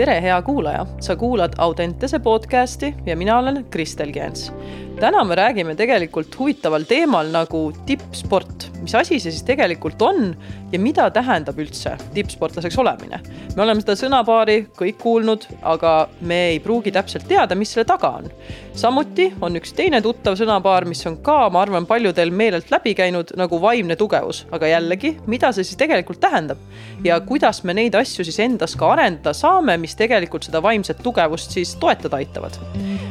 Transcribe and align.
tere, 0.00 0.20
hea 0.24 0.42
kuulaja, 0.42 0.86
sa 1.00 1.16
kuulad 1.16 1.52
Audentese 1.58 2.18
podcasti 2.18 2.94
ja 3.06 3.16
mina 3.16 3.38
olen 3.38 3.66
Kristel 3.70 4.12
Gens. 4.12 4.52
Täna 5.00 5.22
me 5.24 5.34
räägime 5.34 5.72
tegelikult 5.76 6.34
huvitaval 6.38 6.84
teemal 6.84 7.30
nagu 7.32 7.70
tippsport, 7.88 8.66
mis 8.82 8.92
asi 8.94 9.16
see 9.16 9.32
siis 9.32 9.44
tegelikult 9.48 10.02
on 10.04 10.34
ja 10.72 10.78
mida 10.78 11.06
tähendab 11.10 11.56
üldse 11.60 11.94
tippsportlaseks 12.14 12.76
olemine. 12.78 13.20
me 13.56 13.62
oleme 13.64 13.80
seda 13.80 13.96
sõnapaari 13.96 14.58
kõik 14.76 14.98
kuulnud, 15.00 15.46
aga 15.62 15.94
me 16.20 16.40
ei 16.50 16.58
pruugi 16.60 16.92
täpselt 16.92 17.24
teada, 17.28 17.56
mis 17.56 17.72
selle 17.72 17.86
taga 17.88 18.10
on. 18.18 18.28
samuti 18.76 19.30
on 19.40 19.56
üks 19.56 19.72
teine 19.76 20.02
tuttav 20.04 20.36
sõnapaar, 20.36 20.84
mis 20.84 21.00
on 21.08 21.16
ka, 21.24 21.38
ma 21.48 21.62
arvan, 21.64 21.88
paljudel 21.88 22.30
meelelt 22.30 22.70
läbi 22.70 22.94
käinud 22.94 23.32
nagu 23.40 23.60
vaimne 23.62 23.96
tugevus, 23.96 24.44
aga 24.52 24.68
jällegi, 24.68 25.16
mida 25.26 25.52
see 25.56 25.64
siis 25.64 25.80
tegelikult 25.80 26.20
tähendab 26.20 26.60
ja 27.04 27.16
kuidas 27.24 27.64
me 27.64 27.74
neid 27.74 27.96
asju 27.96 28.28
siis 28.28 28.42
endas 28.44 28.76
ka 28.76 28.92
arendada 28.92 29.32
saame, 29.32 29.78
mis 29.80 29.96
tegelikult 29.96 30.44
seda 30.44 30.60
vaimset 30.62 31.00
tugevust 31.02 31.56
siis 31.56 31.74
toetada 31.80 32.20
aitavad. 32.20 32.60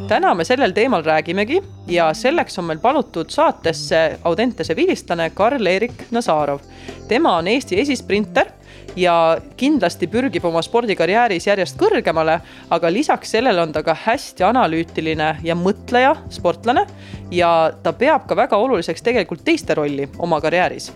täna 0.08 0.34
me 0.34 0.46
sellel 0.46 0.72
teemal 0.74 1.04
räägimegi 1.04 1.62
ja 1.90 2.14
selleks 2.14 2.60
on 2.60 2.66
meil 2.70 2.80
palutud 2.80 3.30
saatesse 3.30 4.20
Audentese 4.24 4.76
vilistlane 4.76 5.30
Karl-Erik 5.30 6.12
Nazarov. 6.12 6.60
tema 7.08 7.38
on 7.38 7.48
Eesti 7.48 7.80
esisprinter 7.82 8.52
ja 8.96 9.38
kindlasti 9.58 10.08
pürgib 10.08 10.46
oma 10.46 10.62
spordikarjääris 10.62 11.48
järjest 11.48 11.78
kõrgemale, 11.78 12.40
aga 12.70 12.92
lisaks 12.94 13.32
sellele 13.32 13.62
on 13.62 13.72
ta 13.72 13.84
ka 13.84 13.96
hästi 14.06 14.44
analüütiline 14.44 15.36
ja 15.44 15.56
mõtleja 15.56 16.16
sportlane 16.30 16.86
ja 17.32 17.72
ta 17.84 17.94
peab 17.94 18.28
ka 18.28 18.36
väga 18.36 18.58
oluliseks 18.58 19.02
tegelikult 19.02 19.44
teiste 19.46 19.76
rolli 19.76 20.10
oma 20.18 20.42
karjääris 20.42 20.92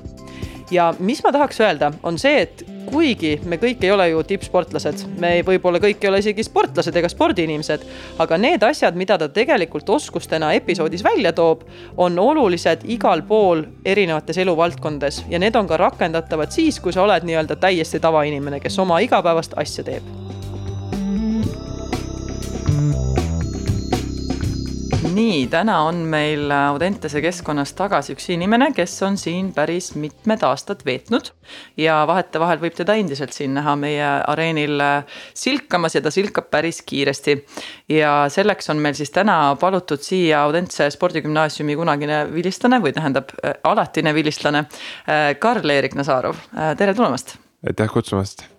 ja 0.71 0.93
mis 0.99 1.23
ma 1.23 1.31
tahaks 1.31 1.59
öelda, 1.61 1.91
on 2.03 2.17
see, 2.19 2.41
et 2.45 2.63
kuigi 2.89 3.35
me 3.49 3.57
kõik 3.61 3.83
ei 3.83 3.91
ole 3.91 4.09
ju 4.11 4.23
tippsportlased, 4.27 5.05
me 5.21 5.35
võib-olla 5.45 5.79
kõik 5.83 6.03
ei 6.03 6.09
ole 6.11 6.19
isegi 6.23 6.45
sportlased 6.45 6.95
ega 6.99 7.09
spordiinimesed, 7.09 7.85
aga 8.23 8.37
need 8.41 8.63
asjad, 8.63 8.97
mida 8.99 9.17
ta 9.17 9.29
tegelikult 9.33 9.89
oskustena 9.89 10.53
episoodis 10.57 11.03
välja 11.03 11.33
toob, 11.33 11.63
on 11.97 12.19
olulised 12.19 12.85
igal 12.85 13.23
pool 13.27 13.65
erinevates 13.85 14.37
eluvaldkondades. 14.43 15.23
Ja 15.29 15.39
need 15.39 15.55
on 15.55 15.67
ka 15.67 15.77
rakendatavad 15.77 16.51
siis, 16.51 16.79
kui 16.79 16.93
sa 16.93 17.03
oled 17.07 17.25
nii-öelda 17.27 17.55
täiesti 17.55 17.99
tavainimene, 18.03 18.59
kes 18.63 18.79
oma 18.79 18.99
igapäevast 19.03 19.57
asja 19.57 19.83
teeb 19.87 20.13
nii, 25.11 25.47
täna 25.51 25.79
on 25.87 25.95
meil 26.09 26.51
Audentese 26.53 27.21
keskkonnas 27.23 27.73
tagasi 27.77 28.13
üks 28.15 28.29
inimene, 28.33 28.69
kes 28.75 28.93
on 29.05 29.17
siin 29.19 29.51
päris 29.55 29.91
mitmed 29.99 30.43
aastad 30.47 30.83
veetnud 30.87 31.31
ja 31.79 32.01
vahetevahel 32.07 32.61
võib 32.61 32.75
teda 32.77 32.95
endiselt 32.99 33.35
siin 33.35 33.53
näha 33.57 33.75
meie 33.79 34.05
areenil 34.31 34.79
silkamas 35.37 35.97
ja 35.97 36.03
ta 36.05 36.13
silkab 36.13 36.49
päris 36.53 36.81
kiiresti. 36.85 37.37
ja 37.89 38.13
selleks 38.29 38.69
on 38.69 38.81
meil 38.83 38.97
siis 38.97 39.11
täna 39.11 39.55
palutud 39.59 40.01
siia 40.03 40.43
Audentse 40.43 40.89
spordigümnaasiumi 40.93 41.75
kunagine 41.75 42.23
vilistlane 42.33 42.79
või 42.83 42.95
tähendab 42.95 43.35
alatine 43.63 44.13
vilistlane 44.13 44.65
Karl-Erik 45.39 45.95
Nazarov, 45.99 46.39
tere 46.77 46.93
tulemast. 46.93 47.37
aitäh 47.67 47.91
kutsumast 47.91 48.52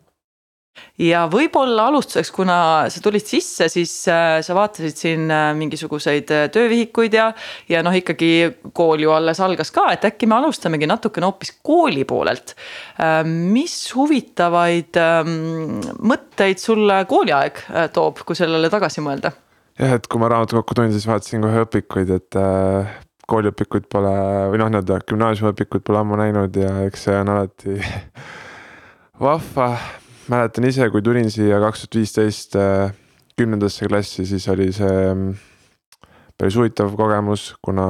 ja 1.00 1.24
võib-olla 1.30 1.88
alustuseks, 1.90 2.30
kuna 2.34 2.56
sa 2.92 3.02
tulid 3.02 3.26
sisse, 3.26 3.68
siis 3.72 3.92
äh, 4.10 4.38
sa 4.44 4.56
vaatasid 4.56 4.98
siin 4.98 5.30
äh, 5.32 5.50
mingisuguseid 5.58 6.30
äh, 6.34 6.46
töövihikuid 6.54 7.16
ja, 7.18 7.28
ja 7.70 7.82
noh, 7.86 7.94
ikkagi 7.94 8.30
kool 8.76 9.02
ju 9.02 9.14
alles 9.14 9.40
algas 9.44 9.72
ka, 9.74 9.88
et 9.94 10.06
äkki 10.06 10.28
me 10.30 10.38
alustamegi 10.38 10.88
natukene 10.90 11.28
hoopis 11.30 11.56
kooli 11.64 12.04
poolelt. 12.08 12.54
mis 13.24 13.74
huvitavaid 13.94 14.98
ähm, 15.00 15.80
mõtteid 16.06 16.60
sulle 16.62 17.00
kooliaeg 17.10 17.58
toob, 17.94 18.22
kui 18.26 18.38
sellele 18.38 18.70
tagasi 18.72 19.02
mõelda? 19.04 19.32
jah, 19.80 19.96
et 19.98 20.06
kui 20.06 20.22
ma 20.22 20.30
raamatukokku 20.30 20.76
tulin, 20.78 20.92
siis 20.94 21.08
vaatasin 21.10 21.42
kohe 21.42 21.64
õpikuid, 21.66 22.14
et 22.14 22.38
kooliõpikuid 23.28 23.88
pole 23.90 24.14
või 24.52 24.60
noh, 24.62 24.70
nii-öelda 24.70 25.00
gümnaasiumiõpikuid 25.10 25.84
pole 25.86 26.00
ammu 26.02 26.20
näinud 26.20 26.56
ja 26.60 26.76
eks 26.86 27.08
see 27.08 27.18
on 27.18 27.34
alati 27.34 27.78
vahva 29.26 29.72
mäletan 30.30 30.66
ise, 30.68 30.88
kui 30.92 31.02
tulin 31.04 31.30
siia 31.32 31.58
kaks 31.62 31.84
tuhat 31.84 31.98
viisteist 31.98 32.56
äh, 32.56 32.92
kümnendasse 33.38 33.88
klassi, 33.90 34.26
siis 34.28 34.46
oli 34.52 34.70
see 34.74 34.94
mm, 35.10 35.34
päris 36.38 36.56
huvitav 36.58 36.94
kogemus, 36.98 37.50
kuna, 37.64 37.86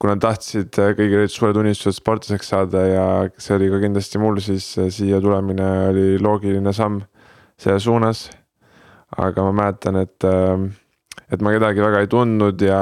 kuna 0.00 0.16
tahtsid 0.22 0.78
äh, 0.82 0.94
kõigil 0.98 1.24
olid 1.24 1.34
suured 1.34 1.60
unistused 1.60 2.00
sportlaseks 2.00 2.52
saada 2.54 2.86
ja 2.88 3.04
see 3.42 3.58
oli 3.58 3.70
ka 3.72 3.82
kindlasti 3.84 4.22
mul, 4.22 4.40
siis 4.44 4.70
äh, 4.80 4.90
siia 4.94 5.20
tulemine 5.24 5.70
oli 5.90 6.08
loogiline 6.22 6.74
samm 6.76 7.02
selle 7.60 7.80
suunas. 7.80 8.28
aga 9.16 9.42
ma 9.46 9.52
mäletan, 9.54 9.96
et, 10.02 10.24
et 11.32 11.42
ma 11.42 11.52
kedagi 11.54 11.80
väga 11.80 12.00
ei 12.02 12.08
tundnud 12.10 12.60
ja 12.60 12.80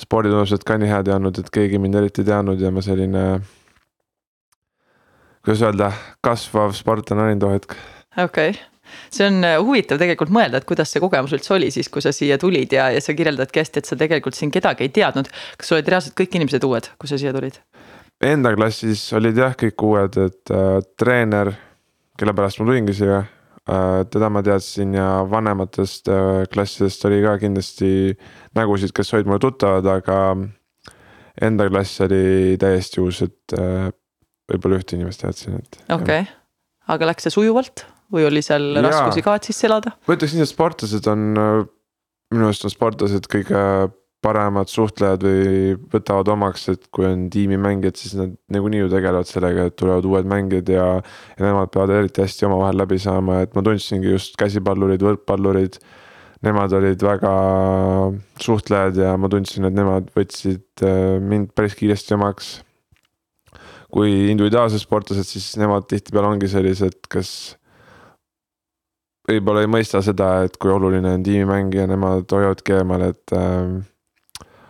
sporditunnused 0.00 0.64
ka 0.66 0.76
nii 0.76 0.90
head 0.90 1.08
ei 1.08 1.14
olnud, 1.14 1.38
et 1.38 1.52
keegi 1.54 1.78
mind 1.78 2.00
eriti 2.00 2.24
ei 2.24 2.28
teadnud 2.32 2.60
ja 2.60 2.72
ma 2.74 2.82
selline 2.84 3.24
kuidas 5.50 5.66
öelda, 5.66 5.92
kasvav 6.22 6.74
sportlane 6.78 7.24
olin 7.26 7.40
too 7.42 7.50
hetk. 7.50 7.74
okei 8.14 8.50
okay 8.50 8.60
see 9.10 9.26
on 9.26 9.44
äh, 9.46 9.56
huvitav 9.58 9.98
tegelikult 9.98 10.30
mõelda, 10.34 10.60
et 10.60 10.66
kuidas 10.66 10.92
see 10.92 11.02
kogemus 11.02 11.34
üldse 11.34 11.54
oli 11.56 11.70
siis, 11.74 11.88
kui 11.90 12.02
sa 12.02 12.12
siia 12.14 12.38
tulid 12.38 12.72
ja, 12.74 12.88
ja 12.94 13.00
sa 13.02 13.14
kirjeldadki 13.18 13.62
hästi, 13.62 13.82
et 13.82 13.90
sa 13.90 13.98
tegelikult 13.98 14.38
siin 14.38 14.50
kedagi 14.54 14.86
ei 14.86 14.92
teadnud. 14.94 15.30
kas 15.58 15.72
olid 15.74 15.90
reaalselt 15.90 16.16
kõik 16.18 16.38
inimesed 16.38 16.66
uued, 16.66 16.90
kui 16.98 17.10
sa 17.10 17.18
siia 17.18 17.34
tulid? 17.34 17.58
Enda 18.22 18.52
klassis 18.54 19.02
olid 19.16 19.38
jah, 19.42 19.54
kõik 19.58 19.86
uued, 19.86 20.18
et 20.22 20.54
äh, 20.54 20.78
treener, 20.98 21.52
kelle 22.18 22.34
pärast 22.36 22.60
ma 22.60 22.68
tulingi 22.68 22.94
siia 22.98 23.20
äh,, 23.22 24.02
teda 24.12 24.30
ma 24.30 24.42
teadsin 24.46 24.94
ja 24.98 25.08
vanematest 25.30 26.10
äh, 26.10 26.44
klassidest 26.52 27.06
oli 27.10 27.22
ka 27.26 27.38
kindlasti 27.42 27.92
nägusid, 28.58 28.94
kes 28.94 29.14
olid 29.14 29.30
mulle 29.30 29.42
tuttavad, 29.46 29.86
aga 29.98 30.20
enda 31.40 31.70
klass 31.70 32.02
oli 32.06 32.58
täiesti 32.60 33.02
uus, 33.02 33.22
et 33.26 33.58
äh, 33.58 33.90
võib-olla 34.50 34.80
ühte 34.80 34.98
inimest 34.98 35.24
teadsin, 35.24 35.60
et. 35.62 35.80
okei 35.88 36.26
okay., 36.26 36.28
aga 36.90 37.10
läks 37.12 37.28
see 37.28 37.36
sujuvalt 37.38 37.86
või 38.10 38.26
oli 38.26 38.42
seal 38.42 38.72
Jaa. 38.74 38.84
raskusi 38.88 39.24
ka, 39.26 39.36
et 39.38 39.50
sisse 39.50 39.68
elada? 39.70 39.94
ma 40.06 40.18
ütleks 40.18 40.34
nii, 40.36 40.44
et 40.46 40.52
sportlased 40.52 41.08
on, 41.12 41.24
minu 42.34 42.50
arust 42.50 42.66
on 42.66 42.74
sportlased 42.74 43.30
kõige 43.30 43.64
paremad 44.20 44.68
suhtlejad 44.68 45.22
või 45.24 45.76
võtavad 45.92 46.28
omaks, 46.34 46.66
et 46.74 46.82
kui 46.92 47.06
on 47.08 47.24
tiimimängijad, 47.32 47.96
siis 47.96 48.16
nad 48.18 48.34
nagunii 48.52 48.82
ju 48.82 48.90
tegelevad 48.92 49.28
sellega, 49.28 49.68
et 49.70 49.78
tulevad 49.80 50.08
uued 50.08 50.28
mängijad 50.28 50.68
ja. 50.68 50.88
ja 51.38 51.46
nemad 51.46 51.72
peavad 51.72 51.94
eriti 51.96 52.24
hästi 52.24 52.48
omavahel 52.50 52.82
läbi 52.82 53.00
saama, 53.00 53.40
et 53.44 53.56
ma 53.56 53.64
tundsingi 53.64 54.12
just 54.12 54.36
käsipallurid, 54.40 55.04
võrkpallurid. 55.06 55.80
Nemad 56.44 56.72
olid 56.72 57.02
väga 57.04 57.30
suhtlejad 58.40 58.96
ja 58.96 59.16
ma 59.20 59.28
tundsin, 59.32 59.66
et 59.68 59.76
nemad 59.76 60.06
võtsid 60.16 60.84
äh, 60.88 61.16
mind 61.20 61.50
päris 61.56 61.76
kiiresti 61.76 62.16
omaks 62.16 62.54
kui 63.94 64.30
individuaalsed 64.30 64.82
sportlased, 64.82 65.26
siis 65.26 65.54
nemad 65.60 65.88
tihtipeale 65.90 66.34
ongi 66.34 66.50
sellised, 66.50 67.00
kes 67.10 67.32
võib-olla 69.30 69.64
ei 69.64 69.70
mõista 69.70 70.02
seda, 70.04 70.44
et 70.46 70.58
kui 70.60 70.72
oluline 70.74 71.16
on 71.18 71.24
tiimimäng 71.26 71.74
ja 71.76 71.86
nemad 71.90 72.30
hoiavadki 72.30 72.78
eemal, 72.80 73.08
et 73.10 73.34
äh,. 73.36 73.80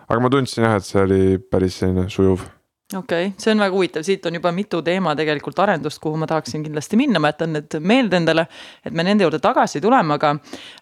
aga 0.09 0.23
ma 0.23 0.33
tundsin 0.33 0.67
jah, 0.67 0.79
et 0.79 0.89
see 0.89 1.05
oli 1.05 1.23
päris 1.51 1.81
selline 1.81 2.09
sujuv 2.13 2.49
okei 2.97 3.27
okay., 3.27 3.33
see 3.39 3.53
on 3.53 3.61
väga 3.63 3.75
huvitav, 3.75 4.05
siit 4.07 4.25
on 4.27 4.35
juba 4.35 4.51
mitu 4.55 4.81
teema 4.83 5.13
tegelikult 5.19 5.59
arendust, 5.63 6.01
kuhu 6.03 6.19
ma 6.19 6.27
tahaksin 6.31 6.65
kindlasti 6.65 6.99
minna, 6.99 7.21
ma 7.23 7.31
jätan 7.31 7.53
need 7.55 7.77
meelde 7.87 8.19
endale. 8.19 8.47
et 8.85 8.95
me 8.97 9.05
nende 9.07 9.25
juurde 9.25 9.39
tagasi 9.43 9.81
tuleme, 9.81 10.17
aga 10.17 10.33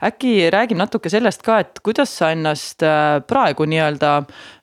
äkki 0.09 0.49
räägime 0.53 0.81
natuke 0.81 1.11
sellest 1.13 1.43
ka, 1.45 1.59
et 1.65 1.81
kuidas 1.85 2.13
sa 2.21 2.31
ennast 2.33 2.85
äh, 2.87 3.19
praegu 3.29 3.67
nii-öelda. 3.69 4.13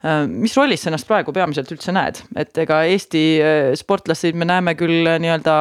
Äh, 0.06 0.24
mis 0.30 0.56
rollis 0.58 0.86
sa 0.86 0.90
ennast 0.90 1.08
praegu 1.08 1.34
peamiselt 1.36 1.70
üldse 1.76 1.94
näed, 1.96 2.22
et 2.36 2.58
ega 2.66 2.82
Eesti 2.90 3.24
äh, 3.42 3.70
sportlasi 3.78 4.34
me 4.34 4.48
näeme 4.50 4.76
küll 4.80 5.06
nii-öelda 5.06 5.58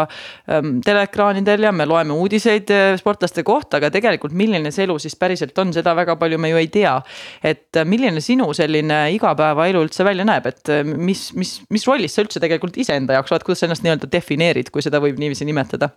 ähm, 0.48 0.78
teleekraanidel 0.84 1.69
ja 1.69 1.72
me 1.72 1.88
loeme 1.88 2.16
uudiseid 2.16 2.72
sportlaste 3.00 3.44
kohta, 3.44 3.80
aga 3.80 3.92
tegelikult 3.92 4.32
milline 4.32 4.72
see 4.72 4.87
elu 4.88 4.96
siis 5.02 5.19
päriselt 5.20 5.58
on, 5.60 5.75
seda 5.76 5.92
väga 5.96 6.16
palju 6.20 6.40
me 6.40 6.52
ju 6.54 6.62
ei 6.62 6.72
tea. 6.72 6.96
et 7.44 7.76
milline 7.84 8.20
sinu 8.25 8.52
selline 8.56 9.04
igapäevaelu 9.16 9.84
üldse 9.84 10.04
välja 10.06 10.25
näeb, 10.25 10.46
et 10.48 10.70
mis, 10.96 11.26
mis 11.37 11.54
mis 11.75 11.87
rollis 11.88 12.15
sa 12.15 12.25
üldse 12.25 12.43
tegelikult 12.43 12.79
iseenda 12.81 13.19
jaoks 13.19 13.35
oled, 13.35 13.44
kuidas 13.47 13.62
sa 13.62 13.69
ennast 13.69 13.85
nii-öelda 13.85 14.11
defineerid, 14.12 14.71
kui 14.75 14.85
seda 14.85 15.03
võib 15.03 15.21
niiviisi 15.21 15.47
nimetada? 15.49 15.93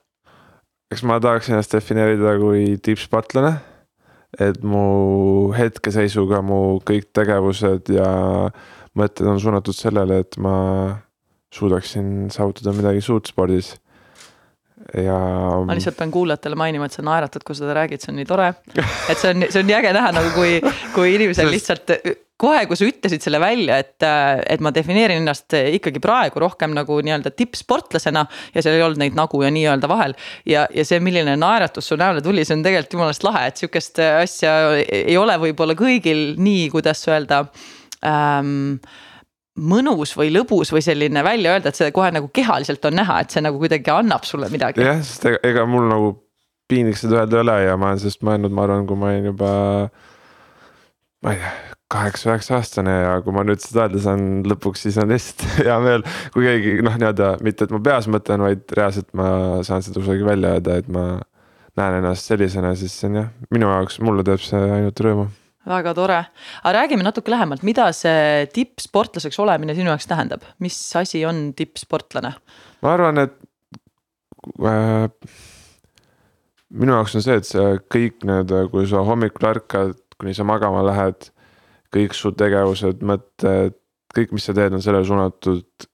eks 0.93 1.03
ma 1.07 1.17
tahaks 1.23 1.49
ennast 1.51 1.73
defineerida 1.75 2.37
kui 2.41 2.77
tippsportlane. 2.83 3.57
et 4.43 4.61
mu 4.63 5.51
hetkeseisuga 5.55 6.41
mu 6.45 6.61
kõik 6.87 7.11
tegevused 7.15 7.91
ja 7.95 8.11
mõtted 8.97 9.27
on 9.29 9.39
suunatud 9.39 9.75
sellele, 9.77 10.21
et 10.23 10.37
ma 10.41 10.55
suudaksin 11.53 12.31
saavutada 12.33 12.73
midagi 12.75 13.01
suurt 13.05 13.29
spordis 13.29 13.75
ja. 14.93 15.17
ma 15.65 15.75
lihtsalt 15.77 15.97
pean 15.99 16.11
kuulajatele 16.13 16.57
mainima, 16.59 16.87
et 16.87 16.95
sa 16.95 17.05
naeratad, 17.05 17.43
kui 17.45 17.55
sa 17.55 17.65
seda 17.65 17.75
räägid, 17.79 18.03
see 18.03 18.13
on 18.13 18.19
nii 18.21 18.29
tore. 18.29 18.51
et 18.75 19.17
see 19.17 19.33
on, 19.33 19.47
see 19.49 19.61
on 19.63 19.69
nii 19.69 19.77
äge 19.79 19.93
näha 19.97 20.13
nagu 20.15 20.33
kui, 20.35 20.57
kui 20.95 21.15
inimesel 21.17 21.51
lihtsalt 21.51 21.95
kohe, 22.37 22.65
kui 22.69 22.77
sa 22.77 22.85
ütlesid 22.87 23.23
selle 23.23 23.39
välja, 23.41 23.79
et, 23.81 24.03
et 24.45 24.61
ma 24.63 24.71
defineerin 24.73 25.23
ennast 25.23 25.55
ikkagi 25.57 26.01
praegu 26.03 26.41
rohkem 26.43 26.75
nagu 26.77 26.99
nii-öelda 27.01 27.33
tippsportlasena. 27.33 28.25
ja 28.53 28.63
seal 28.63 28.77
ei 28.77 28.85
olnud 28.85 29.01
neid 29.01 29.17
nagu 29.17 29.41
ja 29.41 29.49
nii-öelda 29.53 29.89
vahel 29.89 30.13
ja, 30.45 30.67
ja 30.73 30.85
see, 30.85 31.01
milline 31.03 31.37
naeratus 31.39 31.89
su 31.89 31.97
näole 31.99 32.21
tuli, 32.25 32.45
see 32.45 32.57
on 32.59 32.63
tegelikult 32.65 32.97
jumalast 32.99 33.25
lahe, 33.25 33.47
et 33.49 33.61
sihukest 33.61 34.01
asja 34.05 34.53
ei 34.85 35.17
ole 35.17 35.37
võib-olla 35.41 35.77
kõigil 35.77 36.37
nii, 36.41 36.69
kuidas 36.73 37.01
öelda 37.09 37.43
ähm, 38.05 38.77
mõnus 39.57 40.13
või 40.17 40.29
lõbus 40.33 40.71
või 40.73 40.83
selline 40.85 41.23
välja 41.25 41.55
öelda, 41.55 41.71
et 41.71 41.79
see 41.79 41.89
kohe 41.95 42.11
nagu 42.13 42.29
kehaliselt 42.33 42.85
on 42.85 42.97
näha, 42.99 43.21
et 43.23 43.33
see 43.33 43.43
nagu 43.43 43.57
kuidagi 43.61 43.93
annab 43.93 44.27
sulle 44.27 44.49
midagi. 44.53 44.85
jah, 44.85 45.01
sest 45.01 45.25
ega, 45.31 45.41
ega 45.47 45.65
mul 45.69 45.89
nagu 45.89 46.11
piinlik 46.69 46.99
seda 46.99 47.23
öelda 47.23 47.39
ei 47.39 47.45
ole 47.45 47.57
ja 47.63 47.79
ma 47.79 47.91
olen 47.91 48.03
sellest 48.03 48.27
mõelnud, 48.27 48.53
ma 48.53 48.67
arvan, 48.67 48.85
kui 48.89 48.99
ma 48.99 49.09
olin 49.13 49.31
juba. 49.31 49.49
ma 51.25 51.33
ei 51.33 51.41
tea, 51.41 51.76
kaheksa-üheksa 51.91 52.57
aastane 52.57 52.93
ja 52.93 53.15
kui 53.23 53.35
ma 53.35 53.45
nüüd 53.47 53.61
seda 53.63 53.85
öelda 53.85 54.01
saan 54.03 54.27
lõpuks, 54.47 54.83
siis 54.87 54.99
on 54.99 55.11
lihtsalt 55.13 55.45
hea 55.67 55.79
meel. 55.83 56.05
kui 56.33 56.47
keegi 56.47 56.77
noh, 56.83 56.99
nii-öelda 56.99 57.33
mitte, 57.45 57.67
et 57.67 57.73
ma 57.75 57.81
peas 57.83 58.09
mõtlen, 58.11 58.43
vaid 58.43 58.77
reaalselt 58.77 59.09
ma 59.17 59.29
saan 59.67 59.85
seda 59.85 60.01
kusagil 60.01 60.27
välja 60.27 60.57
öelda, 60.57 60.77
et 60.81 60.91
ma 60.91 61.07
näen 61.77 61.99
ennast 62.01 62.27
sellisena, 62.27 62.73
siis 62.75 62.95
see 62.99 63.11
on 63.11 63.19
jah, 63.21 63.33
minu 63.53 63.69
jaoks, 63.71 64.01
mulle 64.03 64.25
teeb 64.27 64.43
see 64.43 64.63
ainult 64.79 65.05
rõõmu 65.05 65.27
väga 65.67 65.91
tore, 65.97 66.21
aga 66.63 66.71
räägime 66.77 67.03
natuke 67.03 67.31
lähemalt, 67.31 67.63
mida 67.67 67.89
see 67.95 68.45
tippsportlaseks 68.55 69.35
olemine 69.43 69.75
sinu 69.75 69.91
jaoks 69.91 70.07
tähendab, 70.07 70.45
mis 70.63 70.77
asi 70.95 71.25
on 71.27 71.49
tippsportlane? 71.57 72.31
ma 72.83 72.93
arvan, 72.93 73.19
et 73.25 73.35
äh, 74.63 75.07
minu 76.71 76.95
jaoks 76.95 77.17
on 77.19 77.25
see, 77.25 77.39
et 77.41 77.49
see 77.49 77.73
kõik 77.93 78.23
nii-öelda, 78.27 78.67
kui 78.71 78.87
sa 78.89 79.03
hommikul 79.07 79.49
ärkad, 79.51 79.97
kuni 80.17 80.35
sa 80.37 80.47
magama 80.47 80.85
lähed 80.87 81.29
kõik 81.93 82.15
su 82.17 82.31
tegevused, 82.37 83.03
mõtted, 83.05 83.75
kõik, 84.15 84.33
mis 84.35 84.47
sa 84.47 84.55
teed, 84.57 84.75
on 84.75 84.83
sellele 84.83 85.07
suunatud, 85.07 85.87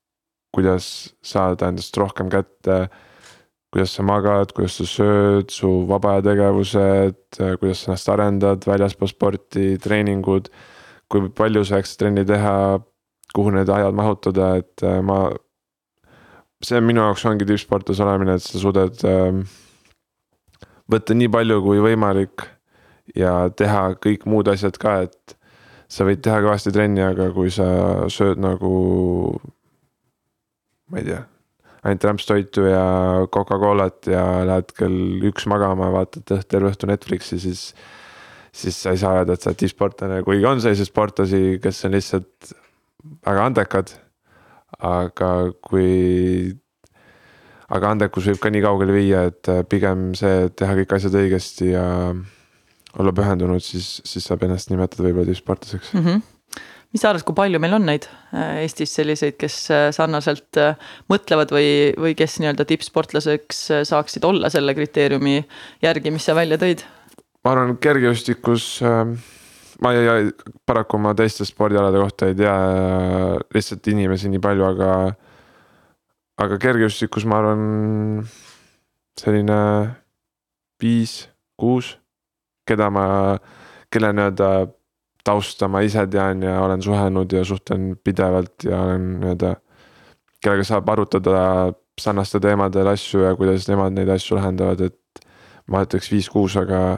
kuidas 0.54 0.86
saada 1.26 1.72
endast 1.72 1.98
rohkem 1.98 2.30
kätte. 2.34 2.88
kuidas 3.74 3.96
sa 3.98 4.04
magad, 4.06 4.52
kuidas 4.54 4.76
sa 4.78 4.86
sööd, 4.86 5.50
su 5.50 5.70
vaba 5.90 6.12
aja 6.14 6.22
tegevused, 6.28 7.40
kuidas 7.58 7.80
sa 7.82 7.88
ennast 7.90 8.10
arendad 8.14 8.68
väljaspool 8.70 9.10
sporti, 9.10 9.78
treeningud. 9.82 10.50
kui 11.10 11.30
palju 11.30 11.64
sa 11.66 11.78
jaksad 11.78 12.00
trenni 12.00 12.26
teha, 12.26 12.80
kuhu 13.34 13.52
need 13.54 13.70
ajad 13.70 13.94
mahutada, 13.94 14.56
et 14.62 14.84
äh, 14.84 15.02
ma. 15.02 15.34
see 16.64 16.80
minu 16.80 17.02
jaoks 17.02 17.26
ongi 17.28 17.46
tippsportlase 17.46 18.04
olemine, 18.06 18.38
et 18.38 18.42
sa 18.42 18.60
suudad 18.62 19.02
äh, 19.04 19.42
võtta 20.90 21.18
nii 21.18 21.30
palju 21.34 21.62
kui 21.66 21.82
võimalik 21.84 22.46
ja 23.18 23.50
teha 23.50 23.96
kõik 24.00 24.26
muud 24.30 24.48
asjad 24.48 24.78
ka, 24.80 25.02
et 25.08 25.36
sa 25.94 26.08
võid 26.08 26.24
teha 26.26 26.40
kõvasti 26.42 26.74
trenni, 26.74 27.04
aga 27.06 27.30
kui 27.36 27.52
sa 27.54 27.68
sööd 28.12 28.42
nagu. 28.42 28.74
ma 30.90 31.02
ei 31.02 31.08
tea, 31.08 31.22
ainult 31.84 32.08
rämpstoitu 32.10 32.66
ja 32.68 32.86
Coca-Colat 33.34 34.10
ja 34.12 34.24
lähed 34.48 34.74
kell 34.78 35.28
üks 35.30 35.48
magama, 35.50 35.90
vaatad 35.94 36.46
terve 36.50 36.72
õhtu 36.72 36.90
Netflixi, 36.90 37.40
siis. 37.42 37.68
siis 38.54 38.78
sa 38.78 38.94
ei 38.94 39.02
saa 39.02 39.20
öelda, 39.20 39.34
et 39.34 39.42
sa 39.42 39.50
oled 39.52 39.62
tippsportlane, 39.64 40.22
kuigi 40.26 40.46
on 40.46 40.62
selliseid 40.62 40.90
sportlasi, 40.90 41.44
kes 41.62 41.86
on 41.88 41.96
lihtsalt 41.98 42.54
väga 43.26 43.48
andekad. 43.50 43.96
aga 44.84 45.30
kui 45.62 46.54
aga 47.74 47.92
andekus 47.94 48.26
võib 48.30 48.40
ka 48.42 48.50
nii 48.52 48.64
kaugele 48.66 48.94
viia, 48.94 49.28
et 49.30 49.50
pigem 49.70 50.12
see, 50.18 50.48
et 50.48 50.56
teha 50.60 50.76
kõik 50.80 50.96
asjad 50.98 51.16
õigesti 51.22 51.70
ja 51.72 51.86
olla 53.00 53.14
pühendunud, 53.16 53.64
siis, 53.64 53.98
siis 54.06 54.26
saab 54.28 54.46
ennast 54.46 54.70
nimetada 54.72 55.06
võib-olla 55.08 55.32
tippsportlaseks 55.32 55.94
mm. 55.96 56.06
-hmm 56.06 56.30
mis 56.94 57.02
sa 57.02 57.10
arvad, 57.10 57.24
kui 57.26 57.34
palju 57.38 57.58
meil 57.62 57.74
on 57.74 57.88
neid 57.90 58.06
äh, 58.06 58.62
Eestis 58.62 58.94
selliseid, 58.94 59.34
kes 59.42 59.56
äh, 59.74 59.88
sarnaselt 59.96 60.60
äh, 60.62 60.78
mõtlevad 61.10 61.50
või, 61.54 61.68
või 61.98 62.14
kes 62.18 62.38
nii-öelda 62.38 62.68
tippsportlaseks 62.70 63.64
saaksid 63.90 64.26
olla 64.30 64.52
selle 64.54 64.76
kriteeriumi 64.78 65.40
järgi, 65.84 66.14
mis 66.14 66.28
sa 66.30 66.38
välja 66.38 66.60
tõid? 66.62 66.86
ma 67.44 67.56
arvan, 67.56 67.74
kergejõustikus 67.82 68.68
ma 68.84 69.92
ei, 69.92 70.06
ei, 70.06 70.30
paraku 70.70 71.02
ma 71.02 71.16
teiste 71.18 71.48
spordialade 71.50 72.00
kohta 72.00 72.30
ei 72.30 72.38
tea 72.38 72.54
lihtsalt 73.56 73.90
inimesi 73.92 74.30
nii 74.32 74.44
palju, 74.44 74.70
aga. 74.70 74.92
aga 76.46 76.62
kergejõustikus 76.62 77.26
ma 77.26 77.42
arvan 77.42 77.66
selline 79.20 79.60
viis, 80.82 81.24
kuus 81.60 81.96
keda 82.68 82.90
ma, 82.94 83.06
kelle 83.92 84.14
nii-öelda 84.14 84.50
tausta 85.24 85.70
ma 85.72 85.82
ise 85.86 86.06
tean 86.12 86.44
ja 86.44 86.60
olen 86.64 86.82
suhelnud 86.84 87.32
ja 87.32 87.44
suhtlen 87.48 87.94
pidevalt 88.04 88.68
ja 88.68 88.82
olen 88.82 89.08
nii-öelda. 89.20 89.56
kellega 90.44 90.64
saab 90.68 90.90
arutada 90.90 91.74
sarnastel 92.02 92.42
teemadel 92.44 92.88
asju 92.92 93.22
ja 93.24 93.36
kuidas 93.36 93.68
nemad 93.70 93.94
neid 93.96 94.10
asju 94.12 94.36
lahendavad, 94.36 94.82
et 94.82 95.28
ma 95.72 95.84
ütleks 95.86 96.10
viis-kuus, 96.12 96.58
aga 96.60 96.98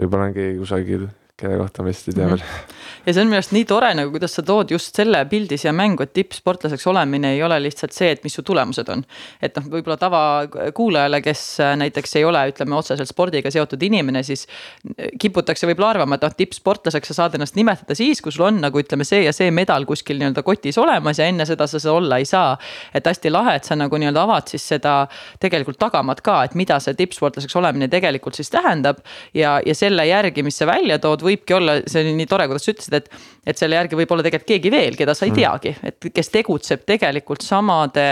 võib-olla 0.00 0.30
on 0.30 0.34
keegi 0.34 0.58
kusagil 0.58 1.04
kelle 1.40 1.56
kohta 1.58 1.82
ma 1.82 1.90
vist 1.90 2.08
ei 2.08 2.16
tea 2.16 2.26
veel 2.28 2.38
mm. 2.38 2.42
-hmm. 2.52 3.06
ja 3.06 3.14
see 3.14 3.22
on 3.22 3.30
minu 3.30 3.38
arust 3.38 3.54
nii 3.56 3.64
tore 3.68 3.90
nagu, 3.96 4.10
kuidas 4.14 4.34
sa 4.36 4.42
tood 4.46 4.70
just 4.70 4.96
selle 4.96 5.24
pildi 5.30 5.56
siia 5.58 5.72
mängu, 5.72 6.04
et 6.04 6.12
tippsportlaseks 6.12 6.86
olemine 6.92 7.32
ei 7.34 7.42
ole 7.42 7.58
lihtsalt 7.62 7.92
see, 7.96 8.10
et 8.12 8.24
mis 8.24 8.34
su 8.34 8.42
tulemused 8.42 8.88
on. 8.92 9.04
et 9.42 9.56
noh, 9.56 9.68
võib-olla 9.72 9.96
tavakuulajale, 9.96 11.22
kes 11.24 11.44
äh, 11.60 11.74
näiteks 11.80 12.16
ei 12.20 12.24
ole, 12.24 12.44
ütleme 12.52 12.76
otseselt 12.76 13.08
spordiga 13.08 13.50
seotud 13.50 13.82
inimene, 13.82 14.22
siis 14.22 14.46
äh, 14.46 15.08
kiputakse 15.18 15.66
võib-olla 15.66 15.90
arvama, 15.96 16.18
et 16.18 16.26
noh, 16.28 16.36
tippsportlaseks 16.36 17.12
sa 17.12 17.18
saad 17.22 17.38
ennast 17.38 17.56
nimetada 17.56 17.96
siis, 17.98 18.20
kui 18.22 18.32
sul 18.32 18.46
on 18.46 18.60
nagu 18.62 18.78
ütleme, 18.78 19.06
see 19.08 19.24
ja 19.24 19.32
see 19.32 19.50
medal 19.50 19.86
kuskil 19.88 20.20
nii-öelda 20.20 20.44
kotis 20.46 20.78
olemas 20.78 21.18
ja 21.18 21.26
enne 21.32 21.46
seda 21.48 21.66
sa 21.66 21.80
seda 21.80 21.96
olla 21.96 22.20
ei 22.20 22.28
saa. 22.28 22.58
et 22.94 23.06
hästi 23.06 23.30
lahe, 23.30 23.56
et 23.56 23.64
sa 23.64 23.76
nagu 23.76 23.96
nii-öelda 23.98 24.22
avad 24.22 24.52
siis 24.52 24.68
seda 24.74 25.06
tegelikult 25.40 25.78
tagamat 25.80 26.20
ka, 26.20 26.42
et 26.44 26.54
mida 26.58 26.78
see 26.80 26.94
tippsportlaseks 26.98 27.56
olemine 27.56 27.88
tegelikult 27.88 28.38
siis 28.38 28.50
tähendab. 28.50 29.02
ja, 29.34 29.60
ja 29.66 29.74
selle 29.74 30.06
järgi, 30.06 30.42
mis 30.42 30.58
sa 30.58 30.66
välja 30.66 30.98
tood, 30.98 31.22
võibki 31.32 31.56
olla, 31.56 31.76
see 31.88 32.02
oli 32.04 32.12
nii 32.18 32.28
tore, 32.30 32.46
kuidas 32.50 32.66
sa 32.66 32.72
ütlesid, 32.74 32.96
et. 32.98 33.08
et 33.46 33.58
selle 33.58 33.74
järgi 33.74 33.98
võib 33.98 34.12
olla 34.14 34.22
tegelikult 34.22 34.48
keegi 34.52 34.70
veel, 34.70 34.96
keda 34.98 35.14
sa 35.18 35.26
ei 35.26 35.32
mm. 35.32 35.38
teagi, 35.40 35.72
et 35.88 36.08
kes 36.14 36.30
tegutseb 36.30 36.84
tegelikult 36.86 37.42
samade 37.42 38.04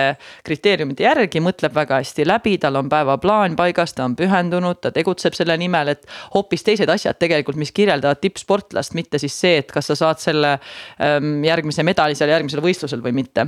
kriteeriumite 0.46 1.04
järgi, 1.06 1.42
mõtleb 1.44 1.74
väga 1.76 2.00
hästi 2.00 2.26
läbi, 2.26 2.56
tal 2.62 2.80
on 2.80 2.88
päevaplaan 2.90 3.54
paigas, 3.58 3.94
ta 3.94 4.06
on 4.08 4.16
pühendunud, 4.18 4.80
ta 4.82 4.92
tegutseb 4.94 5.36
selle 5.38 5.56
nimel, 5.60 5.94
et. 5.94 6.08
hoopis 6.34 6.66
teised 6.66 6.90
asjad 6.90 7.20
tegelikult, 7.20 7.60
mis 7.60 7.72
kirjeldavad 7.76 8.22
tippsportlast, 8.24 8.96
mitte 8.98 9.20
siis 9.22 9.36
see, 9.38 9.60
et 9.62 9.70
kas 9.72 9.92
sa 9.92 9.98
saad 9.98 10.22
selle 10.22 10.56
ähm, 10.56 11.38
järgmise 11.46 11.86
medali 11.86 12.18
seal 12.18 12.32
järgmisel 12.32 12.64
võistlusel 12.64 13.04
või 13.04 13.14
mitte. 13.22 13.46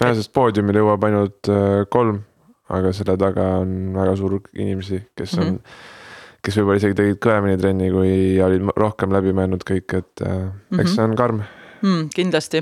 jah, 0.00 0.12
sest 0.18 0.32
poodiumile 0.36 0.84
jõuab 0.84 1.08
ainult 1.08 1.48
äh, 1.52 1.86
kolm, 1.92 2.20
aga 2.72 2.92
selle 2.96 3.16
taga 3.20 3.48
on 3.62 3.96
väga 3.96 4.14
suur 4.20 4.38
hulk 4.38 4.52
inimesi, 4.52 5.02
kes 5.16 5.38
on 5.40 5.48
mm. 5.48 5.56
-hmm 5.56 6.00
kes 6.42 6.58
võib-olla 6.58 6.82
isegi 6.82 6.98
tegid 6.98 7.18
kõvemini 7.22 7.58
trenni, 7.60 7.90
kui 7.94 8.14
olid 8.42 8.70
rohkem 8.76 9.14
läbi 9.14 9.34
mõelnud 9.36 9.66
kõik, 9.66 9.98
et 9.98 10.24
äh, 10.26 10.46
eks 10.46 10.70
mm 10.70 10.78
-hmm. 10.78 10.94
see 10.94 11.04
on 11.04 11.18
karm 11.18 11.42
mm,. 11.82 12.08
kindlasti 12.14 12.60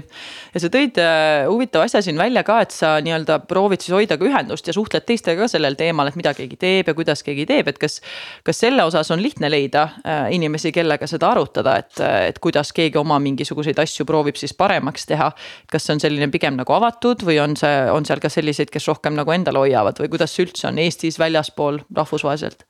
ja 0.54 0.62
sa 0.62 0.70
tõid 0.72 0.98
äh, 1.00 1.46
huvitava 1.48 1.86
asja 1.88 2.02
siin 2.04 2.18
välja 2.18 2.42
ka, 2.46 2.60
et 2.64 2.74
sa 2.74 2.92
nii-öelda 3.04 3.40
proovid 3.50 3.84
siis 3.84 3.94
hoida 3.94 4.18
ka 4.20 4.26
ühendust 4.26 4.66
ja 4.68 4.74
suhtled 4.76 5.06
teistega 5.08 5.44
ka 5.44 5.50
sellel 5.52 5.76
teemal, 5.78 6.10
et 6.10 6.18
mida 6.18 6.32
keegi 6.36 6.58
teeb 6.60 6.90
ja 6.90 6.96
kuidas 6.96 7.24
keegi 7.26 7.46
teeb, 7.48 7.70
et 7.72 7.78
kas. 7.80 8.00
kas 8.44 8.62
selle 8.64 8.84
osas 8.84 9.10
on 9.10 9.22
lihtne 9.22 9.50
leida 9.50 9.86
äh, 10.04 10.26
inimesi, 10.36 10.72
kellega 10.72 11.06
seda 11.10 11.30
arutada, 11.34 11.76
et, 11.80 12.00
et 12.30 12.38
kuidas 12.38 12.72
keegi 12.76 12.98
oma 12.98 13.18
mingisuguseid 13.22 13.78
asju 13.78 14.06
proovib 14.08 14.36
siis 14.40 14.54
paremaks 14.54 15.06
teha. 15.06 15.30
kas 15.70 15.86
see 15.86 15.96
on 15.96 16.00
selline 16.00 16.30
pigem 16.30 16.56
nagu 16.56 16.72
avatud 16.76 17.24
või 17.26 17.40
on 17.42 17.56
see, 17.56 17.74
on 17.92 18.06
seal 18.08 18.20
ka 18.20 18.28
selliseid, 18.32 18.70
kes 18.70 18.88
rohkem 18.88 19.16
nagu 19.18 19.32
endale 19.32 19.58
hoiavad 19.58 20.00
või 20.00 20.12
kuidas 20.12 20.34
see 20.34 20.46
üldse 20.48 20.68
on 20.68 20.78
Eestis, 20.80 21.18
väljaspool, 21.20 21.82
rahvusvaheliselt? 21.94 22.64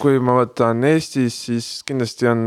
Kui 0.00 0.18
ma 0.22 0.38
võtan 0.40 0.82
Eestis, 0.88 1.36
siis 1.46 1.68
kindlasti 1.86 2.28
on 2.30 2.40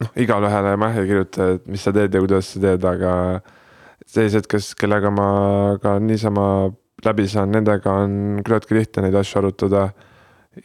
noh, 0.00 0.14
igale 0.20 0.48
ühele 0.50 0.76
ma 0.80 0.90
ei 0.92 1.08
kirjuta, 1.08 1.50
et 1.56 1.68
mis 1.70 1.84
sa 1.84 1.92
teed 1.94 2.14
ja 2.14 2.22
kuidas 2.22 2.54
sa 2.54 2.62
teed, 2.62 2.86
aga 2.88 3.12
sellised, 4.06 4.48
kes, 4.50 4.72
kellega 4.78 5.12
ma 5.14 5.28
ka 5.82 5.98
niisama 6.02 6.46
läbi 7.04 7.28
saan, 7.28 7.52
nendega 7.54 7.92
on 8.04 8.40
küllaltki 8.44 8.78
lihtne 8.78 9.06
neid 9.06 9.18
asju 9.20 9.40
arutada. 9.42 9.88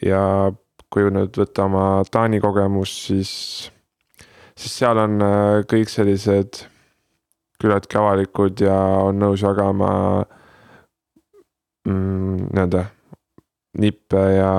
ja 0.06 0.22
kui 0.90 1.06
nüüd 1.10 1.34
võtta 1.38 1.64
oma 1.66 1.84
Taani 2.10 2.40
kogemus, 2.42 2.92
siis, 3.06 3.32
siis 4.58 4.74
seal 4.80 4.98
on 4.98 5.22
äh, 5.22 5.62
kõik 5.70 5.90
sellised 5.90 6.64
küllaltki 7.60 7.98
avalikud 7.98 8.62
ja 8.64 8.76
on 9.04 9.18
nõus 9.20 9.42
jagama 9.44 9.90
mm, 11.86 12.48
nii-öelda 12.54 12.84
nippe 13.82 14.22
ja 14.34 14.52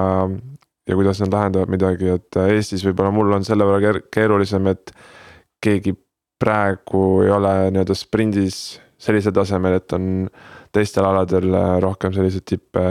ja 0.88 0.98
kuidas 0.98 1.22
nad 1.22 1.34
lahendavad 1.34 1.72
midagi, 1.72 2.10
et 2.16 2.38
äh, 2.40 2.56
Eestis 2.58 2.84
võib-olla 2.86 3.14
mul 3.14 3.36
on 3.38 3.46
selle 3.48 3.68
võrra 3.68 4.00
keerulisem, 4.12 4.68
et 4.72 4.94
keegi 5.62 5.94
praegu 6.42 7.22
ei 7.26 7.32
ole 7.34 7.54
nii-öelda 7.70 7.96
sprindis 7.98 8.80
sellisel 9.02 9.34
tasemel, 9.36 9.78
et 9.78 9.94
on 9.98 10.06
teistel 10.74 11.06
aladel 11.06 11.54
äh, 11.54 11.76
rohkem 11.84 12.14
selliseid 12.16 12.48
tippe, 12.50 12.86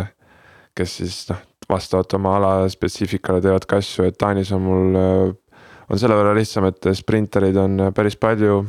kes 0.77 0.97
siis 1.01 1.23
noh, 1.31 1.43
vastavalt 1.71 2.15
oma 2.19 2.37
ala 2.39 2.53
spetsiifikale 2.71 3.43
teevad 3.43 3.67
ka 3.69 3.79
asju, 3.83 4.07
et 4.07 4.19
Taanis 4.19 4.53
on 4.55 4.65
mul, 4.65 5.01
äh, 5.01 5.59
on 5.91 6.01
selle 6.01 6.19
võrra 6.19 6.37
lihtsam, 6.39 6.69
et 6.71 6.93
sprintereid 6.99 7.59
on 7.59 7.91
päris 7.97 8.19
palju 8.21 8.63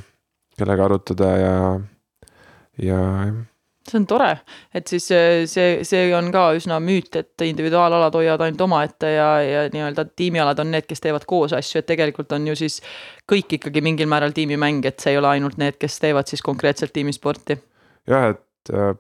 kellega 0.58 0.90
arutada 0.90 1.32
ja, 1.38 1.56
ja 2.82 3.00
jah 3.00 3.48
see 3.90 3.98
on 3.98 4.06
tore, 4.08 4.30
et 4.74 4.88
siis 4.88 5.08
see, 5.10 5.82
see 5.88 6.10
on 6.16 6.30
ka 6.34 6.52
üsna 6.58 6.78
müüt, 6.84 7.16
et 7.18 7.46
individuaalalad 7.48 8.16
hoiavad 8.16 8.46
ainult 8.46 8.62
omaette 8.68 9.10
ja, 9.16 9.30
ja 9.42 9.64
nii-öelda 9.74 10.06
tiimialad 10.16 10.62
on 10.62 10.72
need, 10.76 10.86
kes 10.90 11.02
teevad 11.02 11.26
koos 11.30 11.56
asju, 11.58 11.82
et 11.82 11.90
tegelikult 11.90 12.32
on 12.38 12.46
ju 12.52 12.58
siis 12.60 12.80
kõik 13.30 13.58
ikkagi 13.58 13.84
mingil 13.84 14.10
määral 14.12 14.36
tiimimäng, 14.38 14.86
et 14.86 15.02
see 15.02 15.16
ei 15.16 15.22
ole 15.22 15.32
ainult 15.34 15.58
need, 15.62 15.80
kes 15.82 15.98
teevad 16.04 16.30
siis 16.30 16.46
konkreetselt 16.46 16.94
tiimisporti. 16.94 17.58
jah, 18.10 18.36
et 18.36 18.74
äh, 18.76 18.94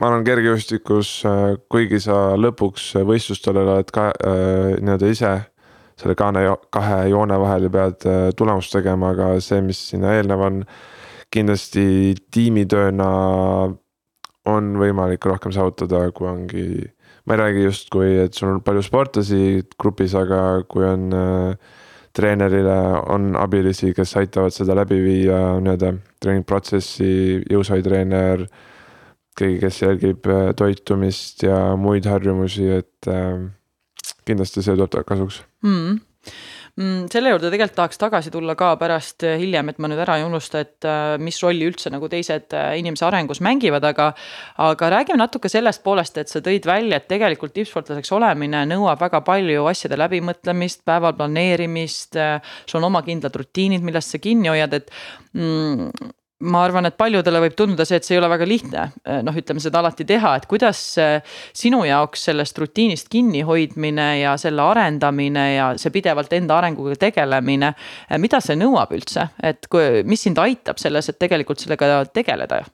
ma 0.00 0.10
arvan, 0.10 0.24
kergejõustikus 0.26 1.16
äh,, 1.28 1.42
kuigi 1.68 2.00
sa 2.02 2.38
lõpuks 2.40 2.94
võistlustel 3.04 3.60
oled 3.66 3.92
ka 3.94 4.10
äh, 4.14 4.78
nii-öelda 4.80 5.12
ise 5.12 5.34
selle 6.00 6.16
kaane, 6.18 6.42
kahe 6.74 7.04
joone 7.12 7.36
vahel 7.38 7.68
ja 7.68 7.74
pead 7.76 8.08
äh, 8.08 8.26
tulemust 8.36 8.72
tegema, 8.74 9.12
aga 9.14 9.34
see, 9.44 9.60
mis 9.62 9.80
sinna 9.92 10.16
eelnev 10.16 10.42
on 10.42 10.64
kindlasti 11.34 12.14
tiimitööna 12.32 13.08
on 14.50 14.74
võimalik 14.76 15.24
rohkem 15.26 15.54
saavutada, 15.54 16.06
kui 16.14 16.28
ongi. 16.28 16.66
ma 17.24 17.34
ei 17.34 17.40
räägi 17.40 17.64
justkui, 17.64 18.10
et 18.26 18.34
sul 18.36 18.50
on 18.52 18.60
palju 18.60 18.82
sportlasi 18.84 19.64
grupis, 19.80 20.12
aga 20.14 20.62
kui 20.68 20.84
on 20.84 21.06
äh, 21.16 21.72
treenerile 22.14 22.76
on 23.10 23.32
abilisi, 23.40 23.94
kes 23.96 24.12
aitavad 24.20 24.54
seda 24.54 24.76
läbi 24.76 25.00
viia 25.02 25.40
nii-öelda 25.64 25.94
treeningprotsessi, 26.22 27.42
jõusaalitreener. 27.50 28.46
keegi, 29.34 29.58
kes 29.58 29.80
jälgib 29.82 30.26
äh, 30.30 30.52
toitumist 30.54 31.42
ja 31.42 31.74
muid 31.76 32.06
harjumusi, 32.06 32.68
et 32.70 33.08
äh, 33.10 33.48
kindlasti 34.28 34.62
see 34.62 34.76
tuleb 34.76 35.08
kasuks 35.08 35.42
Mm, 35.64 35.98
selle 36.74 37.30
juurde 37.30 37.52
tegelikult 37.52 37.76
tahaks 37.78 38.00
tagasi 38.02 38.32
tulla 38.34 38.56
ka 38.58 38.72
pärast 38.80 39.22
äh, 39.22 39.36
hiljem, 39.38 39.68
et 39.70 39.76
ma 39.78 39.86
nüüd 39.90 40.00
ära 40.02 40.16
ei 40.18 40.24
unusta, 40.26 40.64
et 40.64 40.86
äh, 40.90 41.14
mis 41.22 41.38
rolli 41.44 41.68
üldse 41.70 41.92
nagu 41.94 42.08
teised 42.10 42.50
äh, 42.50 42.72
inimese 42.80 43.06
arengus 43.06 43.38
mängivad, 43.44 43.84
aga. 43.86 44.08
aga 44.58 44.90
räägime 44.96 45.20
natuke 45.20 45.48
sellest 45.52 45.84
poolest, 45.84 46.18
et 46.18 46.32
sa 46.32 46.42
tõid 46.42 46.66
välja, 46.66 46.98
et 46.98 47.06
tegelikult 47.10 47.54
tippsportlaseks 47.54 48.10
olemine 48.18 48.64
nõuab 48.66 49.06
väga 49.06 49.22
palju 49.26 49.68
asjade 49.70 49.98
läbimõtlemist, 50.02 50.82
päeval 50.84 51.14
planeerimist. 51.14 52.18
sul 52.66 52.80
on 52.82 52.90
oma 52.90 53.04
kindlad 53.06 53.36
rutiinid, 53.38 53.82
millest 53.86 54.10
sa 54.10 54.18
kinni 54.18 54.50
hoiad, 54.50 54.74
et 54.74 54.90
mm, 55.38 56.10
ma 56.44 56.62
arvan, 56.64 56.88
et 56.88 56.96
paljudele 56.98 57.40
võib 57.46 57.56
tunduda 57.58 57.86
see, 57.88 57.98
et 58.00 58.06
see 58.06 58.16
ei 58.16 58.20
ole 58.20 58.30
väga 58.32 58.46
lihtne, 58.48 58.84
eh, 59.04 59.20
noh, 59.26 59.36
ütleme 59.36 59.62
seda 59.62 59.80
alati 59.80 60.06
teha, 60.08 60.34
et 60.38 60.46
kuidas 60.50 60.80
eh, 61.02 61.36
sinu 61.56 61.82
jaoks 61.88 62.26
sellest 62.30 62.58
rutiinist 62.60 63.10
kinnihoidmine 63.12 64.08
ja 64.20 64.36
selle 64.40 64.64
arendamine 64.64 65.46
ja 65.54 65.68
see 65.80 65.94
pidevalt 65.94 66.32
enda 66.36 66.58
arenguga 66.60 66.96
tegelemine. 67.06 67.74
Eh, 68.08 68.18
mida 68.22 68.40
see 68.44 68.58
nõuab 68.60 68.94
üldse, 68.96 69.28
et 69.42 69.68
kui, 69.72 70.04
mis 70.08 70.24
sind 70.26 70.40
aitab 70.42 70.80
selles, 70.82 71.10
et 71.10 71.20
tegelikult 71.20 71.64
sellega 71.64 72.04
tegeleda? 72.12 72.64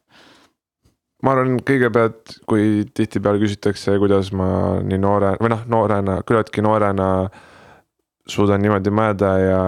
ma 1.21 1.35
arvan, 1.35 1.59
kõigepealt, 1.69 2.39
kui 2.49 2.87
tihtipeale 2.97 3.43
küsitakse, 3.43 3.99
kuidas 4.01 4.31
ma 4.33 4.81
nii 4.81 5.01
noore 5.03 5.35
või 5.37 5.51
noh, 5.53 5.67
noorena, 5.69 6.15
küllaltki 6.25 6.65
noorena 6.65 7.11
suudan 8.31 8.63
niimoodi 8.63 8.93
mõelda 8.95 9.31
ja 9.41 9.61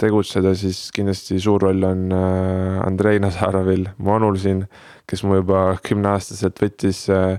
tegutseda, 0.00 0.54
siis 0.58 0.88
kindlasti 0.94 1.38
suur 1.42 1.66
roll 1.66 1.84
on 1.86 2.08
äh, 2.14 2.80
Andrei 2.86 3.20
Nazarovil, 3.22 3.86
mu 4.02 4.16
onul 4.16 4.38
siin, 4.40 4.64
kes 5.08 5.22
mu 5.26 5.38
juba 5.40 5.68
kümneaastaselt 5.84 6.58
võttis 6.62 7.04
äh, 7.12 7.36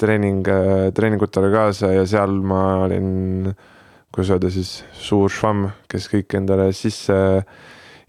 treening, 0.00 0.48
äh, 0.48 0.88
treeningutele 0.96 1.52
kaasa 1.52 1.92
ja 1.94 2.06
seal 2.08 2.38
ma 2.40 2.62
olin, 2.86 3.52
kuidas 4.14 4.34
öelda 4.36 4.52
siis, 4.54 4.80
suur 4.96 5.32
švamm, 5.32 5.70
kes 5.92 6.08
kõik 6.12 6.38
endale 6.40 6.70
sisse 6.76 7.16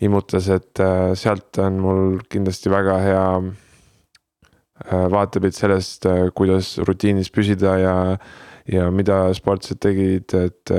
immutas, 0.03 0.47
et 0.53 0.79
sealt 1.17 1.57
on 1.59 1.79
mul 1.81 2.19
kindlasti 2.29 2.69
väga 2.69 2.97
hea 3.01 3.29
vaatepilt 5.09 5.57
sellest, 5.57 6.05
kuidas 6.37 6.75
rutiinis 6.85 7.31
püsida 7.33 7.79
ja, 7.81 7.95
ja 8.69 8.91
mida 8.93 9.23
sportlased 9.33 9.81
tegid, 9.81 10.35
et 10.37 10.75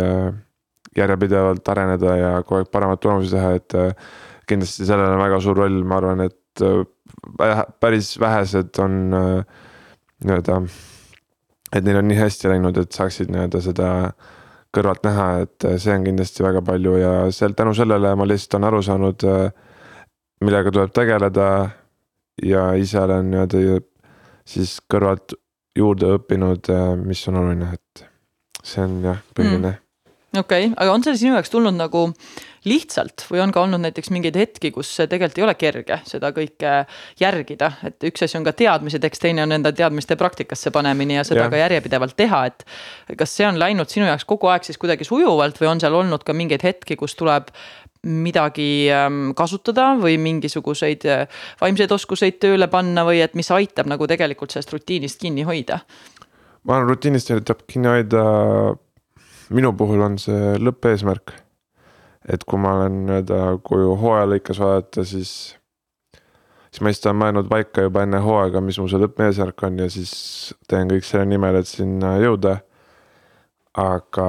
järjepidevalt 0.99 1.69
areneda 1.73 2.17
ja 2.17 2.31
kogu 2.43 2.63
aeg 2.63 2.71
paremaid 2.73 3.01
tulemusi 3.03 3.35
teha, 3.35 3.55
et 3.59 3.77
äh, 3.79 4.13
kindlasti 4.49 4.87
sellel 4.89 5.15
on 5.15 5.23
väga 5.23 5.41
suur 5.45 5.59
roll, 5.63 5.83
ma 5.89 5.99
arvan, 6.01 6.25
et 6.27 6.65
äh, 6.65 7.63
päris 7.81 8.15
vähesed 8.21 8.81
on 8.85 8.99
äh, 9.17 9.63
nii-öelda, 10.25 10.61
et 11.73 11.87
neil 11.87 12.01
on 12.01 12.09
nii 12.11 12.21
hästi 12.21 12.53
läinud, 12.53 12.81
et 12.81 12.97
saaksid 12.97 13.33
nii-öelda 13.33 13.63
seda 13.65 13.89
kõrvalt 14.75 15.05
näha, 15.07 15.29
et 15.47 15.69
see 15.81 15.95
on 15.95 16.05
kindlasti 16.05 16.45
väga 16.45 16.63
palju. 16.65 16.95
Ja 17.01 17.13
seal 17.35 17.57
tänu 17.57 17.73
sellele 17.77 18.13
ma 18.19 18.27
lihtsalt 18.29 18.59
olen 18.59 18.69
aru 18.69 18.83
saanud, 18.85 19.25
millega 20.45 20.73
tuleb 20.75 20.93
tegeleda. 20.97 21.49
Ja 22.45 22.69
ise 22.79 23.01
olen 23.01 23.33
nii-öelda 23.33 23.81
siis 24.47 24.77
kõrvalt 24.93 25.35
juurde 25.79 26.13
õppinud, 26.19 26.71
mis 27.01 27.25
on 27.31 27.41
oluline, 27.41 27.73
et 27.75 28.07
see 28.63 28.85
on 28.85 29.01
jah, 29.09 29.23
põhiline. 29.35 29.73
mm 29.73 29.88
okei 30.37 30.67
okay., 30.67 30.77
aga 30.77 30.93
on 30.93 31.05
see 31.05 31.17
sinu 31.17 31.37
jaoks 31.37 31.51
tulnud 31.53 31.77
nagu 31.79 32.09
lihtsalt 32.69 33.25
või 33.31 33.41
on 33.41 33.53
ka 33.55 33.63
olnud 33.63 33.81
näiteks 33.81 34.11
mingeid 34.13 34.37
hetki, 34.37 34.71
kus 34.75 34.91
tegelikult 34.99 35.39
ei 35.39 35.45
ole 35.47 35.55
kerge 35.59 36.01
seda 36.09 36.31
kõike 36.37 36.75
järgida, 37.21 37.71
et 37.87 38.05
üks 38.11 38.27
asi 38.27 38.37
on 38.39 38.45
ka 38.47 38.53
teadmised, 38.59 39.05
eks 39.05 39.23
teine 39.23 39.45
on 39.47 39.57
enda 39.57 39.73
teadmiste 39.73 40.19
praktikasse 40.21 40.73
panemine 40.75 41.21
ja 41.21 41.25
seda 41.27 41.47
ja. 41.47 41.53
ka 41.53 41.61
järjepidevalt 41.63 42.17
teha, 42.19 42.45
et. 42.51 42.67
kas 43.17 43.37
see 43.39 43.47
on 43.49 43.61
läinud 43.61 43.89
sinu 43.89 44.09
jaoks 44.09 44.27
kogu 44.29 44.51
aeg 44.53 44.67
siis 44.69 44.81
kuidagi 44.81 45.07
sujuvalt 45.09 45.61
või 45.63 45.71
on 45.73 45.81
seal 45.81 45.97
olnud 45.97 46.27
ka 46.27 46.37
mingeid 46.37 46.67
hetki, 46.67 46.99
kus 47.01 47.17
tuleb 47.19 47.53
midagi 48.09 48.89
ähm, 48.95 49.33
kasutada 49.39 49.91
või 49.99 50.19
mingisuguseid 50.23 51.07
äh, 51.09 51.41
vaimseid 51.61 51.93
oskuseid 51.93 52.39
tööle 52.43 52.69
panna 52.71 53.03
või 53.07 53.23
et 53.25 53.35
mis 53.39 53.51
aitab 53.55 53.89
nagu 53.91 54.07
tegelikult 54.07 54.55
sellest 54.55 54.77
rutiinist 54.77 55.21
kinni 55.25 55.47
hoida? 55.49 55.81
ma 56.69 56.77
arvan, 56.77 56.93
rutiinist 56.93 57.33
aitab 57.35 57.65
kinni 57.71 57.91
hoida 57.91 58.23
minu 59.55 59.73
puhul 59.77 60.03
on 60.05 60.19
see 60.21 60.57
lõppeesmärk. 60.61 61.37
et 62.29 62.43
kui 62.45 62.61
ma 62.61 62.75
olen 62.77 62.97
nii-öelda, 63.07 63.39
kui 63.65 63.87
hooaja 64.01 64.27
lõikes 64.29 64.59
vaadata, 64.61 65.05
siis, 65.09 65.31
siis 66.69 66.83
ma 66.83 66.91
lihtsalt 66.91 67.09
olen 67.09 67.21
mõelnud 67.23 67.49
paika 67.49 67.87
juba 67.87 68.03
enne 68.05 68.21
hooaega, 68.21 68.61
mis 68.61 68.77
mu 68.83 68.89
see 68.91 69.01
lõppeesmärk 69.01 69.65
on 69.65 69.79
ja 69.81 69.87
siis 69.93 70.13
teen 70.69 70.91
kõik 70.93 71.07
selle 71.09 71.25
nimel, 71.31 71.57
et 71.61 71.71
sinna 71.71 72.19
jõuda. 72.21 72.59
aga 73.79 74.29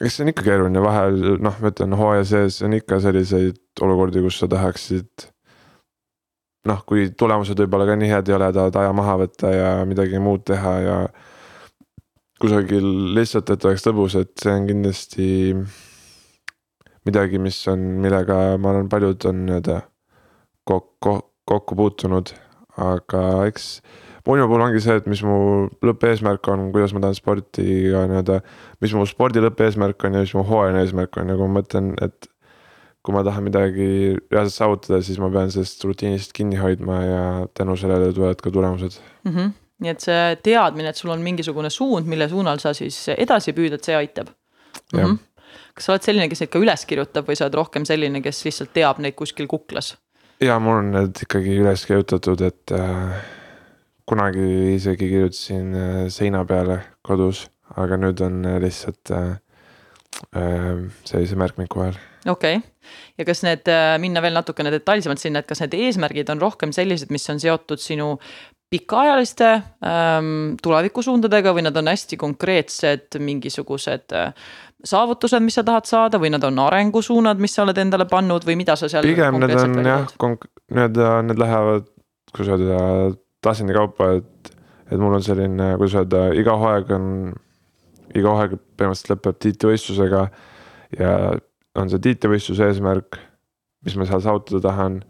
eks 0.00 0.16
see 0.16 0.24
on 0.24 0.32
ikka 0.32 0.44
keeruline, 0.48 0.82
vahel 0.82 1.38
noh, 1.44 1.62
ma 1.62 1.70
ütlen 1.70 1.94
hooaja 1.96 2.26
sees 2.32 2.58
on 2.66 2.74
ikka 2.76 2.98
selliseid 3.04 3.60
olukordi, 3.84 4.24
kus 4.24 4.40
sa 4.42 4.48
tahaksid 4.50 5.28
noh, 6.66 6.82
kui 6.88 7.10
tulemused 7.18 7.58
võib-olla 7.60 7.86
ka 7.88 7.96
nii 7.98 8.10
head 8.10 8.30
ei 8.30 8.36
ole, 8.36 8.50
tahad 8.56 8.76
aja 8.82 8.92
maha 8.96 9.16
võtta 9.22 9.52
ja 9.52 9.70
midagi 9.88 10.20
muud 10.22 10.44
teha 10.48 10.74
ja 10.82 10.98
kusagil 12.42 12.86
lihtsalt, 13.16 13.50
et 13.52 13.68
oleks 13.68 13.84
lõbus, 13.88 14.16
et 14.20 14.32
see 14.42 14.52
on 14.52 14.66
kindlasti 14.68 15.28
midagi, 17.06 17.40
mis 17.42 17.58
on, 17.72 17.84
millega 18.02 18.56
ma 18.60 18.74
olen, 18.74 18.90
paljud 18.92 19.28
on 19.30 19.44
nii-öelda 19.46 19.80
kokku, 20.68 21.18
kokku 21.48 21.78
puutunud, 21.78 22.34
aga 22.82 23.22
eks 23.46 23.78
minu 24.26 24.48
puhul 24.50 24.64
ongi 24.64 24.80
see, 24.82 24.96
et 24.98 25.04
mis 25.06 25.22
mu 25.22 25.36
lõppeesmärk 25.86 26.48
on, 26.50 26.70
kuidas 26.74 26.94
ma 26.94 27.02
tahan 27.04 27.18
sportiga 27.18 28.06
nii-öelda, 28.10 28.40
mis 28.82 28.94
mu 28.98 29.04
spordi 29.06 29.42
lõppeesmärk 29.44 30.08
on 30.08 30.18
ja 30.18 30.24
mis 30.24 30.34
mu 30.34 30.42
hooajaline 30.46 30.82
eesmärk 30.82 31.20
on. 31.22 31.30
Ja 31.30 31.36
kui 31.38 31.46
ma 31.46 31.60
mõtlen, 31.60 31.92
et 32.02 32.30
kui 33.06 33.14
ma 33.14 33.22
tahan 33.26 33.46
midagi 33.46 34.16
reaalselt 34.32 34.56
saavutada, 34.56 34.98
siis 35.06 35.20
ma 35.22 35.30
pean 35.30 35.52
sellest 35.54 35.86
rutiinist 35.86 36.34
kinni 36.34 36.58
hoidma 36.58 36.98
ja 37.04 37.22
tänu 37.54 37.78
sellele 37.78 38.10
tulevad 38.16 38.42
ka 38.42 38.50
tulemused. 38.50 38.98
Mm. 39.22 39.36
-hmm 39.36 39.54
nii 39.82 39.92
et 39.92 40.00
see 40.00 40.36
teadmine, 40.46 40.90
et 40.90 40.98
sul 40.98 41.12
on 41.12 41.22
mingisugune 41.22 41.70
suund, 41.72 42.08
mille 42.08 42.28
suunal 42.32 42.60
sa 42.62 42.72
siis 42.76 42.96
edasi 43.16 43.52
püüdad, 43.56 43.84
see 43.84 43.96
aitab. 43.96 44.32
Mm 44.92 45.00
-hmm. 45.00 45.18
kas 45.74 45.84
sa 45.84 45.92
oled 45.92 46.02
selline, 46.02 46.28
kes 46.28 46.40
neid 46.40 46.50
ka 46.50 46.62
üles 46.62 46.86
kirjutab 46.86 47.28
või 47.28 47.36
sa 47.36 47.44
oled 47.44 47.54
rohkem 47.54 47.84
selline, 47.84 48.22
kes 48.22 48.44
lihtsalt 48.44 48.72
teab 48.72 48.98
neid 48.98 49.14
kuskil 49.14 49.46
kuklas? 49.46 49.96
ja 50.40 50.58
mul 50.58 50.78
on 50.82 50.90
need 50.92 51.22
ikkagi 51.22 51.58
üles 51.62 51.86
kirjutatud, 51.86 52.40
et 52.40 52.72
äh, 52.72 53.16
kunagi 54.06 54.74
isegi 54.74 55.08
kirjutasin 55.08 55.74
äh, 55.74 56.08
seina 56.08 56.44
peale 56.44 56.80
kodus, 57.02 57.46
aga 57.76 57.96
nüüd 57.96 58.20
on 58.20 58.44
äh, 58.44 58.60
lihtsalt 58.60 59.10
äh, 59.10 59.38
äh, 60.36 60.84
sellise 61.04 61.36
märkmiku 61.36 61.80
vahel 61.80 61.96
okei 62.30 62.56
okay., 62.56 62.70
ja 63.18 63.24
kas 63.24 63.42
need, 63.46 63.68
äh, 63.70 63.96
minna 64.02 64.22
veel 64.24 64.36
natukene 64.36 64.70
detailsemalt 64.74 65.22
sinna, 65.22 65.42
et 65.42 65.48
kas 65.48 65.62
need 65.64 65.74
eesmärgid 65.78 66.30
on 66.32 66.42
rohkem 66.42 66.72
sellised, 66.74 67.10
mis 67.14 67.26
on 67.32 67.40
seotud 67.42 67.82
sinu 67.82 68.16
pikaajaliste 68.70 69.48
ähm, 69.86 70.56
tulevikusuundadega 70.62 71.52
või 71.54 71.66
nad 71.68 71.76
on 71.78 71.90
hästi 71.90 72.18
konkreetsed 72.18 73.18
mingisugused 73.22 74.14
äh, 74.16 74.32
saavutused, 74.84 75.42
mis 75.44 75.56
sa 75.58 75.64
tahad 75.66 75.86
saada 75.88 76.20
või 76.22 76.32
nad 76.34 76.44
on 76.46 76.58
arengusuunad, 76.66 77.40
mis 77.42 77.54
sa 77.56 77.64
oled 77.64 77.78
endale 77.78 78.08
pannud 78.10 78.46
või 78.46 78.58
mida 78.58 78.76
sa 78.78 78.90
seal. 78.90 79.06
pigem 79.06 79.38
need 79.42 79.54
on 79.60 79.78
jah, 79.86 80.04
nii-öelda 80.18 81.14
need 81.28 81.42
lähevad, 81.42 81.88
kuidas 82.34 82.52
öelda, 82.56 82.82
tasandi 83.46 83.76
kaupa, 83.76 84.12
et, 84.20 84.52
et 84.90 84.98
mul 84.98 85.18
on 85.18 85.24
selline, 85.24 85.72
kuidas 85.78 85.98
öelda, 86.02 86.26
iga 86.38 86.58
hooaeg 86.58 86.94
on, 86.98 87.10
iga 88.14 88.34
hooaeg 88.34 88.58
põhimõtteliselt 88.78 89.14
lõpeb 89.14 89.42
tiitlivõistlusega 89.46 90.24
ja 90.98 91.12
on 91.76 91.92
see 91.92 92.02
tiitlivõistluse 92.02 92.70
eesmärk, 92.72 93.20
mis 93.86 93.94
ma 93.98 94.08
seal 94.08 94.24
saavutada 94.24 94.62
tahan 94.68 95.04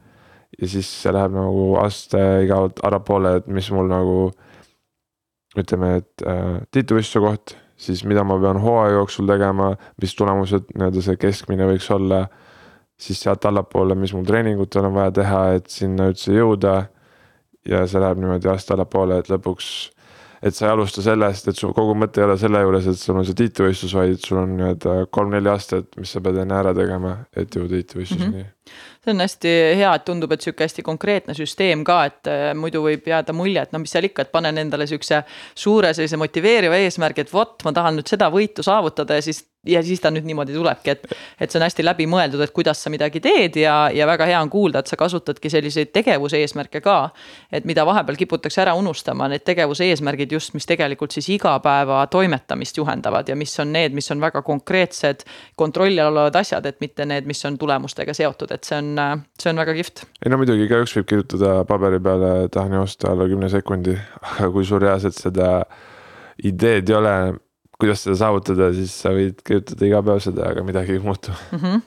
ja 0.61 0.69
siis 0.69 0.89
see 1.03 1.13
läheb 1.13 1.35
nagu 1.37 1.69
aste 1.83 2.21
igavalt 2.45 2.81
allapoole, 2.87 3.37
et 3.41 3.47
mis 3.53 3.69
mul 3.75 3.91
nagu 3.91 4.17
ütleme, 5.57 5.97
et 6.01 6.27
äh, 6.29 6.59
tiitlivõistluse 6.73 7.25
koht, 7.25 7.57
siis 7.81 8.05
mida 8.09 8.25
ma 8.25 8.39
pean 8.41 8.61
hooaja 8.61 8.97
jooksul 8.97 9.29
tegema, 9.29 9.71
mis 10.03 10.15
tulemused 10.17 10.73
nii-öelda 10.75 11.05
see 11.05 11.21
keskmine 11.21 11.69
võiks 11.73 11.89
olla. 11.93 12.27
siis 12.97 13.19
sealt 13.21 13.45
allapoole, 13.45 13.95
mis 13.95 14.15
mul 14.17 14.25
treeningutel 14.25 14.87
on 14.89 14.95
vaja 14.95 15.11
teha, 15.19 15.41
et 15.59 15.67
sinna 15.69 16.07
üldse 16.09 16.33
jõuda. 16.33 16.87
ja 17.69 17.83
see 17.87 18.01
läheb 18.01 18.19
niimoodi 18.23 18.49
aasta 18.49 18.75
allapoole, 18.75 19.19
et 19.19 19.29
lõpuks 19.29 19.91
et 20.43 20.55
sa 20.55 20.67
ei 20.67 20.73
alusta 20.73 21.03
sellest, 21.03 21.49
et 21.49 21.59
su 21.59 21.73
kogu 21.75 21.95
mõte 21.99 22.21
ei 22.21 22.27
ole 22.27 22.37
selle 22.39 22.61
juures, 22.63 22.87
et 22.87 23.01
sul 23.01 23.19
on 23.19 23.27
see 23.27 23.37
tiitlivõistlus, 23.37 23.95
vaid 23.97 24.21
sul 24.23 24.39
on 24.43 24.53
nii-öelda 24.59 24.97
kolm-neli 25.13 25.51
aastat, 25.51 25.89
mis 26.01 26.13
sa 26.13 26.23
pead 26.25 26.39
enne 26.43 26.59
ära 26.59 26.75
tegema, 26.77 27.17
et 27.37 27.57
jõuda 27.57 27.75
tiitlivõistluseni 27.75 28.31
mm. 28.31 28.45
-hmm. 28.45 28.96
See 29.07 29.15
on 29.15 29.23
hästi 29.23 29.51
hea, 29.79 29.91
et 29.95 30.05
tundub, 30.07 30.33
et 30.35 30.43
sihuke 30.43 30.67
hästi 30.67 30.83
konkreetne 30.87 31.35
süsteem 31.39 31.85
ka, 31.87 31.99
et 32.11 32.31
äh, 32.31 32.47
muidu 32.59 32.83
võib 32.85 33.07
jääda 33.07 33.35
mulje, 33.37 33.63
et 33.63 33.75
no 33.75 33.81
mis 33.83 33.93
seal 33.95 34.09
ikka, 34.09 34.27
et 34.27 34.33
panen 34.35 34.59
endale 34.63 34.89
sihukese 34.91 35.23
suure 35.55 35.93
sellise 35.95 36.19
motiveeriva 36.21 36.81
eesmärgi, 36.85 37.27
et 37.27 37.35
vot, 37.35 37.55
ma 37.67 37.75
tahan 37.77 38.01
nüüd 38.01 38.11
seda 38.11 38.31
võitu 38.35 38.67
saavutada 38.67 39.21
ja 39.21 39.27
siis 39.27 39.45
ja 39.67 39.83
siis 39.83 40.01
ta 40.01 40.11
nüüd 40.11 40.27
niimoodi 40.27 40.55
tulebki, 40.55 40.91
et, 40.91 41.07
et 41.41 41.51
see 41.51 41.59
on 41.59 41.65
hästi 41.67 41.85
läbimõeldud, 41.85 42.41
et 42.45 42.53
kuidas 42.55 42.81
sa 42.83 42.91
midagi 42.93 43.21
teed 43.25 43.59
ja, 43.61 43.75
ja 43.95 44.07
väga 44.09 44.29
hea 44.31 44.41
on 44.43 44.51
kuulda, 44.51 44.83
et 44.83 44.91
sa 44.91 44.99
kasutadki 44.99 45.51
selliseid 45.53 45.93
tegevuse 45.95 46.41
eesmärke 46.41 46.81
ka. 46.85 46.97
et 47.53 47.65
mida 47.65 47.87
vahepeal 47.87 48.17
kiputakse 48.17 48.63
ära 48.63 48.75
unustama, 48.79 49.29
need 49.29 49.45
tegevuse 49.47 49.89
eesmärgid 49.91 50.33
just, 50.33 50.55
mis 50.55 50.67
tegelikult 50.67 51.15
siis 51.15 51.29
igapäeva 51.35 52.05
toimetamist 52.11 52.77
juhendavad 52.77 53.29
ja 53.29 53.37
mis 53.37 53.59
on 53.61 53.73
need, 53.73 53.95
mis 53.95 54.11
on 54.11 54.21
väga 54.21 54.43
konkreetsed, 54.43 55.27
kontrolli 55.57 56.01
all 56.01 56.15
olevad 56.15 56.37
asjad, 56.37 56.67
et 56.67 56.81
mitte 56.81 57.07
need, 57.07 57.27
mis 57.27 57.45
on 57.45 57.59
tulemustega 57.59 58.15
seotud, 58.15 58.53
et 58.55 58.65
see 58.65 58.79
on, 58.79 58.96
see 59.41 59.53
on 59.53 59.63
väga 59.63 59.75
kihvt. 59.79 60.05
ei 60.25 60.33
no 60.33 60.39
muidugi, 60.41 60.67
igaüks 60.69 60.97
võib 60.99 61.09
kirjutada 61.13 61.57
paberi 61.69 62.01
peale, 62.03 62.31
tahan 62.53 62.79
joosta 62.81 63.13
alla 63.13 63.29
kümne 63.31 63.51
sekundi, 63.53 63.97
aga 64.37 64.53
kui 64.55 64.65
sul 64.69 64.83
reaalselt 64.85 65.19
seda 65.19 65.51
ideed 66.45 66.89
ei 66.93 66.97
ole 66.97 67.17
kuidas 67.77 68.07
seda 68.07 68.17
saavutada, 68.23 68.71
siis 68.77 68.95
sa 69.03 69.13
võid 69.13 69.43
kirjutada 69.45 69.87
iga 69.89 70.01
päev 70.05 70.23
seda, 70.25 70.49
aga 70.53 70.65
midagi 70.65 70.97
ei 70.97 71.03
muutu 71.03 71.35
mm. 71.53 71.61
-hmm 71.61 71.85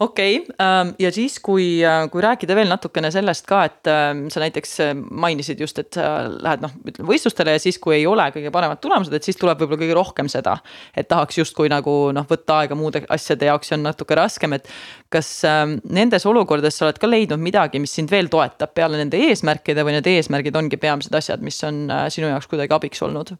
okei 0.00 0.38
okay,, 0.38 0.54
ähm, 0.60 0.94
ja 0.98 1.10
siis, 1.12 1.36
kui, 1.44 1.84
äh, 1.84 2.06
kui 2.10 2.22
rääkida 2.24 2.54
veel 2.56 2.70
natukene 2.72 3.10
sellest 3.12 3.44
ka, 3.48 3.60
et 3.68 3.90
ähm, 3.90 4.22
sa 4.32 4.40
näiteks 4.40 4.72
äh, 4.84 4.92
mainisid 4.96 5.60
just, 5.60 5.78
et 5.82 5.96
sa 5.96 6.24
lähed 6.32 6.62
noh, 6.64 6.72
ütleme 6.88 7.08
võistlustele 7.10 7.54
ja 7.56 7.60
siis, 7.60 7.78
kui 7.82 7.98
ei 7.98 8.06
ole 8.08 8.24
kõige 8.32 8.52
paremad 8.54 8.80
tulemused, 8.80 9.12
et 9.14 9.26
siis 9.26 9.36
tuleb 9.40 9.60
võib-olla 9.60 9.80
kõige 9.82 9.96
rohkem 9.98 10.30
seda. 10.32 10.56
et 10.96 11.08
tahaks 11.08 11.38
justkui 11.38 11.68
nagu 11.72 11.96
noh, 12.16 12.26
võtta 12.28 12.62
aega 12.62 12.78
muude 12.78 13.04
asjade 13.12 13.50
jaoks 13.50 13.72
ja 13.72 13.76
on 13.76 13.84
natuke 13.90 14.16
raskem, 14.16 14.56
et 14.56 14.68
kas 15.12 15.28
ähm, 15.48 15.76
nendes 15.84 16.24
olukordades 16.26 16.80
sa 16.80 16.88
oled 16.88 17.00
ka 17.00 17.10
leidnud 17.10 17.40
midagi, 17.40 17.82
mis 17.82 17.92
sind 17.94 18.10
veel 18.10 18.32
toetab 18.32 18.72
peale 18.74 19.00
nende 19.00 19.20
eesmärkide 19.28 19.84
või 19.84 19.98
need 19.98 20.08
eesmärgid 20.08 20.56
ongi 20.56 20.80
peamised 20.80 21.14
asjad, 21.14 21.44
mis 21.44 21.60
on 21.68 21.84
äh, 21.92 22.06
sinu 22.12 22.30
jaoks 22.32 22.48
kuidagi 22.48 22.76
abiks 22.76 23.04
olnud? 23.04 23.34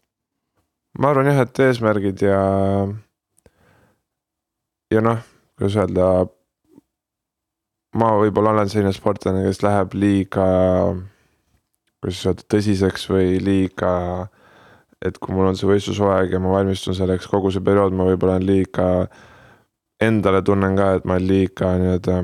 ma 0.98 1.14
arvan 1.14 1.30
jah, 1.30 1.40
et 1.46 1.62
eesmärgid 1.64 2.26
ja, 2.26 2.42
ja 4.92 5.04
noh, 5.06 5.24
kuidas 5.56 5.78
öelda. 5.80 6.10
Ma 7.98 8.10
võib-olla 8.20 8.54
olen 8.54 8.70
selline 8.70 8.92
sportlane, 8.94 9.44
kes 9.46 9.62
läheb 9.66 9.96
liiga, 9.98 10.44
kuidas 12.00 12.20
öelda, 12.26 12.46
tõsiseks 12.54 13.08
või 13.10 13.40
liiga. 13.42 13.94
et 15.00 15.16
kui 15.16 15.32
mul 15.32 15.48
on 15.48 15.56
see 15.56 15.64
võistlushooaeg 15.64 16.34
ja 16.34 16.38
ma 16.44 16.50
valmistun 16.58 16.94
selleks 16.94 17.26
kogu 17.26 17.48
see 17.50 17.64
periood, 17.64 17.94
ma 17.96 18.04
võib-olla 18.04 18.36
olen 18.36 18.46
liiga. 18.46 18.86
Endale 20.00 20.42
tunnen 20.44 20.76
ka, 20.76 20.90
et 20.96 21.06
ma 21.08 21.16
olen 21.16 21.28
liiga 21.28 21.70
nii-öelda 21.80 22.18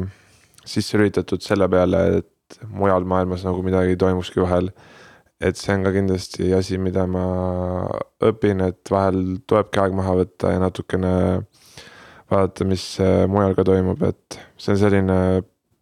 sisse 0.67 0.99
lülitatud 0.99 1.41
selle 1.41 1.69
peale, 1.73 2.03
et 2.19 2.59
mujal 2.69 3.05
maailmas 3.09 3.45
nagu 3.49 3.63
midagi 3.65 3.95
ei 3.95 4.01
toimukski 4.01 4.43
vahel 4.45 4.71
et 5.41 5.59
see 5.61 5.75
on 5.75 5.85
ka 5.85 5.93
kindlasti 5.93 6.53
asi, 6.57 6.79
mida 6.81 7.05
ma 7.11 7.25
õpin, 8.25 8.63
et 8.65 8.93
vahel 8.93 9.39
tulebki 9.49 9.83
aeg 9.83 9.97
maha 9.97 10.15
võtta 10.23 10.55
ja 10.55 10.63
natukene 10.63 11.13
vaadata, 12.31 12.67
mis 12.69 12.85
mujal 13.31 13.55
ka 13.59 13.67
toimub, 13.69 14.03
et 14.09 14.39
see 14.57 14.73
on 14.75 14.81
selline, 14.81 15.19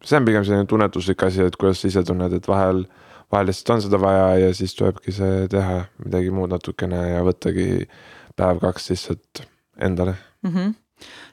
see 0.05 0.21
on 0.21 0.29
pigem 0.29 0.45
selline 0.47 0.69
tunnetuslik 0.71 1.27
asi, 1.27 1.43
et 1.49 1.57
kuidas 1.61 1.83
sa 1.83 1.90
ise 1.90 2.05
tunned, 2.07 2.37
et 2.37 2.49
vahel, 2.49 2.85
vahel 3.33 3.51
lihtsalt 3.51 3.77
on 3.77 3.85
seda 3.87 4.01
vaja 4.03 4.31
ja 4.45 4.55
siis 4.57 4.77
tulebki 4.79 5.14
see 5.17 5.49
teha 5.53 5.83
midagi 6.05 6.33
muud 6.35 6.55
natukene 6.55 7.03
ja 7.14 7.27
võttagi 7.27 7.69
päev-kaks 8.37 8.90
lihtsalt 8.93 9.45
endale 9.81 10.17
mm. 10.17 10.51
-hmm 10.55 10.81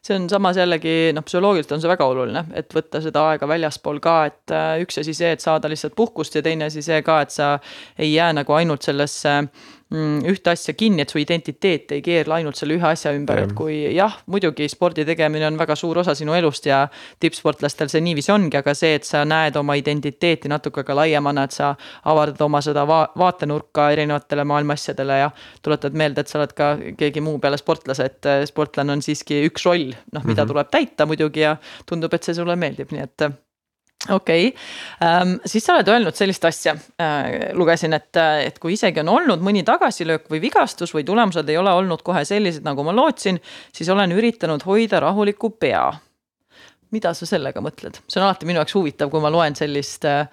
see 0.04 0.16
on 0.18 0.24
samas 0.30 0.58
jällegi 0.58 1.14
noh, 1.14 1.24
psühholoogiliselt 1.24 1.72
on 1.76 1.82
see 1.82 1.90
väga 1.90 2.06
oluline, 2.10 2.42
et 2.58 2.74
võtta 2.74 3.00
seda 3.02 3.22
aega 3.30 3.48
väljaspool 3.48 4.00
ka, 4.04 4.16
et 4.26 4.52
äh, 4.52 4.82
üks 4.82 4.98
asi 5.00 5.14
see, 5.14 5.30
et 5.32 5.40
saada 5.40 5.70
lihtsalt 5.70 5.94
puhkust 5.96 6.36
ja 6.36 6.42
teine 6.42 6.66
asi 6.66 6.82
see 6.82 6.98
ka, 7.06 7.20
et 7.22 7.30
sa 7.30 7.52
ei 7.98 8.10
jää 8.14 8.34
nagu 8.34 8.54
ainult 8.58 8.82
sellesse 8.82 9.36
Mm, 9.38 9.81
ühte 9.91 10.54
asja 10.54 10.73
kinni, 10.77 11.04
et 11.04 11.12
su 11.12 11.19
identiteet 11.19 11.91
ei 11.91 12.01
keerle 12.06 12.38
ainult 12.38 12.56
selle 12.56 12.77
ühe 12.77 12.88
asja 12.88 13.12
ümber, 13.15 13.41
et 13.43 13.51
kui 13.58 13.75
jah, 13.91 14.13
muidugi 14.32 14.69
spordi 14.71 15.04
tegemine 15.08 15.49
on 15.49 15.60
väga 15.60 15.75
suur 15.75 15.99
osa 15.99 16.15
sinu 16.15 16.36
elust 16.38 16.69
ja 16.69 16.86
tippsportlastel 17.19 17.91
see 17.91 18.04
niiviisi 18.06 18.32
ongi, 18.32 18.56
aga 18.62 18.75
see, 18.77 18.93
et 18.99 19.08
sa 19.08 19.25
näed 19.27 19.60
oma 19.60 19.75
identiteeti 19.80 20.51
natuke 20.51 20.86
ka 20.88 20.95
laiemana, 20.95 21.43
et 21.43 21.58
sa 21.58 21.73
avardad 22.08 22.45
oma 22.47 22.63
seda 22.63 22.86
va 22.88 23.04
vaatenurka 23.19 23.89
erinevatele 23.91 24.47
maailma 24.47 24.80
asjadele 24.80 25.19
ja 25.25 25.30
tuletad 25.62 25.97
meelde, 25.97 26.23
et 26.23 26.32
sa 26.32 26.39
oled 26.39 26.56
ka 26.56 26.71
keegi 26.97 27.23
muu 27.25 27.38
peale 27.43 27.60
sportlase, 27.60 28.08
et 28.08 28.32
äh, 28.32 28.45
sportlane 28.47 28.95
on 28.95 29.04
siiski 29.04 29.43
üks 29.49 29.67
roll, 29.67 29.91
noh, 29.91 30.23
mida 30.23 30.41
mm 30.41 30.45
-hmm. 30.45 30.51
tuleb 30.56 30.71
täita 30.71 31.06
muidugi 31.06 31.43
ja 31.43 31.58
tundub, 31.86 32.13
et 32.13 32.23
see 32.23 32.38
sulle 32.38 32.56
meeldib, 32.56 32.95
nii 32.95 33.10
et 33.10 33.32
okei 34.10 34.48
okay. 34.48 34.62
ähm,, 35.04 35.34
siis 35.46 35.66
sa 35.66 35.76
oled 35.76 35.90
öelnud 35.92 36.18
sellist 36.18 36.46
asja 36.46 36.74
äh,, 36.74 37.52
lugesin, 37.58 37.94
et, 37.94 38.18
et 38.18 38.58
kui 38.62 38.76
isegi 38.76 39.04
on 39.04 39.12
olnud 39.14 39.44
mõni 39.46 39.64
tagasilöök 39.68 40.30
või 40.32 40.42
vigastus 40.42 40.94
või 40.96 41.06
tulemused 41.08 41.50
ei 41.50 41.60
ole 41.62 41.74
olnud 41.82 42.02
kohe 42.06 42.24
sellised, 42.26 42.66
nagu 42.66 42.86
ma 42.88 42.96
lootsin, 42.96 43.40
siis 43.76 43.90
olen 43.94 44.16
üritanud 44.16 44.66
hoida 44.66 45.02
rahulikku 45.04 45.54
pea. 45.62 45.92
mida 46.92 47.14
sa 47.16 47.26
sellega 47.26 47.62
mõtled, 47.64 48.02
see 48.08 48.20
on 48.20 48.28
alati 48.28 48.48
minu 48.50 48.60
jaoks 48.60 48.74
huvitav, 48.76 49.12
kui 49.12 49.22
ma 49.24 49.30
loen 49.32 49.56
sellist 49.56 50.06
äh, 50.06 50.26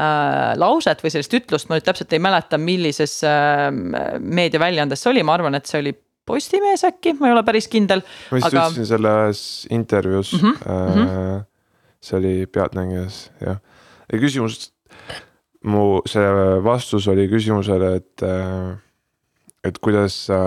äh 0.00 0.56
lauset 0.58 1.04
või 1.04 1.12
sellist 1.12 1.34
ütlust, 1.36 1.68
ma 1.68 1.76
nüüd 1.78 1.86
täpselt 1.86 2.12
ei 2.12 2.22
mäleta, 2.22 2.58
millises 2.58 3.20
äh, 3.24 3.68
meediaväljaandes 4.18 5.04
see 5.04 5.12
oli, 5.12 5.22
ma 5.22 5.36
arvan, 5.36 5.58
et 5.58 5.66
see 5.70 5.82
oli 5.82 5.94
Postimees 6.30 6.84
äkki, 6.86 7.14
ma 7.18 7.26
ei 7.26 7.32
ole 7.32 7.42
päris 7.42 7.66
kindel. 7.66 8.02
ma 8.30 8.36
vist 8.38 8.46
aga... 8.46 8.66
ütlesin 8.68 8.86
selles 8.86 9.40
intervjuus 9.70 10.34
mm. 10.36 10.42
-hmm, 10.42 10.66
äh, 10.66 10.94
mm 10.94 11.06
-hmm 11.06 11.46
see 12.00 12.16
oli 12.18 12.34
Pealtnägijas, 12.48 13.30
jah. 13.44 13.58
ja 14.10 14.20
küsimus, 14.20 14.70
mu 15.68 16.00
see 16.08 16.28
vastus 16.64 17.08
oli 17.12 17.26
küsimusele, 17.30 17.94
et, 18.00 18.24
äh, 18.24 18.76
et 19.64 19.80
kuidas 19.84 20.16
sa, 20.30 20.40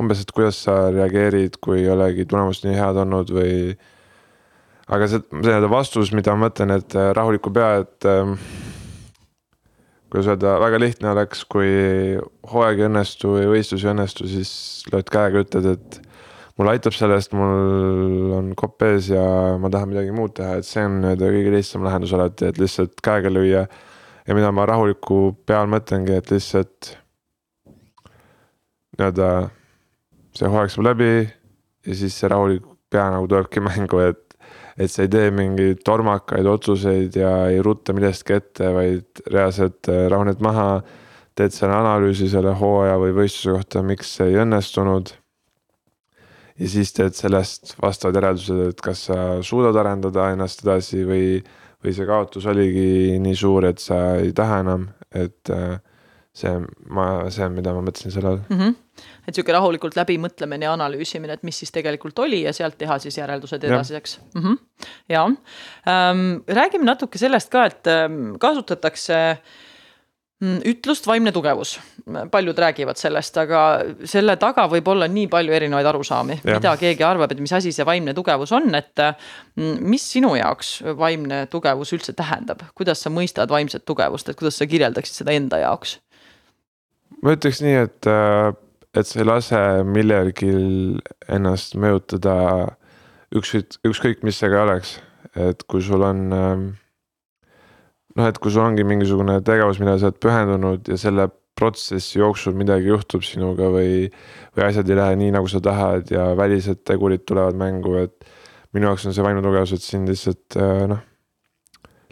umbes, 0.00 0.22
et 0.24 0.32
kuidas 0.32 0.62
sa 0.64 0.88
reageerid, 0.94 1.60
kui 1.60 1.82
ei 1.82 1.90
olegi 1.92 2.26
tulemused 2.28 2.64
nii 2.66 2.78
head 2.78 3.02
olnud 3.04 3.34
või. 3.34 3.74
aga 4.88 5.08
see, 5.08 5.24
see 5.44 5.72
vastus, 5.72 6.12
mida 6.12 6.34
ma 6.34 6.48
mõtlen, 6.48 6.74
et 6.76 6.96
äh, 6.96 7.12
rahuliku 7.16 7.52
pea, 7.52 7.84
et 7.84 8.08
äh, 8.08 8.32
kuidas 10.12 10.28
öelda, 10.30 10.56
väga 10.62 10.78
lihtne 10.80 11.10
oleks, 11.10 11.44
kui 11.50 11.68
hooaeg 12.52 12.80
ei 12.80 12.88
õnnestu 12.88 13.36
või 13.36 13.48
võistlus 13.56 13.84
ei 13.84 13.92
õnnestu, 13.92 14.28
siis 14.30 14.50
lööd 14.92 15.08
käega, 15.12 15.44
ütled, 15.44 15.72
et 15.72 16.03
mul 16.58 16.70
aitab 16.70 16.94
sellest, 16.94 17.34
mul 17.34 18.34
on 18.36 18.52
kopp 18.58 18.84
ees 18.86 19.10
ja 19.10 19.24
ma 19.60 19.70
tahan 19.72 19.90
midagi 19.90 20.14
muud 20.14 20.36
teha, 20.38 20.58
et 20.60 20.68
see 20.68 20.84
on 20.86 21.00
nii-öelda 21.02 21.30
kõige 21.34 21.54
lihtsam 21.56 21.86
lahendus 21.86 22.14
alati, 22.14 22.50
et 22.50 22.60
lihtsalt 22.62 23.00
käega 23.04 23.32
lüüa. 23.32 23.64
ja 24.24 24.34
mida 24.34 24.52
ma 24.54 24.66
rahuliku 24.66 25.34
peal 25.46 25.66
mõtlengi, 25.68 26.14
et 26.16 26.30
lihtsalt 26.30 26.94
nii-öelda 28.98 29.30
see 30.34 30.50
hooaeg 30.50 30.70
saab 30.72 30.86
läbi 30.92 31.10
ja 31.24 31.96
siis 31.98 32.14
see 32.18 32.30
rahulik 32.30 32.66
pea 32.90 33.08
nagu 33.10 33.26
tulebki 33.30 33.62
mängu, 33.68 34.04
et 34.04 34.22
et 34.74 34.90
sa 34.90 35.04
ei 35.04 35.10
tee 35.10 35.30
mingeid 35.30 35.84
tormakaid 35.86 36.46
otsuseid 36.50 37.14
ja 37.14 37.30
ei 37.46 37.60
rutta 37.62 37.94
millestki 37.94 38.34
ette, 38.34 38.70
vaid 38.74 39.22
reaalselt 39.30 39.90
äh, 39.90 40.06
rahuned 40.10 40.42
maha. 40.42 40.82
teed 41.34 41.50
selle 41.50 41.74
analüüsi 41.74 42.28
selle 42.30 42.52
hooaja 42.54 42.94
või 43.02 43.10
võistluse 43.10 43.56
kohta, 43.56 43.80
miks 43.82 44.12
see 44.14 44.28
ei 44.30 44.36
õnnestunud 44.38 45.10
ja 46.58 46.68
siis 46.70 46.92
teed 46.94 47.16
sellest 47.18 47.74
vastavad 47.82 48.20
järeldused, 48.20 48.60
et 48.70 48.84
kas 48.84 49.08
sa 49.08 49.18
suudad 49.46 49.76
arendada 49.80 50.30
ennast 50.34 50.62
edasi 50.64 51.02
või, 51.08 51.26
või 51.82 51.96
see 51.96 52.06
kaotus 52.08 52.46
oligi 52.50 53.18
nii 53.22 53.34
suur, 53.38 53.66
et 53.70 53.82
sa 53.82 54.16
ei 54.20 54.32
taha 54.36 54.60
enam, 54.62 54.86
et 55.14 55.52
äh, 55.54 55.76
see, 56.34 56.54
ma, 56.94 57.08
see 57.34 57.46
on, 57.46 57.58
mida 57.58 57.74
ma 57.74 57.82
mõtlesin 57.86 58.14
selle 58.14 58.32
all 58.32 58.40
mm. 58.44 58.60
-hmm. 58.60 59.04
et 59.26 59.34
sihuke 59.34 59.54
rahulikult 59.54 59.98
läbimõtlemine 59.98 60.68
ja 60.68 60.72
analüüsimine, 60.78 61.38
et 61.38 61.46
mis 61.46 61.58
siis 61.58 61.74
tegelikult 61.74 62.18
oli 62.22 62.42
ja 62.44 62.54
sealt 62.54 62.78
teha 62.78 62.98
siis 63.02 63.18
järeldused 63.18 63.64
edasiseks. 63.64 64.18
Mm 64.34 64.42
-hmm. 64.42 64.88
ja 65.08 65.26
ähm, 65.26 66.42
räägime 66.48 66.84
natuke 66.84 67.18
sellest 67.18 67.50
ka, 67.50 67.66
et 67.66 67.86
ähm, 67.86 68.34
kasutatakse 68.38 69.22
Mm, 69.24 69.73
ütlust 70.42 71.06
vaimne 71.06 71.30
tugevus, 71.32 71.76
paljud 72.30 72.58
räägivad 72.58 72.98
sellest, 72.98 73.36
aga 73.38 73.60
selle 74.08 74.34
taga 74.40 74.66
võib 74.70 74.88
olla 74.90 75.06
nii 75.08 75.28
palju 75.30 75.54
erinevaid 75.54 75.86
arusaami, 75.86 76.40
mida 76.48 76.74
keegi 76.80 77.06
arvab, 77.06 77.32
et 77.32 77.40
mis 77.40 77.54
asi 77.54 77.72
see 77.72 77.86
vaimne 77.86 78.14
tugevus 78.16 78.52
on, 78.56 78.68
et. 78.74 79.04
Mm, 79.54 79.78
mis 79.86 80.02
sinu 80.10 80.32
jaoks 80.34 80.80
vaimne 80.98 81.44
tugevus 81.50 81.92
üldse 81.94 82.12
tähendab, 82.18 82.64
kuidas 82.74 83.04
sa 83.04 83.12
mõistad 83.14 83.50
vaimset 83.50 83.84
tugevust, 83.86 84.28
et 84.28 84.38
kuidas 84.38 84.58
sa 84.58 84.66
kirjeldaksid 84.66 85.22
seda 85.22 85.34
enda 85.36 85.62
jaoks? 85.62 85.98
ma 87.22 87.36
ütleks 87.36 87.62
nii, 87.62 87.76
et, 87.86 88.08
et 88.98 89.08
sa 89.08 89.20
ei 89.20 89.26
lase 89.28 89.60
millelgi 89.86 90.50
ennast 91.32 91.78
mõjutada 91.78 92.34
ükskõik, 93.38 93.78
ükskõik 93.86 94.26
mis 94.26 94.42
see 94.42 94.50
ka 94.50 94.64
oleks, 94.66 94.96
et 95.38 95.62
kui 95.70 95.82
sul 95.84 96.02
on 96.04 96.26
noh, 98.18 98.28
et 98.28 98.38
kui 98.38 98.52
sul 98.54 98.64
ongi 98.64 98.84
mingisugune 98.86 99.40
tegevus, 99.46 99.80
millele 99.82 100.00
sa 100.00 100.10
oled 100.10 100.20
pühendunud 100.22 100.90
ja 100.90 100.98
selle 101.00 101.28
protsessi 101.58 102.18
jooksul 102.18 102.56
midagi 102.58 102.90
juhtub 102.90 103.22
sinuga 103.26 103.68
või, 103.70 104.08
või 104.56 104.64
asjad 104.66 104.90
ei 104.90 104.98
lähe 104.98 105.18
nii, 105.20 105.34
nagu 105.36 105.50
sa 105.50 105.60
tahad 105.62 106.10
ja 106.10 106.32
välised 106.38 106.82
tegurid 106.86 107.26
tulevad 107.28 107.58
mängu, 107.58 107.98
et. 108.02 108.32
minu 108.74 108.88
jaoks 108.88 109.04
on 109.06 109.14
see 109.14 109.22
vaimne 109.22 109.42
tugevus, 109.42 109.70
et 109.76 109.84
sind 109.84 110.10
lihtsalt 110.10 110.56
äh, 110.58 110.86
noh, 110.90 111.02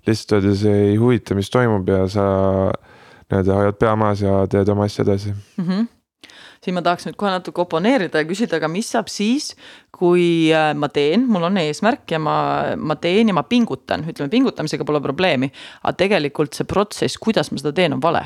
lihtsalt 0.07 0.37
öeldes 0.39 0.63
ei 0.71 0.95
huvita, 1.01 1.35
mis 1.35 1.51
toimub 1.51 1.89
ja 1.91 2.05
sa 2.11 2.27
nii-öelda 2.71 3.57
hoiad 3.59 3.81
pea 3.81 3.97
maas 3.99 4.23
ja 4.23 4.45
teed 4.51 4.71
oma 4.71 4.87
asja 4.87 5.03
edasi 5.07 5.33
mm. 5.33 5.67
-hmm 5.67 6.02
siin 6.63 6.77
ma 6.77 6.83
tahaks 6.85 7.09
nüüd 7.09 7.19
kohe 7.19 7.33
natuke 7.35 7.65
oponeerida 7.65 8.23
ja 8.23 8.29
küsida, 8.29 8.59
aga 8.61 8.71
mis 8.71 8.91
saab 8.95 9.11
siis, 9.11 9.53
kui 9.95 10.53
äh, 10.55 10.71
ma 10.79 10.89
teen, 10.95 11.27
mul 11.31 11.49
on 11.49 11.59
eesmärk 11.63 12.15
ja 12.15 12.21
ma, 12.23 12.37
ma 12.79 12.99
teen 13.03 13.33
ja 13.33 13.37
ma 13.37 13.47
pingutan, 13.49 14.07
ütleme 14.09 14.31
pingutamisega 14.33 14.87
pole 14.87 15.03
probleemi. 15.03 15.51
aga 15.83 15.97
tegelikult 16.05 16.55
see 16.55 16.69
protsess, 16.69 17.19
kuidas 17.19 17.51
ma 17.53 17.63
seda 17.63 17.75
teen, 17.77 17.99
on 17.99 18.03
vale 18.03 18.23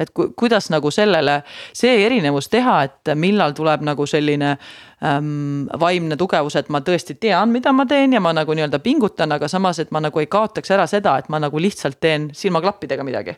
et 0.00 0.10
ku, 0.14 0.28
kuidas 0.38 0.70
nagu 0.72 0.90
sellele, 0.90 1.40
see 1.76 1.92
erinevus 2.06 2.48
teha, 2.52 2.78
et 2.86 3.12
millal 3.18 3.54
tuleb 3.56 3.84
nagu 3.86 4.06
selline 4.08 4.54
ähm, 4.54 5.68
vaimne 5.80 6.16
tugevus, 6.18 6.56
et 6.58 6.70
ma 6.72 6.80
tõesti 6.84 7.18
tean, 7.20 7.52
mida 7.54 7.74
ma 7.76 7.86
teen 7.86 8.16
ja 8.16 8.22
ma 8.24 8.32
nagu 8.36 8.56
nii-öelda 8.56 8.80
pingutan, 8.82 9.34
aga 9.36 9.50
samas, 9.52 9.82
et 9.82 9.92
ma 9.94 10.02
nagu 10.02 10.22
ei 10.22 10.30
kaotaks 10.32 10.74
ära 10.74 10.88
seda, 10.90 11.18
et 11.20 11.30
ma 11.32 11.42
nagu 11.42 11.60
lihtsalt 11.60 12.00
teen 12.00 12.30
silmaklappidega 12.36 13.06
midagi. 13.06 13.36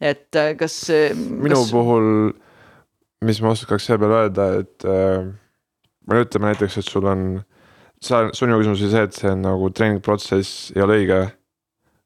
et 0.00 0.36
äh, 0.36 0.54
kas. 0.56 0.84
minu 1.18 1.56
kas... 1.58 1.72
puhul 1.74 2.12
mis 3.24 3.40
ma 3.42 3.52
oskaks 3.54 3.88
selle 3.88 4.02
peale 4.02 4.22
öelda, 4.22 4.48
et 4.62 4.86
äh, 4.86 5.26
no 6.08 6.20
ütleme 6.22 6.52
näiteks, 6.52 6.78
et 6.80 6.88
sul 6.88 7.08
on, 7.10 7.24
sa, 8.00 8.28
sinu 8.36 8.60
küsimus 8.60 8.84
oli 8.84 8.92
see, 8.92 9.06
et 9.08 9.18
see 9.18 9.32
on 9.32 9.42
nagu 9.46 9.70
treeningprotsess 9.74 10.70
ei 10.76 10.84
ole 10.84 11.00
õige 11.02 11.20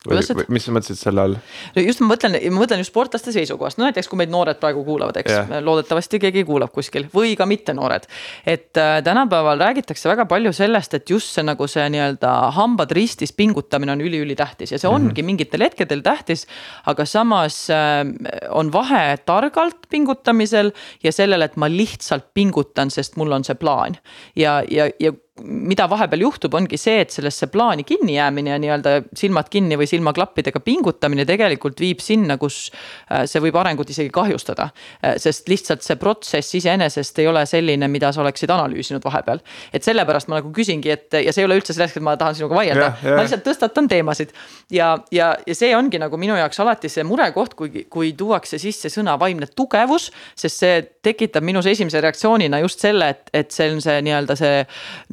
või, 0.08 0.44
mis 0.50 0.64
sa 0.66 0.72
mõtlesid 0.74 0.98
selle 0.98 1.22
all? 1.22 1.36
just 1.78 2.02
ma 2.02 2.08
mõtlen, 2.10 2.34
ma 2.50 2.62
mõtlen 2.62 2.80
just 2.82 2.90
sportlaste 2.90 3.32
seisukohast, 3.34 3.78
no 3.78 3.86
näiteks 3.86 4.10
kui 4.10 4.18
meid 4.18 4.32
noored 4.32 4.58
praegu 4.62 4.82
kuulavad, 4.86 5.18
eks 5.20 5.32
yeah., 5.32 5.62
loodetavasti 5.62 6.18
keegi 6.22 6.44
kuulab 6.48 6.72
kuskil 6.74 7.06
või 7.14 7.36
ka 7.38 7.46
mitte 7.46 7.74
noored. 7.76 8.08
et 8.46 8.76
äh, 8.80 8.98
tänapäeval 9.04 9.62
räägitakse 9.62 10.10
väga 10.10 10.26
palju 10.30 10.52
sellest, 10.56 10.94
et 10.98 11.10
just 11.10 11.30
see 11.36 11.46
nagu 11.46 11.68
see 11.70 11.86
nii-öelda 11.94 12.32
hambad 12.58 12.94
ristis 12.98 13.32
pingutamine 13.36 13.94
on 13.94 14.02
üliülitähtis 14.02 14.74
ja 14.74 14.78
see 14.78 14.90
mm 14.90 14.96
-hmm. 14.96 15.10
ongi 15.12 15.22
mingitel 15.22 15.62
hetkedel 15.62 16.02
tähtis. 16.02 16.46
aga 16.86 17.04
samas 17.04 17.70
äh, 17.70 18.02
on 18.50 18.72
vahe 18.72 19.16
targalt 19.24 19.86
pingutamisel 19.88 20.72
ja 21.02 21.12
sellel, 21.12 21.42
et 21.42 21.56
ma 21.56 21.68
lihtsalt 21.68 22.34
pingutan, 22.34 22.90
sest 22.90 23.16
mul 23.16 23.32
on 23.32 23.44
see 23.44 23.54
plaan 23.54 23.96
ja, 24.36 24.62
ja, 24.70 24.90
ja 25.00 25.12
mida 25.40 25.86
vahepeal 25.88 26.26
juhtub, 26.26 26.52
ongi 26.58 26.76
see, 26.76 26.98
et 27.00 27.12
sellesse 27.14 27.46
plaani 27.48 27.86
kinni 27.88 28.18
jäämine 28.18 28.50
ja 28.52 28.58
nii-öelda 28.60 28.90
silmad 29.16 29.48
kinni 29.50 29.78
või 29.80 29.86
silmaklappidega 29.88 30.60
pingutamine 30.60 31.24
tegelikult 31.24 31.80
viib 31.80 32.02
sinna, 32.04 32.36
kus 32.40 32.66
äh, 33.08 33.24
see 33.30 33.40
võib 33.40 33.56
arengut 33.56 33.88
isegi 33.90 34.10
kahjustada. 34.12 34.68
Äh, 35.00 35.16
sest 35.22 35.48
lihtsalt 35.48 35.86
see 35.86 35.96
protsess 35.96 36.52
iseenesest 36.60 37.22
ei 37.24 37.30
ole 37.30 37.46
selline, 37.48 37.88
mida 37.88 38.10
sa 38.12 38.20
oleksid 38.20 38.52
analüüsinud 38.52 39.04
vahepeal. 39.04 39.40
et 39.72 39.82
sellepärast 39.82 40.28
ma 40.28 40.36
nagu 40.42 40.52
küsingi, 40.52 40.92
et 40.92 41.16
ja 41.24 41.32
see 41.32 41.42
ei 41.42 41.48
ole 41.48 41.56
üldse 41.62 41.72
selleks, 41.72 41.96
et 41.96 42.04
ma 42.04 42.14
tahan 42.20 42.36
sinuga 42.36 42.58
vaielda 42.60 42.84
yeah,, 42.84 43.00
yeah. 43.00 43.16
ma 43.16 43.24
lihtsalt 43.24 43.46
tõstatan 43.46 43.88
teemasid. 43.88 44.36
ja, 44.70 44.92
ja, 45.10 45.32
ja 45.46 45.56
see 45.56 45.72
ongi 45.76 45.98
nagu 46.02 46.20
minu 46.20 46.36
jaoks 46.36 46.60
alati 46.60 46.92
see 46.92 47.06
murekoht, 47.08 47.56
kui, 47.56 47.86
kui 47.88 48.12
tuuakse 48.12 48.60
sisse 48.60 48.92
sõna 48.92 49.16
vaimne 49.20 49.48
tugevus, 49.56 50.10
sest 50.36 50.60
see 50.60 50.84
tekitab 51.02 51.42
minus 51.42 51.66
esimese 51.72 52.04
reaktsioonina 52.04 52.60
just 52.60 52.84
selle, 52.84 53.08
et, 53.16 53.32
et 53.32 53.50
see 53.50 53.72
on 53.72 53.80
see 53.80 53.98
nii-öelda 54.04 54.36
see 54.36 54.62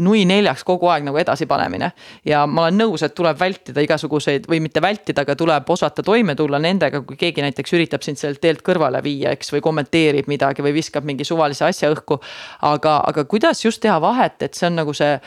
nui 0.09 0.25
neljaks 0.29 0.65
kogu 0.67 0.89
aeg 0.89 1.05
nagu 1.05 1.17
edasipanemine. 1.21 1.91
ja 2.25 2.45
ma 2.49 2.65
olen 2.65 2.79
nõus, 2.81 3.03
et 3.05 3.15
tuleb 3.15 3.37
vältida 3.39 3.83
igasuguseid 3.85 4.47
või 4.49 4.61
mitte 4.65 4.81
vältida, 4.81 5.23
aga 5.25 5.35
tuleb 5.37 5.69
osata 5.69 6.03
toime 6.05 6.35
tulla 6.35 6.59
nendega, 6.59 7.01
kui 7.05 7.19
keegi 7.19 7.45
näiteks 7.45 7.75
üritab 7.77 8.05
sind 8.05 8.19
sellelt 8.21 8.41
teelt 8.41 8.63
kõrvale 8.65 9.03
viia, 9.05 9.33
eks, 9.35 9.53
või 9.53 9.61
kommenteerib 9.65 10.29
midagi 10.31 10.65
või 10.65 10.73
viskab 10.79 11.05
mingi 11.05 11.27
suvalise 11.27 11.67
asja 11.69 11.91
õhku. 11.93 12.19
aga, 12.61 12.99
aga 13.07 13.25
kuidas 13.25 13.63
just 13.65 13.81
teha 13.81 13.99
vahet, 14.01 14.41
et 14.41 14.57
see 14.57 14.67
on 14.67 14.81
nagu 14.81 14.93
see 14.93 15.19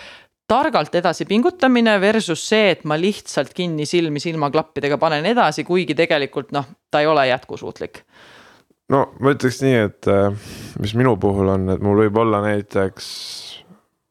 targalt 0.48 0.94
edasi 0.98 1.24
pingutamine 1.24 1.94
versus 2.00 2.42
see, 2.48 2.72
et 2.74 2.84
ma 2.84 2.98
lihtsalt 3.00 3.54
kinni 3.56 3.86
silmi 3.86 4.20
silmaklappidega 4.20 4.98
panen 5.00 5.26
edasi, 5.26 5.64
kuigi 5.64 5.94
tegelikult 5.96 6.52
noh, 6.52 6.66
ta 6.90 7.00
ei 7.00 7.08
ole 7.08 7.28
jätkusuutlik 7.30 8.02
no 8.92 9.06
ma 9.22 9.32
ütleks 9.34 9.62
nii, 9.64 9.78
et 9.88 10.10
äh, 10.10 10.50
mis 10.82 10.94
minu 10.98 11.16
puhul 11.20 11.52
on, 11.54 11.68
et 11.72 11.82
mul 11.84 12.04
võib 12.04 12.18
olla 12.24 12.42
näiteks 12.44 13.06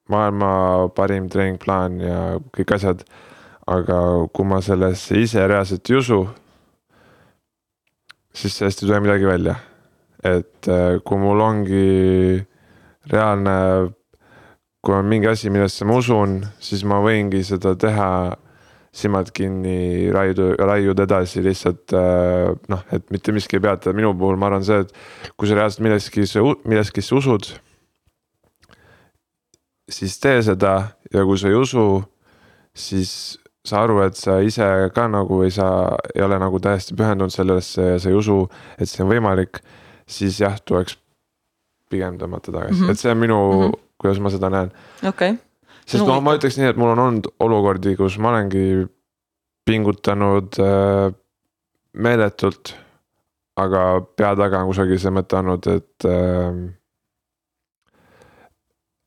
maailma 0.10 0.90
parim 0.96 1.28
treeningplaan 1.32 2.00
ja 2.02 2.22
kõik 2.56 2.78
asjad. 2.78 3.06
aga 3.72 3.98
kui 4.34 4.46
ma 4.50 4.58
sellesse 4.60 5.20
ise 5.22 5.44
reaalselt 5.48 5.90
ei 5.90 5.96
usu, 5.96 6.18
siis 8.34 8.56
sellest 8.58 8.82
ei 8.82 8.88
tule 8.88 9.00
midagi 9.06 9.28
välja. 9.30 9.56
et 10.24 10.68
äh, 10.68 11.00
kui 11.06 11.18
mul 11.18 11.40
ongi 11.42 12.42
reaalne, 13.10 13.54
kui 14.82 14.94
on 14.94 15.08
mingi 15.10 15.28
asi, 15.28 15.50
millesse 15.50 15.86
ma 15.86 15.98
usun, 15.98 16.42
siis 16.60 16.84
ma 16.86 17.00
võingi 17.02 17.42
seda 17.46 17.74
teha 17.76 18.10
silmad 18.94 19.32
kinni, 19.34 20.12
raiuda, 20.12 20.52
raiuda 20.60 21.08
edasi 21.08 21.42
lihtsalt 21.46 21.96
äh, 21.96 22.52
noh, 22.70 22.86
et 22.92 23.08
mitte 23.14 23.34
miski 23.34 23.58
ei 23.58 23.64
peata, 23.66 23.96
minu 23.98 24.14
puhul 24.18 24.38
ma 24.38 24.52
arvan 24.52 24.66
see, 24.68 24.84
et 24.84 25.34
kui 25.38 25.50
sa 25.50 25.58
reaalselt 25.58 25.86
milleski, 25.86 26.28
milleski 26.68 27.06
usud 27.16 27.54
siis 29.92 30.18
tee 30.20 30.42
seda 30.46 30.74
ja 31.14 31.26
kui 31.28 31.38
sa 31.40 31.52
ei 31.52 31.58
usu, 31.60 31.86
siis 32.74 33.38
sa 33.66 33.84
aru, 33.84 34.00
et 34.06 34.18
sa 34.18 34.40
ise 34.42 34.66
ka 34.96 35.06
nagu 35.12 35.44
ei 35.46 35.54
saa, 35.54 35.96
ei 36.16 36.24
ole 36.26 36.40
nagu 36.42 36.60
täiesti 36.64 36.98
pühendunud 36.98 37.34
sellesse 37.34 37.94
ja 37.94 38.00
sa 38.02 38.10
ei 38.10 38.18
usu, 38.18 38.42
et 38.78 38.90
see 38.90 39.04
on 39.06 39.12
võimalik. 39.12 39.62
siis 40.12 40.42
jah, 40.42 40.58
tuleks 40.66 40.98
pigem 41.92 42.18
tõmmata 42.20 42.52
tagasi 42.52 42.74
mm, 42.74 42.82
-hmm. 42.82 42.92
et 42.92 43.00
see 43.00 43.12
on 43.12 43.18
minu 43.18 43.38
mm, 43.38 43.62
-hmm. 43.62 43.80
kuidas 44.02 44.20
ma 44.20 44.30
seda 44.30 44.50
näen. 44.50 44.72
okei 45.08 45.32
okay.. 45.32 45.38
sest 45.86 46.06
noh, 46.06 46.22
ma 46.24 46.36
ütleks 46.36 46.58
nii, 46.58 46.72
et 46.74 46.78
mul 46.78 46.94
on 46.96 47.00
olnud 47.00 47.30
olukordi, 47.40 47.96
kus 47.96 48.18
ma 48.18 48.34
olengi 48.34 48.88
pingutanud 49.66 50.60
äh, 50.60 51.14
meeletult. 51.94 52.76
aga 53.56 54.02
pea 54.16 54.36
taga 54.36 54.62
on 54.64 54.70
kusagil 54.72 55.00
see 55.00 55.12
mõte 55.14 55.38
olnud, 55.38 55.68
et 55.68 56.06
äh, 56.08 56.62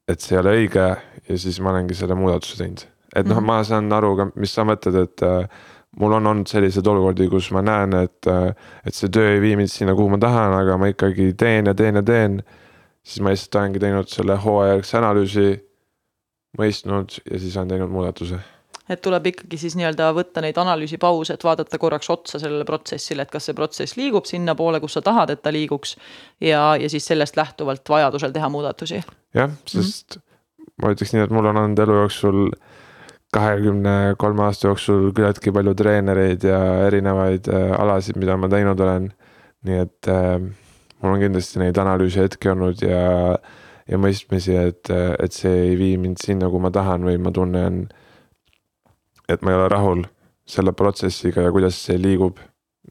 et 0.09 0.21
see 0.21 0.37
ei 0.37 0.41
ole 0.41 0.57
õige 0.59 0.89
ja 1.29 1.39
siis 1.41 1.61
ma 1.61 1.73
olengi 1.73 1.97
selle 1.97 2.17
muudatuse 2.19 2.59
teinud. 2.61 2.85
et 3.15 3.27
noh 3.27 3.37
mm 3.37 3.41
-hmm., 3.41 3.47
ma 3.47 3.65
saan 3.65 3.93
aru 3.93 4.17
ka, 4.17 4.29
mis 4.35 4.55
sa 4.55 4.65
mõtled, 4.65 4.97
et 5.03 5.23
äh, 5.23 5.49
mul 6.01 6.13
on 6.13 6.27
olnud 6.27 6.47
selliseid 6.51 6.87
olukordi, 6.87 7.29
kus 7.29 7.51
ma 7.53 7.63
näen, 7.63 7.95
et 7.95 8.27
äh,, 8.27 8.55
et 8.87 8.95
see 8.95 9.09
töö 9.09 9.35
ei 9.35 9.41
vii 9.41 9.57
mind 9.57 9.71
sinna, 9.71 9.95
kuhu 9.95 10.09
ma 10.09 10.19
tahan, 10.19 10.53
aga 10.53 10.79
ma 10.79 10.91
ikkagi 10.93 11.33
teen 11.35 11.67
ja 11.67 11.75
teen 11.75 11.95
ja 11.95 12.03
teen. 12.03 12.43
siis 13.03 13.21
ma 13.21 13.31
lihtsalt 13.31 13.55
olengi 13.61 13.79
teinud 13.79 14.09
selle 14.09 14.37
hooajärgse 14.37 14.99
analüüsi, 14.99 15.49
mõistnud 16.59 17.21
ja 17.31 17.39
siis 17.39 17.57
olen 17.57 17.69
teinud 17.69 17.91
muudatuse 17.91 18.41
et 18.89 19.01
tuleb 19.01 19.31
ikkagi 19.31 19.59
siis 19.61 19.77
nii-öelda 19.79 20.11
võtta 20.17 20.43
neid 20.45 20.59
analüüsipause, 20.61 21.37
et 21.37 21.45
vaadata 21.47 21.81
korraks 21.81 22.11
otsa 22.13 22.41
sellele 22.43 22.67
protsessile, 22.69 23.25
et 23.25 23.33
kas 23.33 23.49
see 23.49 23.57
protsess 23.57 23.97
liigub 23.97 24.29
sinnapoole, 24.29 24.81
kus 24.83 24.99
sa 24.99 25.03
tahad, 25.05 25.33
et 25.33 25.43
ta 25.43 25.53
liiguks. 25.55 25.97
ja, 26.41 26.77
ja 26.81 26.91
siis 26.91 27.07
sellest 27.07 27.37
lähtuvalt 27.41 27.89
vajadusel 27.89 28.33
teha 28.33 28.49
muudatusi. 28.49 29.03
jah, 29.35 29.51
sest 29.67 30.17
mm 30.17 30.21
-hmm. 30.21 30.81
ma 30.83 30.95
ütleks 30.95 31.15
nii, 31.15 31.25
et 31.25 31.31
mul 31.31 31.47
on 31.47 31.57
olnud 31.57 31.79
elu 31.79 32.01
jooksul 32.03 32.51
kahekümne 33.35 34.15
kolme 34.19 34.43
aasta 34.43 34.69
jooksul 34.69 35.13
küllaltki 35.13 35.53
palju 35.53 35.75
treenereid 35.75 36.45
ja 36.45 36.61
erinevaid 36.87 37.49
äh, 37.49 37.81
alasid, 37.81 38.17
mida 38.17 38.37
ma 38.37 38.49
teinud 38.49 38.81
olen. 38.81 39.13
nii 39.65 39.79
et 39.81 40.09
äh, 40.09 40.41
mul 41.03 41.17
on 41.17 41.21
kindlasti 41.21 41.59
neid 41.59 41.79
analüüsi 41.81 42.21
hetki 42.21 42.51
olnud 42.53 42.83
ja, 42.85 43.37
ja 43.89 43.99
mõistmisi, 43.99 44.57
et, 44.57 44.91
et 45.19 45.33
see 45.33 45.53
ei 45.71 45.79
vii 45.79 45.97
mind 45.99 46.21
sinna, 46.23 46.49
kuhu 46.49 46.61
ma 46.61 46.71
tahan 46.71 47.05
või 47.05 47.19
ma 47.19 47.33
tunnen 47.33 47.87
et 49.29 49.43
ma 49.43 49.53
ei 49.53 49.59
ole 49.59 49.69
rahul 49.69 50.03
selle 50.47 50.73
protsessiga 50.73 51.47
ja 51.47 51.53
kuidas 51.53 51.79
see 51.87 52.01
liigub, 52.01 52.41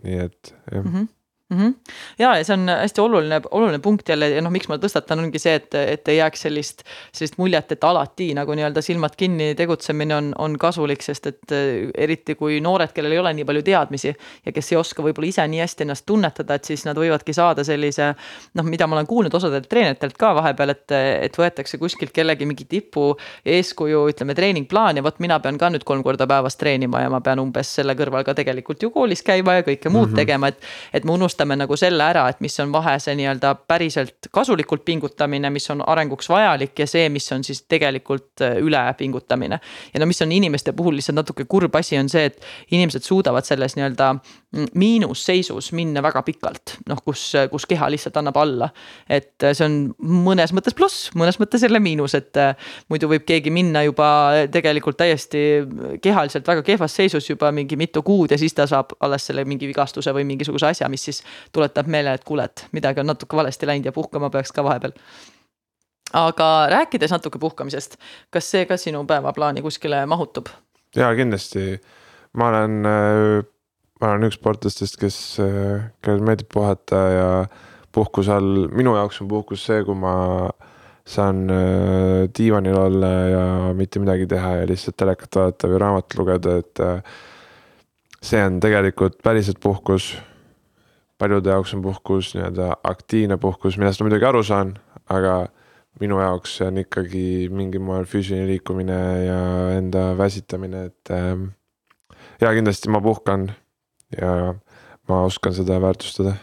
nii 0.03 0.23
et 0.27 0.55
jah 0.71 0.83
mm. 0.83 0.93
-hmm 0.93 1.11
mm. 1.53 1.59
-hmm. 1.61 1.73
ja, 2.19 2.37
ja 2.37 2.43
see 2.43 2.53
on 2.53 2.69
hästi 2.69 3.01
oluline, 3.01 3.41
oluline 3.51 3.79
punkt 3.79 4.09
jälle 4.09 4.29
ja 4.29 4.41
noh, 4.41 4.51
miks 4.51 4.67
ma 4.67 4.77
tõstatan, 4.77 5.19
ongi 5.23 5.39
see, 5.39 5.55
et, 5.55 5.73
et 5.75 6.07
ei 6.07 6.17
jääks 6.17 6.45
sellist, 6.47 6.83
sellist 7.11 7.37
muljet, 7.37 7.71
et 7.71 7.83
alati 7.83 8.33
nagu 8.33 8.53
nii-öelda 8.53 8.81
silmad 8.81 9.15
kinni 9.17 9.53
tegutsemine 9.55 10.15
on, 10.15 10.33
on 10.37 10.57
kasulik, 10.59 11.01
sest 11.01 11.27
et 11.27 11.51
eh, 11.51 11.89
eriti 11.95 12.35
kui 12.35 12.59
noored, 12.61 12.93
kellel 12.93 13.11
ei 13.11 13.19
ole 13.19 13.33
nii 13.33 13.45
palju 13.45 13.63
teadmisi 13.63 14.13
ja 14.45 14.51
kes 14.51 14.71
ei 14.71 14.77
oska 14.77 15.03
võib-olla 15.03 15.29
ise 15.29 15.47
nii 15.47 15.61
hästi 15.63 15.87
ennast 15.87 16.05
tunnetada, 16.05 16.55
et 16.55 16.71
siis 16.71 16.85
nad 16.85 16.97
võivadki 16.97 17.33
saada 17.35 17.63
sellise 17.67 18.13
noh, 18.53 18.67
mida 18.67 18.87
ma 18.87 18.97
olen 18.97 19.09
kuulnud 19.09 19.33
osadelt 19.33 19.69
treeneritelt 19.69 20.17
ka 20.17 20.33
vahepeal, 20.35 20.73
et, 20.75 20.95
et 21.27 21.37
võetakse 21.37 21.77
kuskilt 21.81 22.13
kellegi 22.15 22.45
mingi 22.49 22.65
tipu 22.69 23.11
eeskuju, 23.45 24.07
ütleme, 24.13 24.35
treeningplaan 24.37 24.97
ja 24.97 25.03
vot 25.03 25.19
mina 25.23 25.39
pean 25.43 25.57
ka 25.57 25.69
nüüd 25.73 25.83
kolm 25.87 26.03
korda 26.03 26.27
päevas 26.29 26.57
treenima 26.59 27.03
ja 27.03 27.11
ma 27.13 27.21
pean 27.21 27.41
umbes 27.43 27.75
selle 27.77 27.95
kõrval 27.99 28.25
ka 28.25 28.35
tegelikult 28.37 28.83
ju 28.83 28.91
koolis 28.93 29.23
käima 29.25 29.59
ja 29.59 29.65
kõike 29.67 29.89
muud 29.89 30.07
mm 30.07 30.13
-hmm. 30.13 30.21
tegema, 30.23 30.47
et, 30.47 30.59
et 30.93 31.03
me 31.05 31.11
unustame 31.11 31.42
unustame 31.43 31.58
nagu 31.60 31.75
selle 31.77 32.03
ära, 32.03 32.27
et 32.32 32.39
mis 32.41 32.56
on 32.63 32.71
vahe 32.71 32.95
see 33.01 33.15
nii-öelda 33.19 33.53
päriselt 33.67 34.29
kasulikult 34.34 34.84
pingutamine, 34.86 35.49
mis 35.51 35.69
on 35.71 35.84
arenguks 35.86 36.29
vajalik 36.29 36.79
ja 36.79 36.88
see, 36.88 37.10
mis 37.10 37.27
on 37.32 37.43
siis 37.43 37.63
tegelikult 37.67 38.41
äh, 38.41 38.58
ülepingutamine. 38.62 39.60
ja 39.93 39.99
no 39.99 40.06
mis 40.06 40.21
on 40.21 40.32
inimeste 40.32 40.73
puhul 40.73 40.95
lihtsalt 40.95 41.15
natuke 41.15 41.45
kurb 41.45 41.75
asi, 41.75 41.97
on 41.97 42.10
see, 42.10 42.25
et 42.25 42.39
inimesed 42.71 43.03
suudavad 43.03 43.45
selles 43.45 43.75
nii-öelda 43.75 44.13
mm, 44.13 44.71
miinusseisus 44.73 45.71
minna 45.73 46.01
väga 46.03 46.23
pikalt, 46.23 46.77
noh, 46.88 47.01
kus, 47.03 47.34
kus 47.51 47.65
keha 47.65 47.89
lihtsalt 47.91 48.17
annab 48.17 48.38
alla. 48.38 48.69
et 49.10 49.43
äh, 49.43 49.53
see 49.53 49.67
on 49.67 49.77
mõnes 49.99 50.53
mõttes 50.56 50.75
pluss, 50.77 51.10
mõnes 51.15 51.39
mõttes 51.41 51.63
jälle 51.63 51.82
miinus, 51.84 52.15
et 52.15 52.38
äh, 52.38 52.56
muidu 52.89 53.10
võib 53.12 53.27
keegi 53.27 53.51
minna 53.51 53.84
juba 53.84 54.47
tegelikult 54.51 54.97
täiesti 54.97 55.43
kehaliselt 56.01 56.47
väga 56.47 56.63
kehvas 56.63 56.95
seisus 56.95 57.29
juba 57.29 57.51
mingi 57.51 57.75
mitu 57.79 58.03
kuud 58.03 58.32
ja 58.32 58.39
siis 58.39 58.56
ta 58.56 58.67
saab 58.69 58.95
alles 59.03 59.27
selle 59.27 59.43
mingi 59.47 59.67
vigastuse 59.67 60.13
või 60.15 60.25
mingisuguse 60.27 60.71
asja, 60.71 60.89
mis 60.91 61.03
siis 61.10 61.22
tuletab 61.51 61.88
meelde, 61.88 62.17
et 62.17 62.23
kuule, 62.27 62.47
et 62.49 62.67
midagi 62.71 63.03
on 63.03 63.09
natuke 63.12 63.38
valesti 63.38 63.69
läinud 63.69 63.89
ja 63.89 63.95
puhkama 63.95 64.29
peaks 64.33 64.51
ka 64.51 64.63
vahepeal. 64.63 64.95
aga 66.13 66.47
rääkides 66.69 67.12
natuke 67.12 67.39
puhkamisest, 67.39 67.97
kas 68.29 68.51
see 68.51 68.65
ka 68.69 68.77
sinu 68.77 69.05
päevaplaani 69.09 69.62
kuskile 69.62 70.05
mahutub? 70.05 70.51
ja 70.95 71.13
kindlasti, 71.15 71.81
ma 72.38 72.49
olen, 72.49 72.81
ma 74.01 74.09
olen 74.09 74.27
üks 74.29 74.38
sportlastest, 74.39 74.99
kes, 75.01 75.19
kellel 76.01 76.25
meeldib 76.25 76.51
puhata 76.53 77.01
ja 77.17 77.29
puhkuse 77.93 78.33
all, 78.33 78.67
minu 78.73 78.95
jaoks 78.97 79.21
on 79.21 79.29
puhkus 79.31 79.65
see, 79.65 79.83
kui 79.86 79.97
ma 79.97 80.13
saan 81.05 81.47
diivanil 82.38 82.77
olla 82.79 83.12
ja 83.27 83.45
mitte 83.75 83.99
midagi 83.99 84.27
teha 84.31 84.55
ja 84.62 84.67
lihtsalt 84.69 84.95
telekat 84.97 85.36
vaadata 85.36 85.69
või 85.71 85.81
raamatut 85.83 86.19
lugeda, 86.21 86.55
et 86.63 86.83
see 88.23 88.39
on 88.43 88.59
tegelikult 88.63 89.19
päriselt 89.23 89.59
puhkus 89.63 90.13
paljude 91.23 91.53
jaoks 91.55 91.73
on 91.77 91.83
puhkus 91.86 92.33
nii-öelda 92.36 92.69
aktiivne 92.83 93.39
puhkus, 93.41 93.79
millest 93.79 94.01
ma 94.01 94.09
muidugi 94.09 94.27
aru 94.27 94.43
saan, 94.43 94.75
aga 95.12 95.47
minu 96.01 96.19
jaoks 96.19 96.57
see 96.59 96.67
on 96.67 96.79
ikkagi 96.83 97.25
mingil 97.53 97.83
moel 97.86 98.07
füüsiline 98.09 98.47
liikumine 98.49 99.01
ja 99.23 99.41
enda 99.77 100.12
väsitamine, 100.19 100.88
et 100.91 101.13
ähm,. 101.15 101.51
ja 102.41 102.51
kindlasti 102.53 102.91
ma 102.91 103.01
puhkan 103.01 103.51
ja 104.17 104.53
ma 105.09 105.23
oskan 105.27 105.55
seda 105.55 105.79
väärtustada 105.81 106.36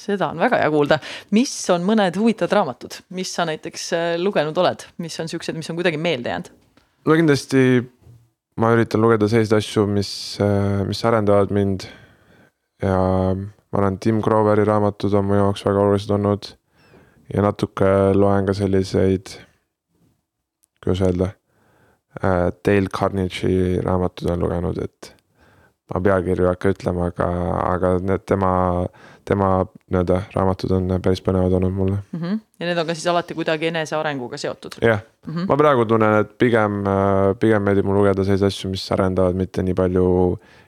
seda 0.00 0.30
on 0.32 0.40
väga 0.40 0.60
hea 0.62 0.70
kuulda, 0.72 0.98
mis 1.36 1.52
on 1.74 1.84
mõned 1.84 2.16
huvitavad 2.16 2.54
raamatud, 2.56 3.00
mis 3.16 3.32
sa 3.34 3.44
näiteks 3.48 3.88
äh, 3.96 4.12
lugenud 4.20 4.56
oled, 4.62 4.86
mis 5.04 5.18
on 5.20 5.28
siuksed, 5.28 5.56
mis 5.58 5.68
on 5.70 5.76
kuidagi 5.76 6.00
meelde 6.00 6.32
jäänud? 6.32 6.52
no 7.04 7.16
kindlasti 7.18 7.82
ma 8.62 8.72
üritan 8.72 9.02
lugeda 9.02 9.28
selliseid 9.28 9.58
asju, 9.58 9.86
mis, 9.90 10.12
äh, 10.40 10.82
mis 10.88 11.02
arendavad 11.08 11.52
mind 11.54 11.88
ja 12.82 12.96
ma 13.72 13.78
olen 13.78 13.98
Tim 13.98 14.20
Groveri 14.22 14.64
raamatud 14.68 15.14
on 15.16 15.24
mu 15.24 15.38
jaoks 15.38 15.64
väga 15.66 15.80
olulised 15.80 16.10
olnud. 16.10 16.52
ja 17.32 17.42
natuke 17.42 17.86
loen 18.14 18.46
ka 18.46 18.52
selliseid, 18.52 19.30
kuidas 20.84 21.00
öelda 21.00 21.30
äh,, 22.20 22.50
Dale 22.66 22.90
Carnegie'i 22.92 23.80
raamatud 23.80 24.28
olen 24.28 24.40
lugenud, 24.40 24.78
et 24.82 25.14
ma 25.92 26.00
pealkirju 26.00 26.44
ei 26.44 26.50
hakka 26.50 26.72
ütlema, 26.74 27.08
aga, 27.12 27.28
aga 27.70 27.92
need 28.04 28.24
tema, 28.28 28.52
tema 29.28 29.50
nii-öelda 29.64 30.20
raamatud 30.34 30.76
on 30.76 30.96
päris 31.04 31.22
põnevad 31.24 31.56
olnud 31.56 31.72
mulle 31.76 31.98
mm. 32.00 32.20
-hmm. 32.20 32.40
ja 32.60 32.68
need 32.68 32.78
on 32.78 32.86
ka 32.86 32.94
siis 32.94 33.06
alati 33.06 33.34
kuidagi 33.34 33.70
enesearenguga 33.72 34.36
seotud? 34.36 34.76
jah 34.82 34.88
yeah. 34.88 35.00
mm, 35.26 35.34
-hmm. 35.34 35.48
ma 35.48 35.56
praegu 35.56 35.84
tunnen, 35.84 36.20
et 36.20 36.38
pigem, 36.38 36.82
äh, 36.86 37.36
pigem 37.40 37.62
meeldib 37.62 37.88
mul 37.88 38.02
lugeda 38.02 38.24
selliseid 38.24 38.52
asju, 38.52 38.70
mis 38.70 38.92
arendavad, 38.92 39.36
mitte 39.36 39.62
nii 39.62 39.74
palju 39.74 40.08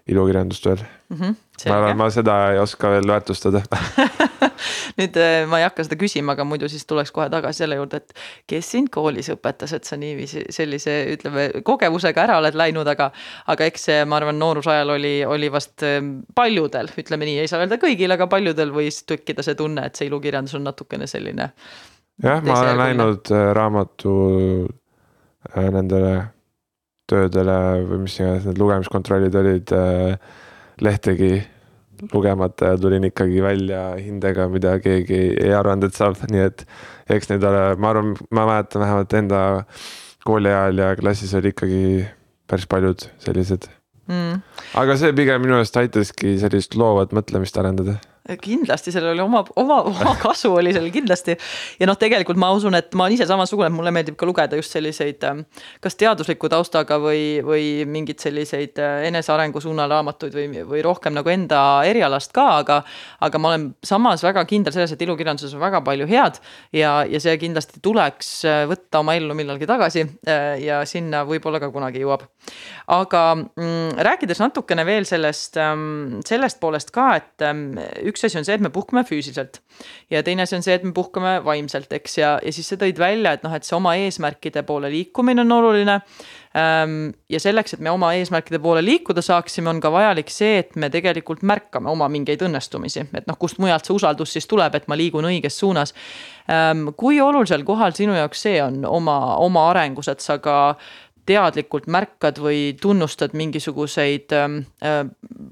ilukirjandust 0.06 0.66
veel 0.66 0.80
mm. 1.10 1.16
-hmm 1.16 1.43
ma 1.68 1.76
arvan, 1.78 1.96
ma 1.96 2.10
seda 2.12 2.38
ei 2.52 2.58
oska 2.58 2.90
veel 2.90 3.06
väärtustada 3.08 3.62
nüüd 4.98 5.16
äh, 5.20 5.44
ma 5.50 5.60
ei 5.60 5.66
hakka 5.66 5.86
seda 5.86 5.98
küsima, 5.98 6.34
aga 6.34 6.46
muidu 6.48 6.68
siis 6.70 6.84
tuleks 6.88 7.12
kohe 7.14 7.26
tagasi 7.32 7.64
selle 7.64 7.78
juurde, 7.78 8.00
et 8.02 8.14
kes 8.50 8.70
sind 8.74 8.90
koolis 8.94 9.30
õpetas, 9.34 9.74
et 9.76 9.88
sa 9.88 9.98
niiviisi 10.00 10.44
sellise, 10.54 10.96
ütleme, 11.14 11.46
kogemusega 11.66 12.24
ära 12.26 12.38
oled 12.42 12.58
läinud, 12.58 12.88
aga. 12.90 13.10
aga 13.50 13.70
eks 13.70 13.88
see, 13.88 14.02
ma 14.08 14.18
arvan, 14.20 14.38
noorusajal 14.40 14.94
oli, 14.96 15.14
oli 15.28 15.50
vast 15.52 15.84
ähm, 15.86 16.12
paljudel, 16.34 16.90
ütleme 17.00 17.28
nii, 17.28 17.40
ei 17.44 17.50
saa 17.50 17.62
öelda 17.64 17.78
kõigil, 17.82 18.14
aga 18.14 18.28
paljudel 18.30 18.74
võis 18.74 19.02
tekkida 19.08 19.44
see 19.46 19.58
tunne, 19.58 19.88
et 19.88 19.98
see 19.98 20.08
ilukirjandus 20.10 20.56
on 20.58 20.66
natukene 20.68 21.08
selline. 21.10 21.50
jah, 22.22 22.44
ma 22.44 22.60
olen 22.60 22.80
läinud 22.82 23.34
äh, 23.34 23.50
raamatu 23.56 24.14
äh, 25.54 25.68
nendele 25.74 26.16
töödele 27.10 27.58
või 27.84 28.06
mis 28.06 28.14
iganes 28.16 28.46
need 28.48 28.58
lugemiskontrollid 28.58 29.34
olid 29.36 29.72
lehtegi 30.82 31.42
lugemata 32.12 32.72
ja 32.72 32.78
tulin 32.78 33.04
ikkagi 33.06 33.42
välja 33.42 33.82
hindega, 33.98 34.48
mida 34.50 34.78
keegi 34.82 35.20
ei 35.40 35.52
arvanud, 35.54 35.88
et 35.88 35.98
saab, 35.98 36.18
nii 36.30 36.42
et 36.48 36.64
eks 37.14 37.30
neid 37.30 37.44
ole, 37.46 37.62
ma 37.78 37.92
arvan, 37.92 38.14
ma 38.34 38.46
mäletan 38.50 38.82
vähemalt 38.82 39.14
enda 39.20 39.40
kooli 40.26 40.50
ajal 40.50 40.82
ja 40.82 40.90
klassis 40.98 41.34
oli 41.38 41.52
ikkagi 41.54 41.84
päris 42.50 42.66
paljud 42.70 43.06
sellised. 43.22 43.70
Mm.. 44.04 44.42
aga 44.76 44.98
see 45.00 45.14
pigem 45.16 45.40
minu 45.40 45.56
arust 45.56 45.78
aitaski 45.80 46.34
sellist 46.42 46.74
loovat 46.76 47.14
mõtlemist 47.16 47.56
arendada 47.56 47.94
kindlasti 48.40 48.92
sellel 48.92 49.12
oli 49.12 49.20
oma, 49.20 49.42
oma, 49.60 49.82
oma 49.84 50.14
kasu 50.22 50.54
oli 50.56 50.72
sellel 50.72 50.92
kindlasti. 50.92 51.36
ja 51.80 51.86
noh, 51.86 51.96
tegelikult 52.00 52.38
ma 52.40 52.48
usun, 52.56 52.74
et 52.78 52.94
ma 52.96 53.04
olen 53.04 53.18
ise 53.18 53.26
samasugune, 53.28 53.68
et 53.68 53.76
mulle 53.76 53.92
meeldib 53.92 54.16
ka 54.16 54.24
lugeda 54.28 54.56
just 54.56 54.72
selliseid 54.72 55.24
ähm, 55.28 55.42
kas 55.84 55.98
teadusliku 56.00 56.48
taustaga 56.48 56.96
või, 57.02 57.42
või 57.44 57.66
mingeid 57.84 58.24
selliseid 58.24 58.80
äh, 58.80 59.04
enesearengu 59.10 59.60
suunal 59.60 59.92
raamatuid 59.92 60.36
või, 60.38 60.64
või 60.70 60.80
rohkem 60.86 61.12
nagu 61.16 61.28
enda 61.28 61.60
erialast 61.84 62.32
ka, 62.32 62.46
aga. 62.62 62.80
aga 63.20 63.42
ma 63.42 63.52
olen 63.52 63.66
samas 63.84 64.24
väga 64.24 64.46
kindel 64.48 64.72
selles, 64.72 64.94
et 64.94 65.04
ilukirjanduses 65.04 65.52
on 65.58 65.60
väga 65.60 65.82
palju 65.84 66.08
head 66.08 66.40
ja, 66.72 66.96
ja 67.04 67.20
see 67.20 67.36
kindlasti 67.42 67.84
tuleks 67.84 68.32
äh, 68.48 68.62
võtta 68.70 69.04
oma 69.04 69.18
ellu 69.20 69.36
millalgi 69.36 69.68
tagasi 69.68 70.06
äh, 70.06 70.64
ja 70.64 70.80
sinna 70.88 71.26
võib-olla 71.28 71.60
ka 71.60 71.68
kunagi 71.74 72.00
jõuab. 72.00 72.24
aga 72.96 73.22
mm, 73.36 74.00
rääkides 74.08 74.40
natukene 74.40 74.88
veel 74.88 75.04
sellest, 75.04 75.60
ähm, 75.60 76.24
sellest 76.24 76.60
poolest 76.64 76.88
ka, 76.94 77.10
et 77.20 77.44
ähm, 77.44 77.68
üks 78.14 78.24
asi 78.28 78.38
on 78.38 78.46
see, 78.46 78.54
et 78.56 78.62
me 78.62 78.70
puhkame 78.72 79.02
füüsiliselt 79.08 79.60
ja 80.12 80.22
teine 80.24 80.46
asi 80.46 80.56
on 80.56 80.64
see, 80.64 80.76
et 80.78 80.86
me 80.86 80.94
puhkame 80.94 81.36
vaimselt, 81.44 81.92
eks, 81.92 82.16
ja, 82.20 82.36
ja 82.44 82.54
siis 82.54 82.68
sa 82.70 82.78
tõid 82.80 82.98
välja, 83.00 83.34
et 83.34 83.44
noh, 83.44 83.52
et 83.54 83.66
see 83.66 83.76
oma 83.76 83.96
eesmärkide 83.98 84.62
poole 84.66 84.90
liikumine 84.92 85.42
on 85.42 85.54
oluline. 85.58 85.98
Ehm, 86.54 87.08
ja 87.30 87.40
selleks, 87.42 87.74
et 87.74 87.82
me 87.82 87.90
oma 87.90 88.12
eesmärkide 88.14 88.60
poole 88.62 88.84
liikuda 88.84 89.24
saaksime, 89.24 89.72
on 89.72 89.82
ka 89.82 89.90
vajalik 89.92 90.30
see, 90.30 90.60
et 90.62 90.76
me 90.78 90.90
tegelikult 90.94 91.42
märkame 91.42 91.90
oma 91.90 92.08
mingeid 92.12 92.44
õnnestumisi, 92.46 93.08
et 93.10 93.26
noh, 93.30 93.38
kust 93.40 93.58
mujalt 93.62 93.88
see 93.88 93.96
usaldus 93.96 94.36
siis 94.36 94.46
tuleb, 94.50 94.78
et 94.78 94.86
ma 94.88 94.98
liigun 94.98 95.26
õiges 95.30 95.58
suunas. 95.58 95.94
Ehm, 96.46 96.92
kui 96.96 97.20
olulisel 97.20 97.66
kohal 97.66 97.96
sinu 97.96 98.14
jaoks 98.14 98.46
see 98.46 98.60
on 98.62 98.84
oma, 98.86 99.18
oma 99.42 99.68
arengus, 99.72 100.12
et 100.12 100.22
sa 100.22 100.38
ka 100.38 100.76
teadlikult 101.26 101.86
märkad 101.88 102.38
või 102.42 102.74
tunnustad 102.80 103.32
mingisuguseid 103.36 104.32
ähm, 104.36 104.58
äh, 104.84 105.04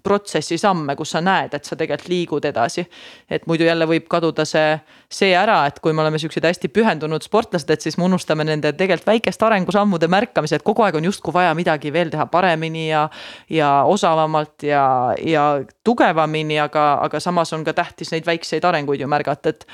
protsessi 0.04 0.58
samme, 0.58 0.96
kus 0.96 1.14
sa 1.14 1.22
näed, 1.24 1.54
et 1.56 1.64
sa 1.64 1.76
tegelikult 1.76 2.08
liigud 2.12 2.44
edasi. 2.44 2.85
et 3.30 3.46
muidu 3.46 3.64
jälle 3.64 3.87
võib 3.88 4.08
kaduda 4.11 4.44
see, 4.44 4.76
see 5.08 5.32
ära, 5.37 5.62
et 5.66 5.80
kui 5.80 5.92
me 5.92 6.02
oleme 6.02 6.18
siuksed 6.18 6.44
hästi 6.44 6.68
pühendunud 6.68 7.24
sportlased, 7.24 7.70
et 7.70 7.80
siis 7.80 7.96
me 7.98 8.04
unustame 8.04 8.44
nende 8.44 8.72
tegelikult 8.72 9.06
väikeste 9.06 9.46
arengusammude 9.46 10.08
märkamise, 10.08 10.61
et 10.61 10.66
kogu 10.66 10.85
aeg 10.85 11.00
on 11.00 11.08
justkui 11.08 11.35
vaja 11.35 11.54
midagi 11.54 11.92
veel 11.92 12.12
teha 12.12 12.26
paremini 12.26 12.88
ja. 12.90 13.08
ja 13.50 13.72
osavamalt 13.88 14.62
ja, 14.68 14.85
ja 15.24 15.46
tugevamini, 15.85 16.61
aga, 16.61 16.98
aga 17.02 17.20
samas 17.20 17.52
on 17.52 17.64
ka 17.64 17.72
tähtis 17.72 18.12
neid 18.12 18.28
väikseid 18.28 18.64
arenguid 18.64 19.00
ju 19.00 19.08
märgata, 19.08 19.56
et. 19.56 19.66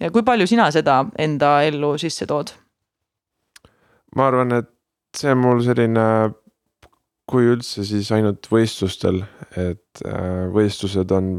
ja 0.00 0.10
kui 0.12 0.22
palju 0.22 0.46
sina 0.46 0.70
seda 0.70 1.04
enda 1.18 1.60
ellu 1.64 1.96
sisse 1.98 2.26
tood? 2.26 2.52
ma 4.16 4.28
arvan, 4.30 4.52
et 4.52 4.75
see 5.16 5.32
on 5.32 5.40
mul 5.40 5.62
selline, 5.64 6.06
kui 7.26 7.48
üldse, 7.50 7.84
siis 7.86 8.10
ainult 8.14 8.46
võistlustel, 8.52 9.22
et 9.56 10.04
äh, 10.06 10.44
võistlused 10.54 11.12
on 11.16 11.30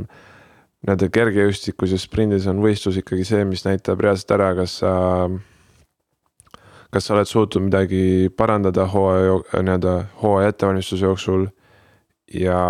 nii-öelda 0.86 1.10
kergejõustikus 1.14 1.94
ja 1.94 2.00
sprindis 2.00 2.48
on 2.50 2.62
võistlus 2.64 3.00
ikkagi 3.02 3.26
see, 3.28 3.46
mis 3.50 3.66
näitab 3.66 4.02
reaalselt 4.04 4.34
ära, 4.38 4.52
kas 4.58 4.80
sa. 4.84 4.94
kas 6.94 7.08
sa 7.08 7.16
oled 7.16 7.28
suutnud 7.28 7.66
midagi 7.68 8.30
parandada 8.38 8.86
hooaja, 8.88 9.40
nii-öelda 9.62 9.96
hooaja 10.22 10.54
ettevalmistuse 10.54 11.06
jooksul 11.06 11.48
ja. 12.34 12.62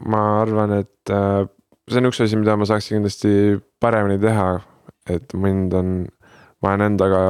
ma 0.00 0.20
arvan, 0.40 0.78
et 0.80 1.12
äh, 1.12 1.44
see 1.90 2.00
on 2.00 2.10
üks 2.10 2.22
asi, 2.24 2.38
mida 2.38 2.56
ma 2.56 2.68
saaksin 2.68 2.98
kindlasti 2.98 3.58
paremini 3.80 4.20
teha. 4.22 4.60
et 5.10 5.32
mind 5.34 5.72
on, 5.74 5.92
ma 6.60 6.74
olen 6.74 6.92
endaga, 6.92 7.20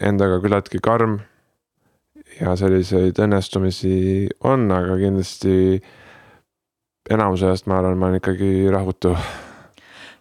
endaga 0.00 0.40
küllaltki 0.44 0.80
karm. 0.84 1.18
ja 2.40 2.54
selliseid 2.56 3.18
õnnestumisi 3.18 4.28
on, 4.46 4.68
aga 4.72 4.94
kindlasti 5.00 5.80
enamuse 7.10 7.48
ajast 7.48 7.66
ma 7.66 7.80
arvan, 7.80 7.98
ma 7.98 8.06
olen 8.06 8.20
ikkagi 8.20 8.68
rahutu 8.70 9.16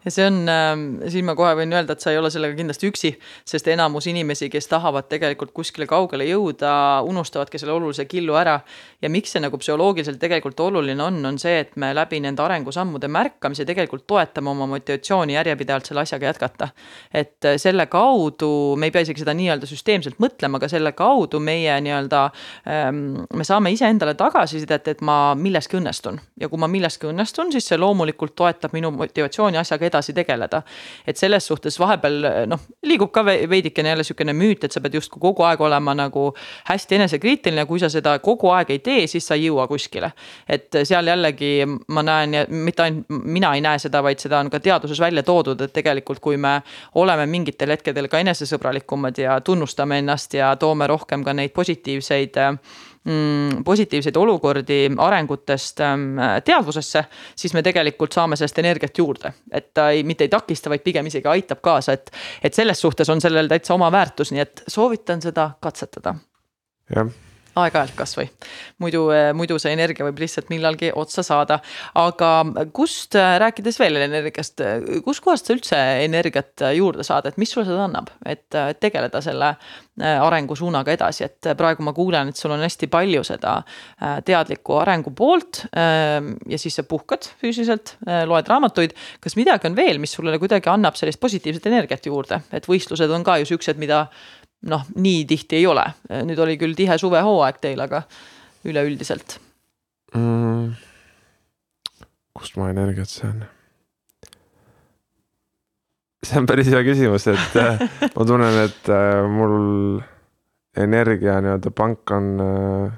ja 0.09 0.13
see 0.13 0.25
on, 0.25 0.37
ähm, 0.49 0.85
siin 1.11 1.27
ma 1.27 1.35
kohe 1.37 1.51
võin 1.59 1.73
öelda, 1.75 1.93
et 1.93 2.01
sa 2.01 2.09
ei 2.09 2.17
ole 2.17 2.31
sellega 2.33 2.55
kindlasti 2.57 2.89
üksi, 2.89 3.11
sest 3.47 3.67
enamus 3.69 4.07
inimesi, 4.09 4.49
kes 4.49 4.65
tahavad 4.71 5.05
tegelikult 5.11 5.51
kuskile 5.53 5.85
kaugele 5.89 6.25
jõuda, 6.25 6.71
unustavadki 7.05 7.61
selle 7.61 7.75
olulise 7.75 8.07
killu 8.09 8.37
ära. 8.39 8.59
ja 9.01 9.09
miks 9.09 9.31
see 9.31 9.39
nagu 9.39 9.57
psühholoogiliselt 9.57 10.19
tegelikult 10.19 10.59
oluline 10.59 11.03
on, 11.03 11.19
on 11.25 11.37
see, 11.39 11.59
et 11.61 11.75
me 11.79 11.93
läbi 11.95 12.19
nende 12.19 12.41
arengusammude 12.43 13.07
märkamise 13.07 13.65
tegelikult 13.65 14.07
toetame 14.07 14.49
oma 14.49 14.65
motivatsiooni 14.67 15.37
järjepidevalt 15.37 15.85
selle 15.85 16.01
asjaga 16.01 16.25
jätkata. 16.31 16.69
et 17.13 17.45
äh, 17.45 17.57
selle 17.57 17.85
kaudu, 17.85 18.75
me 18.75 18.89
ei 18.89 18.91
pea 18.95 19.05
isegi 19.05 19.23
seda 19.23 19.37
nii-öelda 19.37 19.69
süsteemselt 19.69 20.17
mõtlema, 20.19 20.57
aga 20.57 20.71
selle 20.71 20.91
kaudu 20.97 21.39
meie 21.39 21.77
nii-öelda 21.85 22.23
ähm,, 22.65 23.05
me 23.33 23.45
saame 23.45 23.71
iseendale 23.71 24.17
tagasisidet, 24.17 24.87
et 24.87 25.05
ma 25.05 25.35
milleski 25.35 25.77
õnnestun 25.77 26.19
ja 26.41 26.49
kui 26.49 26.59
ma 26.59 26.67
milleski 26.67 27.11
õnnestun, 27.11 27.53
siis 27.53 27.69
see 27.69 27.77
loomulikult 27.77 28.35
toetab 28.35 28.73
minu 28.73 28.91
motivatsiooni 28.95 29.59
asjaga 29.61 29.85
edasi 29.85 29.98
tegeleda. 30.13 30.61
et 31.07 31.17
selles 31.17 31.47
suhtes 31.47 31.79
vahepeal 31.79 32.47
noh, 32.47 32.59
liigub 32.83 33.11
ka 33.11 33.23
veidikene 33.25 33.89
jälle 33.89 34.03
sihukene 34.03 34.33
müüt, 34.33 34.63
et 34.63 34.71
sa 34.71 34.81
pead 34.81 34.93
justkui 34.93 35.19
kogu 35.21 35.43
aeg 35.43 35.61
olema 35.61 35.93
nagu 35.95 36.33
hästi 36.69 36.95
enesekriitiline, 36.95 37.65
kui 37.65 37.79
sa 37.79 37.89
seda 37.89 38.17
kogu 38.19 38.49
aeg 38.53 38.69
ei 38.69 38.79
tee, 38.79 39.07
siis 39.07 39.27
sa 39.27 39.35
ei 39.35 39.47
jõua 39.47 39.67
kuskile. 39.67 40.11
et 40.49 40.81
seal 40.83 41.07
jällegi 41.07 41.65
ma 41.87 42.03
näen 42.03 42.33
ja 42.33 42.45
mitte 42.49 42.83
ainult 42.83 43.05
mina 43.09 43.53
ei 43.55 43.61
näe 43.61 43.79
seda, 43.79 44.03
vaid 44.03 44.19
seda 44.19 44.39
on 44.39 44.49
ka 44.49 44.59
teaduses 44.59 44.99
välja 44.99 45.23
toodud, 45.23 45.61
et 45.61 45.73
tegelikult 45.73 46.19
kui 46.19 46.37
me 46.37 46.61
oleme 46.95 47.25
mingitel 47.25 47.69
hetkedel 47.69 48.07
ka 48.07 48.19
enesesõbralikumad 48.19 49.17
ja 49.17 49.39
tunnustame 49.41 49.99
ennast 49.99 50.33
ja 50.33 50.55
toome 50.55 50.87
rohkem 50.87 51.23
ka 51.23 51.33
neid 51.33 51.53
positiivseid 51.55 52.37
positiivseid 53.65 54.17
olukordi 54.19 54.89
arengutest 54.97 55.79
ähm, 55.81 56.19
teadvusesse, 56.45 57.03
siis 57.35 57.53
me 57.55 57.63
tegelikult 57.63 58.13
saame 58.13 58.35
sellest 58.35 58.59
energiat 58.59 58.97
juurde. 58.97 59.33
et 59.51 59.71
ta 59.73 59.89
ei, 59.89 60.03
mitte 60.03 60.27
ei 60.27 60.29
takista, 60.29 60.69
vaid 60.69 60.83
pigem 60.83 61.07
isegi 61.07 61.27
aitab 61.27 61.61
kaasa, 61.61 61.95
et, 61.95 62.11
et 62.43 62.53
selles 62.53 62.81
suhtes 62.81 63.09
on 63.09 63.21
sellel 63.21 63.47
täitsa 63.47 63.73
oma 63.73 63.91
väärtus, 63.91 64.33
nii 64.35 64.43
et 64.43 64.63
soovitan 64.67 65.21
seda 65.21 65.51
katsetada. 65.63 66.15
jah 66.95 67.07
aeg-ajalt 67.57 67.95
kasvõi. 67.97 68.27
muidu, 68.79 69.09
eh, 69.11 69.31
muidu 69.33 69.57
see 69.59 69.73
energia 69.73 70.05
võib 70.05 70.19
lihtsalt 70.21 70.49
millalgi 70.49 70.91
otsa 70.95 71.23
saada. 71.23 71.59
aga 71.95 72.45
kust, 72.73 73.15
eh, 73.15 73.39
rääkides 73.39 73.79
veel 73.79 73.95
energiast, 73.95 74.61
eh, 74.61 75.01
kuskohast 75.05 75.45
sa 75.45 75.53
üldse 75.53 75.77
energiat 76.05 76.55
juurde 76.75 77.03
saad, 77.03 77.25
et 77.25 77.37
mis 77.37 77.49
sulle 77.49 77.65
seda 77.65 77.87
annab, 77.87 78.09
et 78.25 78.49
tegeleda 78.79 79.21
selle 79.21 79.55
arengusuunaga 79.99 80.91
edasi, 80.95 81.25
et 81.25 81.57
praegu 81.57 81.83
ma 81.83 81.91
kuulen, 81.91 82.29
et 82.29 82.37
sul 82.37 82.51
on 82.51 82.59
hästi 82.59 82.87
palju 82.87 83.23
seda 83.23 83.63
teadliku 84.23 84.79
arengu 84.79 85.11
poolt. 85.11 85.65
ja 85.73 86.57
siis 86.57 86.75
sa 86.75 86.83
puhkad 86.83 87.27
füüsiliselt, 87.41 87.97
loed 88.25 88.47
raamatuid. 88.47 88.93
kas 89.19 89.35
midagi 89.35 89.67
on 89.67 89.75
veel, 89.75 89.97
mis 89.97 90.11
sulle 90.11 90.37
kuidagi 90.39 90.69
annab 90.69 90.95
sellist 90.95 91.19
positiivset 91.19 91.65
energiat 91.65 92.05
juurde, 92.05 92.41
et 92.51 92.65
võistlused 92.65 93.11
on 93.11 93.23
ka 93.23 93.37
ju 93.39 93.45
siuksed, 93.45 93.77
mida 93.77 94.07
noh, 94.67 94.83
nii 94.95 95.23
tihti 95.29 95.61
ei 95.61 95.69
ole, 95.69 95.85
nüüd 96.27 96.39
oli 96.43 96.57
küll 96.59 96.75
tihe 96.75 96.97
suvehooaeg 96.99 97.61
teil, 97.63 97.79
aga 97.85 98.03
üleüldiselt 98.67 99.37
mm,. 100.15 100.73
kust 102.35 102.59
ma 102.59 102.71
energiat 102.73 103.11
saan? 103.11 103.45
see 106.25 106.39
on 106.39 106.47
päris 106.49 106.67
hea 106.71 106.81
küsimus, 106.83 107.27
et 107.31 107.59
äh, 107.59 107.79
ma 108.15 108.25
tunnen, 108.27 108.57
et 108.65 108.89
äh, 108.91 109.21
mul 109.31 110.01
energia 110.79 111.39
nii-öelda 111.43 111.71
pank 111.75 112.11
on 112.15 112.33
äh, 112.43 112.97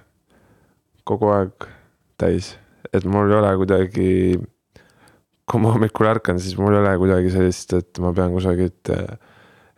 kogu 1.07 1.29
aeg 1.35 1.67
täis, 2.21 2.55
et 2.93 3.05
mul 3.05 3.29
ei 3.29 3.37
ole 3.39 3.53
kuidagi. 3.61 4.09
kui 5.51 5.59
ma 5.59 5.73
hommikul 5.73 6.07
ärkan, 6.07 6.37
siis 6.39 6.55
mul 6.55 6.77
ei 6.77 6.79
ole 6.79 6.93
kuidagi 7.01 7.31
sellist, 7.33 7.73
et 7.75 7.99
ma 7.99 8.13
pean 8.15 8.31
kusagilt 8.33 8.91
äh, 8.93 9.17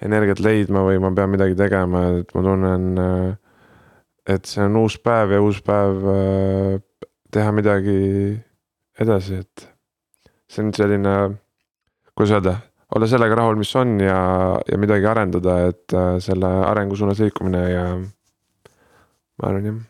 energiat 0.03 0.41
leidma 0.43 0.83
või 0.87 0.99
ma 1.01 1.11
pean 1.15 1.31
midagi 1.33 1.55
tegema, 1.59 2.05
et 2.19 2.33
ma 2.35 2.43
tunnen, 2.45 2.89
äh, 3.03 4.33
et 4.35 4.49
see 4.49 4.65
on 4.65 4.81
uus 4.83 4.97
päev 5.03 5.35
ja 5.35 5.41
uus 5.43 5.61
päev 5.65 6.09
äh, 6.13 6.75
teha 7.33 7.53
midagi 7.55 7.97
edasi, 8.99 9.39
et 9.43 9.67
see 10.49 10.65
on 10.65 10.73
selline, 10.75 11.15
kuidas 12.13 12.35
öelda, 12.37 12.57
olla 12.93 13.09
sellega 13.09 13.39
rahul, 13.39 13.57
mis 13.61 13.73
on 13.79 13.95
ja, 14.03 14.19
ja 14.69 14.81
midagi 14.81 15.09
arendada, 15.09 15.57
et 15.71 15.97
äh, 15.97 16.19
selle 16.23 16.51
arengu 16.67 16.99
suunas 16.99 17.23
liikumine 17.23 17.63
ja 17.71 17.87
ma 17.97 19.49
arvan 19.49 19.71
jah 19.71 19.81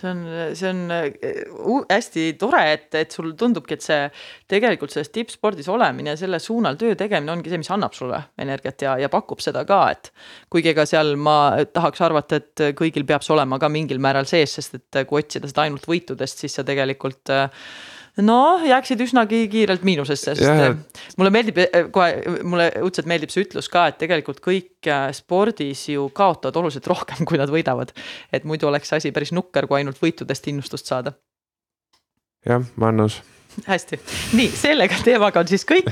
see 0.00 0.10
on, 0.10 0.22
see 0.56 0.70
on 0.70 0.80
uh, 0.94 1.84
hästi 1.90 2.26
tore, 2.40 2.62
et, 2.74 2.88
et 2.98 3.14
sul 3.14 3.32
tundubki, 3.38 3.76
et 3.78 3.84
see 3.86 4.00
tegelikult 4.50 4.94
selles 4.94 5.12
tippspordis 5.14 5.70
olemine 5.72 6.16
selle 6.20 6.40
suunal 6.42 6.78
töö 6.80 6.96
tegemine 6.98 7.34
ongi 7.36 7.52
see, 7.52 7.60
mis 7.62 7.70
annab 7.74 7.96
sulle 7.96 8.22
energiat 8.40 8.86
ja, 8.86 8.96
ja 9.00 9.12
pakub 9.12 9.42
seda 9.44 9.64
ka, 9.68 9.82
et. 9.94 10.12
kuigi 10.50 10.72
ega 10.72 10.86
seal 10.88 11.14
ma 11.20 11.38
tahaks 11.70 12.02
arvata, 12.06 12.40
et 12.40 12.66
kõigil 12.78 13.06
peab 13.08 13.24
see 13.26 13.36
olema 13.36 13.60
ka 13.62 13.70
mingil 13.72 14.02
määral 14.02 14.28
sees, 14.30 14.56
sest 14.58 14.80
et 14.80 15.02
kui 15.06 15.22
otsida 15.22 15.50
seda 15.50 15.66
ainult 15.68 15.86
võitudest, 15.88 16.44
siis 16.44 16.56
sa 16.58 16.66
tegelikult 16.66 17.32
äh, 17.34 17.48
noh, 18.18 18.64
jääksid 18.66 19.00
üsnagi 19.04 19.42
kiirelt 19.52 19.84
miinusesse, 19.86 20.34
sest 20.34 20.46
yeah. 20.46 20.76
mulle 21.20 21.32
meeldib 21.34 21.60
eh, 21.62 21.88
kohe, 21.94 22.40
mulle 22.42 22.70
õudselt 22.82 23.08
meeldib 23.10 23.32
see 23.32 23.46
ütlus 23.46 23.70
ka, 23.72 23.86
et 23.90 23.98
tegelikult 24.02 24.42
kõik 24.44 24.90
spordis 25.16 25.86
ju 25.94 26.08
kaotavad 26.14 26.60
oluliselt 26.62 26.88
rohkem, 26.90 27.24
kui 27.28 27.40
nad 27.40 27.52
võidavad. 27.52 27.94
et 28.32 28.46
muidu 28.48 28.70
oleks 28.70 28.92
asi 28.98 29.12
päris 29.12 29.34
nukker, 29.36 29.70
kui 29.70 29.80
ainult 29.80 30.00
võitudest 30.02 30.50
innustust 30.52 30.90
saada. 30.90 31.14
jah, 32.46 32.64
ma 32.76 32.90
olen 32.90 33.04
nõus 33.04 33.20
hästi, 33.66 33.98
nii 34.38 34.48
sellega 34.54 34.98
teemaga 35.04 35.42
on 35.42 35.48
siis 35.50 35.64
kõik. 35.68 35.88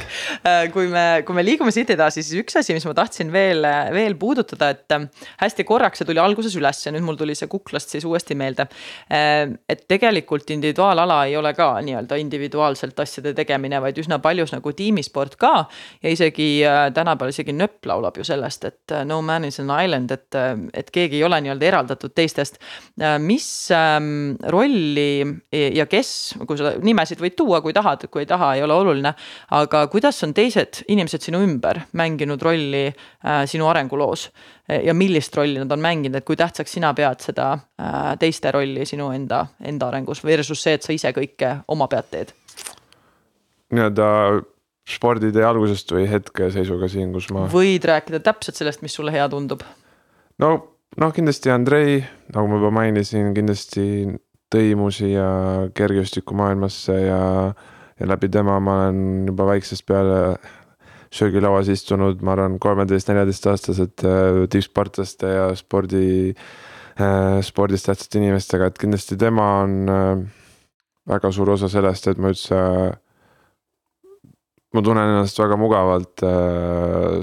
Äh, 0.47 0.69
kui 0.73 0.89
me, 0.91 1.23
kui 1.27 1.37
me 1.37 1.45
liigume 1.45 1.73
siit 1.75 1.91
edasi, 1.93 2.23
siis 2.25 2.43
üks 2.43 2.59
asi, 2.61 2.75
mis 2.77 2.87
ma 2.87 2.95
tahtsin 2.97 3.33
veel, 3.35 3.67
veel 3.95 4.15
puudutada, 4.21 4.71
et 4.75 4.95
äh, 4.95 5.07
hästi 5.43 5.67
korraks 5.69 6.01
see 6.01 6.09
tuli 6.09 6.23
alguses 6.23 6.55
üles 6.59 6.81
ja 6.85 6.93
nüüd 6.95 7.07
mul 7.07 7.19
tuli 7.19 7.37
see 7.39 7.51
kuklast 7.51 7.95
siis 7.95 8.07
uuesti 8.09 8.37
meelde. 8.39 8.69
Äh, 9.11 9.51
et 9.69 9.85
tegelikult 9.91 10.51
individuaalala 10.55 11.21
ei 11.29 11.37
ole 11.39 11.53
ka 11.59 11.71
nii-öelda 11.85 12.19
individuaalselt 12.23 12.99
asjade 13.03 13.35
tegemine, 13.39 13.83
vaid 13.83 13.99
üsna 14.01 14.21
paljus 14.23 14.55
nagu 14.55 14.73
tiimisport 14.73 15.37
ka. 15.41 15.55
ja 16.03 16.11
isegi 16.13 16.49
tänapäeval 16.95 17.33
isegi 17.33 17.53
nööp 17.57 17.85
laulab 17.89 18.17
ju 18.19 18.25
sellest, 18.27 18.65
et 18.65 18.97
no 19.09 19.21
man 19.23 19.45
is 19.49 19.59
an 19.61 19.73
island, 19.75 20.13
et, 20.15 20.39
et 20.75 20.91
keegi 20.95 21.19
ei 21.19 21.25
ole 21.27 21.41
nii-öelda 21.43 21.67
eraldatud 21.73 22.15
teistest. 22.15 22.59
mis 23.21 23.49
ähm, 23.75 24.37
rolli 24.49 25.25
ja 25.53 25.87
kes, 25.91 26.39
kui 26.47 26.59
sa 26.59 26.75
nimesid 26.83 27.21
võid 27.23 27.37
tuua 27.39 27.48
tuua, 27.49 27.63
kui 27.65 27.73
tahad, 27.73 28.05
kui 28.13 28.23
ei 28.25 28.29
taha, 28.29 28.53
ei 28.59 28.63
ole 28.63 28.77
oluline. 28.77 29.15
aga 29.57 29.87
kuidas 29.89 30.21
on 30.25 30.35
teised 30.37 30.83
inimesed 30.89 31.25
sinu 31.25 31.41
ümber 31.45 31.81
mänginud 31.97 32.43
rolli 32.43 32.87
äh, 32.89 33.43
sinu 33.49 33.69
arenguloos 33.69 34.29
ja 34.69 34.95
millist 34.95 35.37
rolli 35.37 35.59
nad 35.59 35.73
on 35.73 35.81
mänginud, 35.81 36.21
et 36.21 36.27
kui 36.29 36.37
tähtsaks 36.37 36.77
sina 36.77 36.93
pead 36.95 37.25
seda 37.25 37.53
äh, 37.57 38.13
teiste 38.21 38.53
rolli 38.53 38.85
sinu 38.89 39.11
enda, 39.15 39.47
enda 39.65 39.89
arengus 39.89 40.23
versus 40.25 40.63
see, 40.63 40.77
et 40.77 40.85
sa 40.85 40.93
ise 40.93 41.13
kõike 41.17 41.57
oma 41.69 41.89
pead 41.89 42.13
teed? 42.13 42.35
nii-öelda 43.73 44.09
sporditee 44.89 45.45
algusest 45.45 45.93
või 45.93 46.07
hetkeseisuga 46.09 46.89
siin, 46.89 47.13
kus 47.13 47.29
ma. 47.35 47.45
võid 47.53 47.85
rääkida 47.89 48.21
täpselt 48.25 48.57
sellest, 48.57 48.85
mis 48.85 48.97
sulle 48.97 49.13
hea 49.13 49.29
tundub. 49.33 49.65
no, 50.41 50.53
noh, 50.97 51.13
kindlasti 51.17 51.53
Andrei, 51.53 52.01
nagu 52.35 52.49
ma 52.49 52.61
juba 52.61 52.73
mainisin, 52.81 53.35
kindlasti 53.37 53.85
tõi 54.53 54.73
mu 54.79 54.89
siia 54.95 55.27
kergejõustikumaailmasse 55.77 56.95
ja, 57.01 57.23
ja 58.01 58.09
läbi 58.09 58.31
tema 58.33 58.59
ma 58.61 58.79
olen 58.85 59.29
juba 59.29 59.51
väiksest 59.53 59.87
peale 59.89 60.39
söögilauas 61.15 61.69
istunud, 61.73 62.21
ma 62.25 62.35
arvan, 62.35 62.59
kolmeteist-neljateistaastased 62.61 64.05
äh, 64.05 64.43
tippsportlaste 64.53 65.31
ja 65.33 65.47
spordi, 65.57 66.35
äh, 67.01 67.39
spordis 67.45 67.87
tähtsate 67.87 68.21
inimestega, 68.21 68.69
et 68.69 68.81
kindlasti 68.81 69.17
tema 69.21 69.49
on 69.63 69.77
äh, 69.93 70.25
väga 71.09 71.33
suur 71.33 71.55
osa 71.57 71.71
sellest, 71.73 72.11
et 72.11 72.21
ma 72.21 72.33
üldse 72.35 72.59
ma 74.77 74.85
tunnen 74.85 75.15
ennast 75.15 75.39
väga 75.41 75.57
mugavalt 75.57 76.21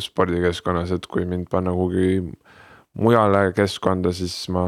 spordikeskkonnas, 0.02 0.96
et 0.96 1.06
kui 1.06 1.28
mind 1.30 1.46
panna 1.52 1.76
kuhugi 1.76 2.24
mujale 2.98 3.52
keskkonda, 3.54 4.10
siis 4.18 4.48
ma 4.50 4.66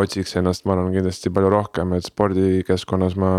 otsiks 0.00 0.36
ennast, 0.40 0.64
ma 0.64 0.76
arvan, 0.76 0.92
kindlasti 0.94 1.32
palju 1.32 1.50
rohkem, 1.52 1.92
et 1.96 2.06
spordikeskkonnas 2.08 3.16
ma 3.20 3.32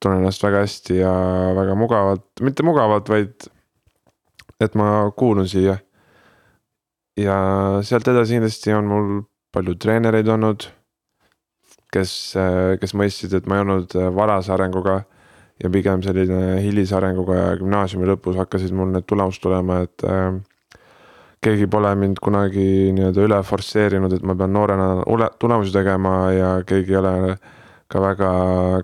tunnen 0.00 0.22
ennast 0.22 0.44
väga 0.44 0.64
hästi 0.64 0.98
ja 1.00 1.12
väga 1.56 1.76
mugavalt, 1.78 2.26
mitte 2.44 2.64
mugavalt, 2.66 3.08
vaid 3.12 3.48
et 4.60 4.76
ma 4.76 5.08
kuulun 5.16 5.48
siia. 5.48 5.78
ja 7.20 7.36
sealt 7.84 8.08
edasi 8.08 8.38
kindlasti 8.38 8.72
on 8.72 8.86
mul 8.88 9.08
palju 9.52 9.74
treenereid 9.80 10.28
olnud. 10.28 10.68
kes, 11.90 12.10
kes 12.80 12.92
mõistsid, 12.94 13.32
et 13.34 13.48
ma 13.50 13.56
ei 13.56 13.64
olnud 13.64 13.96
varase 14.14 14.52
arenguga 14.54 15.00
ja 15.60 15.70
pigem 15.74 16.04
selline 16.04 16.60
hilise 16.62 16.94
arenguga 16.94 17.34
ja 17.34 17.56
gümnaasiumi 17.58 18.06
lõpus 18.12 18.38
hakkasid 18.38 18.70
mul 18.76 18.92
need 18.94 19.08
tulemused 19.10 19.42
tulema, 19.42 19.80
et 19.82 20.04
keegi 21.40 21.66
pole 21.72 21.94
mind 21.96 22.20
kunagi 22.22 22.92
nii-öelda 22.96 23.24
üle 23.24 23.38
forsseerinud, 23.46 24.12
et 24.12 24.24
ma 24.26 24.36
pean 24.36 24.52
noorena 24.52 24.88
tulemusi 25.40 25.72
tegema 25.72 26.14
ja 26.36 26.50
keegi 26.68 26.92
ei 26.92 27.00
ole 27.00 27.14
ka 27.90 28.02
väga 28.02 28.32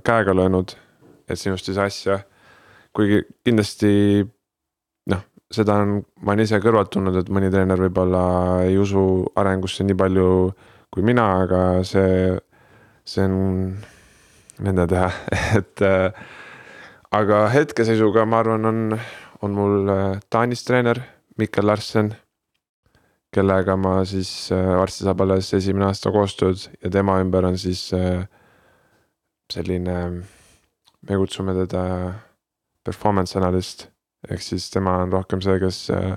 käega 0.04 0.34
löönud, 0.34 0.72
et 1.28 1.38
sinust 1.38 1.68
ei 1.68 1.76
saa 1.76 1.90
asja. 1.90 2.18
kuigi 2.96 3.20
kindlasti 3.44 4.24
noh, 5.12 5.20
seda 5.52 5.76
on, 5.84 5.98
ma 6.24 6.32
olen 6.32 6.46
ise 6.46 6.60
kõrvalt 6.64 6.88
tundnud, 6.94 7.18
et 7.20 7.28
mõni 7.28 7.50
treener 7.52 7.80
võib-olla 7.84 8.22
ei 8.64 8.78
usu 8.80 9.02
arengusse 9.36 9.84
nii 9.84 9.98
palju 10.00 10.30
kui 10.94 11.04
mina, 11.04 11.26
aga 11.44 11.60
see, 11.84 12.32
see 13.04 13.26
on 13.28 13.76
nende 14.64 14.86
teha, 14.88 15.10
et 15.60 15.84
äh, 15.84 16.24
aga 17.12 17.46
hetkeseisuga 17.52 18.24
ma 18.24 18.40
arvan, 18.40 18.64
on, 18.64 19.00
on 19.44 19.58
mul 19.60 19.92
äh, 19.92 20.06
Taanis 20.32 20.64
treener 20.64 21.04
Mikkel 21.36 21.68
Larsen 21.68 22.14
kellega 23.34 23.76
ma 23.76 23.98
siis 24.08 24.50
äh, 24.54 24.72
varsti 24.78 25.06
saab 25.06 25.22
alles 25.24 25.52
esimene 25.56 25.88
aasta 25.90 26.12
koostööd 26.14 26.62
ja 26.82 26.90
tema 26.92 27.18
ümber 27.22 27.46
on 27.48 27.58
siis 27.60 27.88
äh, 27.96 28.24
selline, 29.52 29.98
me 31.06 31.18
kutsume 31.20 31.54
teda 31.56 31.82
performance 32.86 33.38
analyst. 33.38 33.88
ehk 34.26 34.42
siis 34.42 34.64
tema 34.74 34.96
on 35.04 35.12
rohkem 35.12 35.42
see, 35.44 35.58
kes 35.62 35.80
äh, 35.94 36.14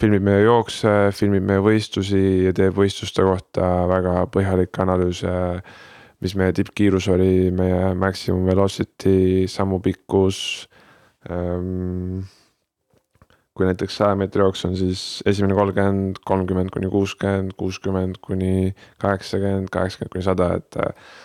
filmib 0.00 0.24
meie 0.26 0.42
jookse, 0.44 0.92
filmib 1.16 1.44
meie 1.46 1.62
võistlusi 1.64 2.22
ja 2.44 2.52
teeb 2.56 2.76
võistluste 2.76 3.24
kohta 3.24 3.86
väga 3.88 4.26
põhjalikke 4.32 4.82
analüüse. 4.84 5.36
mis 6.20 6.32
meie 6.34 6.52
tippkiirus 6.56 7.10
oli, 7.12 7.50
meie 7.52 7.92
maximum 7.94 8.46
velocity, 8.48 9.44
sammu 9.52 9.82
pikkus 9.84 10.38
ähm, 11.28 12.24
kui 13.56 13.64
näiteks 13.64 13.96
saja 13.96 14.16
meetri 14.20 14.44
jooks 14.44 14.64
on 14.68 14.74
siis 14.76 15.22
esimene 15.26 15.54
kolmkümmend, 15.56 16.20
kolmkümmend 16.28 16.70
kuni 16.74 16.90
kuuskümmend, 16.92 17.54
kuuskümmend 17.56 18.20
kuni 18.20 18.74
kaheksakümmend, 19.00 19.72
kaheksakümmend 19.72 20.12
kuni 20.12 20.26
sada, 20.26 20.52
et. 20.60 20.76
Äh, 20.76 21.24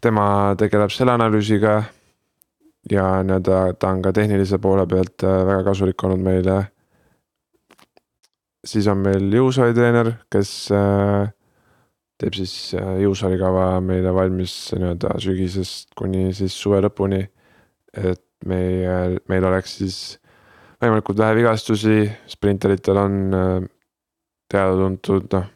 tema 0.00 0.54
tegeleb 0.58 0.92
selle 0.92 1.12
analüüsiga. 1.12 1.82
ja 2.90 3.20
nii-öelda 3.22 3.74
ta 3.78 3.90
on 3.92 3.98
ka 4.02 4.12
tehnilise 4.16 4.58
poole 4.58 4.86
pealt 4.88 5.22
äh, 5.24 5.42
väga 5.46 5.64
kasulik 5.64 6.04
olnud 6.04 6.22
meile. 6.24 6.70
siis 8.64 8.86
on 8.88 8.98
meil 8.98 9.32
jõusaalitreener, 9.32 10.12
kes 10.32 10.70
äh, 10.72 11.28
teeb 12.20 12.34
siis 12.36 12.74
jõusaalikava 12.76 13.80
meile 13.84 14.14
valmis 14.14 14.72
nii-öelda 14.76 15.14
sügisest 15.20 15.94
kuni 15.96 16.32
siis 16.34 16.56
suve 16.56 16.80
lõpuni. 16.80 17.26
et 17.92 18.24
meie, 18.46 19.20
meil 19.28 19.44
oleks 19.44 19.76
siis 19.76 20.19
võimalikult 20.80 21.20
vähe 21.20 21.36
vigastusi, 21.36 22.02
sprinteritel 22.30 22.98
on 23.00 23.16
äh, 23.36 23.56
teada-tuntud 24.50 25.28
noh, 25.34 25.48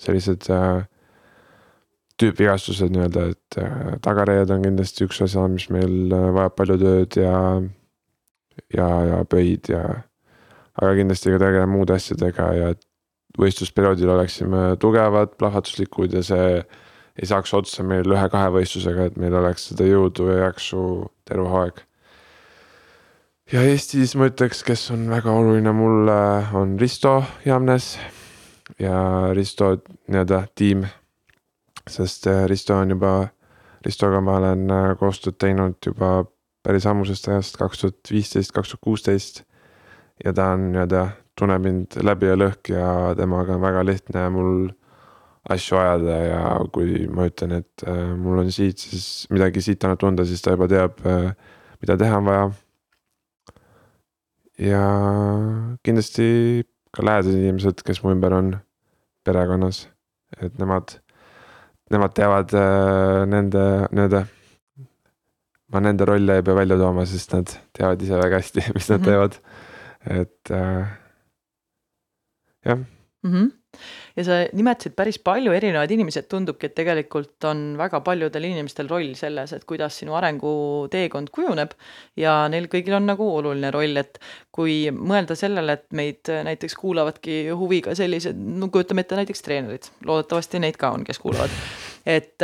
sellised 0.00 0.48
äh, 0.52 0.84
tüüpvigastused 2.20 2.92
nii-öelda, 2.92 3.26
et 3.32 3.58
äh, 3.62 3.96
tagareiad 4.04 4.52
on 4.52 4.64
kindlasti 4.66 5.06
üks 5.08 5.22
osa, 5.24 5.46
mis 5.50 5.68
meil 5.72 6.12
vajab 6.12 6.56
palju 6.58 6.78
tööd 6.82 7.18
ja, 7.22 7.36
ja, 8.76 8.88
ja 9.08 9.20
pöid 9.28 9.72
ja. 9.72 9.82
aga 10.76 10.94
kindlasti 11.00 11.32
ka 11.32 11.42
tegeleme 11.42 11.72
muude 11.72 11.96
asjadega 11.96 12.48
ja 12.58 12.72
võistlusperioodil 13.40 14.12
oleksime 14.12 14.64
tugevad, 14.80 15.38
plahvatuslikud 15.40 16.12
ja 16.12 16.20
see 16.26 16.48
ei 16.60 17.28
saaks 17.28 17.52
otsa 17.56 17.84
meil 17.84 18.08
ühe-kahe 18.08 18.52
võistlusega, 18.52 19.08
et 19.08 19.16
meil 19.20 19.34
oleks 19.36 19.70
seda 19.70 19.88
jõudu 19.88 20.28
ja 20.28 20.46
jaksu 20.46 20.82
terve 21.28 21.48
hooaeg 21.48 21.80
ja 23.50 23.62
Eestis 23.66 24.14
ma 24.18 24.28
ütleks, 24.30 24.62
kes 24.66 24.84
on 24.94 25.06
väga 25.10 25.32
oluline 25.34 25.72
mulle, 25.74 26.18
on 26.56 26.76
Risto 26.80 27.18
Jamnes 27.44 27.96
ja 28.78 29.32
Risto 29.34 29.74
nii-öelda 30.08 30.44
tiim. 30.54 30.84
sest 31.90 32.26
äh, 32.26 32.44
Risto 32.46 32.76
on 32.78 32.94
juba, 32.94 33.28
Ristoga 33.84 34.20
ma 34.20 34.36
olen 34.38 34.70
äh, 34.70 34.92
koostööd 34.98 35.40
teinud 35.42 35.80
juba 35.86 36.22
päris 36.62 36.86
ammusest 36.86 37.26
ajast, 37.28 37.58
kaks 37.58 37.82
tuhat 37.82 38.12
viisteist, 38.12 38.52
kaks 38.54 38.70
tuhat 38.70 38.84
kuusteist. 38.84 39.42
ja 40.24 40.32
ta 40.32 40.52
on 40.54 40.70
nii-öelda, 40.72 41.08
tunneb 41.38 41.66
mind 41.66 41.98
läbi 42.02 42.30
ja 42.30 42.38
lõhki 42.38 42.76
ja 42.76 43.14
temaga 43.18 43.56
on 43.56 43.62
väga 43.62 43.84
lihtne 43.84 44.28
mul 44.30 44.68
asju 45.50 45.76
ajada 45.76 46.18
ja 46.22 46.42
kui 46.72 47.08
ma 47.10 47.26
ütlen, 47.26 47.58
et 47.58 47.86
äh, 47.88 48.12
mul 48.16 48.44
on 48.44 48.52
siit, 48.52 48.78
siis 48.78 49.26
midagi 49.30 49.60
siit 49.64 49.82
annab 49.84 49.98
tunda, 49.98 50.24
siis 50.24 50.44
ta 50.44 50.54
juba 50.54 50.70
teab, 50.70 51.02
mida 51.82 51.96
teha 51.98 52.20
on 52.20 52.28
vaja 52.28 52.52
ja 54.58 54.82
kindlasti 55.84 56.26
ka 56.92 57.04
lähedased 57.06 57.38
inimesed, 57.38 57.84
kes 57.86 58.02
mu 58.02 58.12
ümber 58.12 58.34
on 58.36 58.52
perekonnas, 59.24 59.86
et 60.40 60.58
nemad, 60.60 60.98
nemad 61.92 62.14
teavad 62.16 62.52
äh, 62.58 63.22
nende 63.30 63.64
nii-öelda. 63.92 64.26
ma 65.72 65.80
nende 65.80 66.04
rolle 66.04 66.34
ei 66.36 66.44
pea 66.44 66.54
välja 66.54 66.76
tooma, 66.76 67.06
sest 67.08 67.32
nad 67.32 67.48
teavad 67.72 68.02
ise 68.04 68.18
väga 68.20 68.42
hästi, 68.42 68.66
mis 68.76 68.90
nad 68.90 69.00
-hmm. 69.00 69.04
teevad, 69.08 69.38
et 70.20 70.50
äh, 70.50 70.86
jah 72.64 72.76
mm. 72.76 73.32
-hmm 73.32 73.61
ja 74.16 74.24
sa 74.26 74.38
nimetasid 74.52 74.94
päris 74.96 75.18
palju 75.24 75.52
erinevaid 75.56 75.92
inimesi, 75.94 76.20
et 76.22 76.28
tundubki, 76.30 76.68
et 76.68 76.74
tegelikult 76.76 77.46
on 77.48 77.62
väga 77.80 78.02
paljudel 78.04 78.48
inimestel 78.50 78.90
roll 78.90 79.14
selles, 79.18 79.54
et 79.56 79.64
kuidas 79.68 79.96
sinu 80.02 80.16
arenguteekond 80.18 81.32
kujuneb. 81.32 81.76
ja 82.16 82.48
neil 82.52 82.68
kõigil 82.72 82.96
on 82.98 83.06
nagu 83.08 83.28
oluline 83.36 83.70
roll, 83.72 83.96
et 83.96 84.20
kui 84.52 84.90
mõelda 84.92 85.36
sellele, 85.38 85.78
et 85.78 85.86
meid 85.96 86.28
näiteks 86.48 86.76
kuulavadki 86.76 87.46
huviga 87.56 87.96
sellised, 87.96 88.36
no 88.36 88.68
kujutame 88.68 89.06
ette 89.06 89.16
näiteks 89.16 89.42
treenerid, 89.46 89.88
loodetavasti 90.06 90.60
neid 90.60 90.76
ka 90.80 90.92
on, 90.92 91.04
kes 91.08 91.18
kuulavad. 91.22 91.50
et 92.06 92.42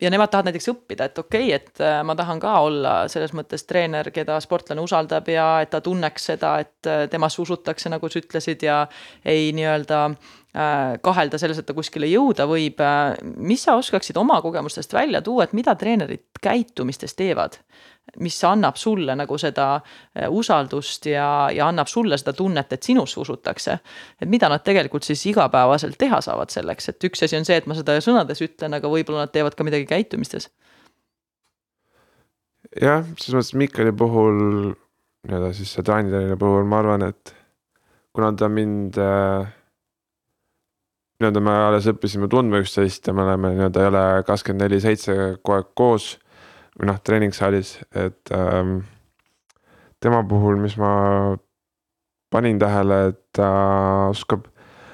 ja 0.00 0.10
nemad 0.12 0.30
tahavad 0.30 0.50
näiteks 0.50 0.68
õppida, 0.68 1.08
et 1.08 1.18
okei 1.18 1.54
okay,, 1.54 1.56
et 1.56 2.04
ma 2.04 2.14
tahan 2.14 2.40
ka 2.40 2.58
olla 2.60 2.94
selles 3.08 3.32
mõttes 3.34 3.64
treener, 3.66 4.10
keda 4.12 4.36
sportlane 4.44 4.84
usaldab 4.84 5.28
ja 5.32 5.46
et 5.64 5.70
ta 5.72 5.80
tunneks 5.80 6.30
seda, 6.32 6.58
et 6.60 6.90
temasse 7.10 7.40
usutakse, 7.42 7.88
nagu 7.88 8.08
sa 8.08 8.20
ütlesid 8.20 8.62
ja 8.62 8.82
ei 9.24 9.48
nii-öelda 9.56 10.02
Äh, 10.08 10.37
kahelda 11.04 11.38
selles, 11.38 11.58
et 11.60 11.66
ta 11.68 11.74
kuskile 11.76 12.08
jõuda 12.08 12.46
võib. 12.48 12.80
Äh, 12.80 13.18
mis 13.36 13.66
sa 13.66 13.76
oskaksid 13.78 14.16
oma 14.16 14.40
kogemustest 14.42 14.94
välja 14.96 15.20
tuua, 15.22 15.44
et 15.44 15.52
mida 15.52 15.74
treenerid 15.78 16.42
käitumistes 16.42 17.16
teevad? 17.18 17.60
mis 18.24 18.38
annab 18.48 18.78
sulle 18.80 19.12
nagu 19.20 19.36
seda 19.36 19.66
äh, 19.76 20.30
usaldust 20.32 21.10
ja, 21.10 21.50
ja 21.52 21.66
annab 21.68 21.90
sulle 21.92 22.16
seda 22.16 22.32
tunnet, 22.32 22.72
et 22.72 22.82
sinusse 22.82 23.20
usutakse. 23.20 23.78
et 24.16 24.28
mida 24.28 24.48
nad 24.48 24.64
tegelikult 24.64 25.04
siis 25.04 25.26
igapäevaselt 25.28 25.98
teha 26.00 26.22
saavad 26.24 26.48
selleks, 26.48 26.88
et 26.88 27.04
üks 27.04 27.26
asi 27.26 27.36
on 27.36 27.44
see, 27.44 27.58
et 27.60 27.68
ma 27.68 27.76
seda 27.76 27.98
sõnades 28.00 28.40
ütlen, 28.40 28.78
aga 28.78 28.88
võib-olla 28.88 29.26
nad 29.26 29.34
teevad 29.34 29.54
ka 29.54 29.66
midagi 29.68 29.84
käitumistes. 29.90 30.48
jah, 32.80 33.04
selles 33.20 33.36
mõttes 33.36 33.54
Mikkeli 33.60 33.92
puhul, 33.92 34.72
nii-öelda 35.28 35.52
siis 35.60 35.76
see 35.76 35.84
Taani 35.84 36.40
puhul 36.40 36.64
ma 36.64 36.80
arvan, 36.80 37.04
et 37.12 37.36
kuna 38.16 38.32
ta 38.32 38.48
mind 38.48 38.96
äh, 38.96 39.52
nii-öelda 41.18 41.42
me 41.42 41.54
alles 41.66 41.88
õppisime 41.90 42.28
tundma 42.30 42.60
üksteist 42.62 43.08
ja 43.08 43.14
me 43.14 43.24
oleme 43.24 43.50
nii-öelda 43.56 43.82
ei 43.82 43.90
ole 43.90 44.04
kakskümmend 44.26 44.66
neli 44.66 44.78
seitse 44.82 45.16
kogu 45.42 45.56
aeg 45.56 45.74
koos. 45.78 46.16
või 46.78 46.86
noh, 46.92 46.98
treeningsaalis, 47.02 47.72
et 47.90 48.30
ähm, 48.30 48.76
tema 49.98 50.20
puhul, 50.22 50.60
mis 50.62 50.76
ma 50.78 50.92
panin 52.30 52.58
tähele, 52.60 52.98
et 53.08 53.18
ta 53.34 53.48
oskab, 54.12 54.44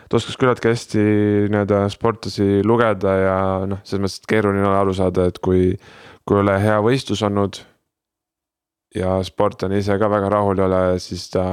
ta 0.08 0.16
oskas 0.16 0.38
küllaltki 0.40 0.70
hästi 0.70 1.04
nii-öelda 1.52 1.82
sportlasi 1.92 2.62
lugeda 2.64 3.14
ja 3.20 3.36
noh, 3.68 3.82
selles 3.84 4.00
mõttes, 4.00 4.22
et 4.22 4.30
keeruline 4.32 4.64
on 4.64 4.78
aru 4.78 4.96
saada, 4.96 5.28
et 5.28 5.42
kui, 5.44 5.74
kui 6.24 6.38
ei 6.38 6.44
ole 6.46 6.56
hea 6.62 6.80
võistlus 6.88 7.24
olnud. 7.26 7.60
ja 8.94 9.18
sportlane 9.26 9.82
ise 9.82 9.98
ka 9.98 10.08
väga 10.08 10.28
rahul 10.30 10.60
ei 10.60 10.64
ole, 10.64 10.82
siis 11.02 11.26
ta 11.28 11.44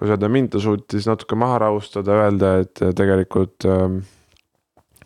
kuidas 0.00 0.14
öelda, 0.14 0.28
mind 0.32 0.48
ta 0.54 0.60
suutis 0.64 1.04
natuke 1.04 1.36
maha 1.36 1.58
rahustada, 1.66 2.14
öelda, 2.24 2.54
et 2.62 2.80
tegelikult 2.96 3.66
ähm, 3.68 3.98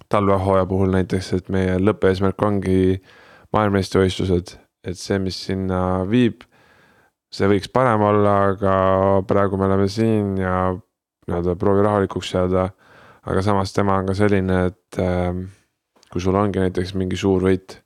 talvehooaja 0.08 0.66
puhul 0.70 0.92
näiteks, 0.94 1.32
et 1.34 1.48
meie 1.50 1.80
lõppeesmärk 1.82 2.42
ongi 2.46 3.00
maailmameistrivõistlused, 3.54 4.52
et 4.86 5.00
see, 5.00 5.18
mis 5.18 5.40
sinna 5.48 5.80
viib, 6.06 6.44
see 7.34 7.48
võiks 7.50 7.72
parem 7.74 8.04
olla, 8.06 8.34
aga 8.52 8.74
praegu 9.26 9.58
me 9.58 9.66
oleme 9.66 9.88
siin 9.90 10.36
ja 10.38 10.70
nii-öelda 11.26 11.56
proovi 11.58 11.82
rahulikuks 11.82 12.30
jääda. 12.36 12.68
aga 13.24 13.42
samas 13.42 13.72
tema 13.72 13.96
on 13.98 14.06
ka 14.06 14.14
selline, 14.14 14.58
et 14.68 14.98
äh, 15.02 15.32
kui 16.12 16.22
sul 16.22 16.38
ongi 16.38 16.60
näiteks 16.62 16.92
mingi 16.94 17.16
suur 17.18 17.42
võit, 17.42 17.80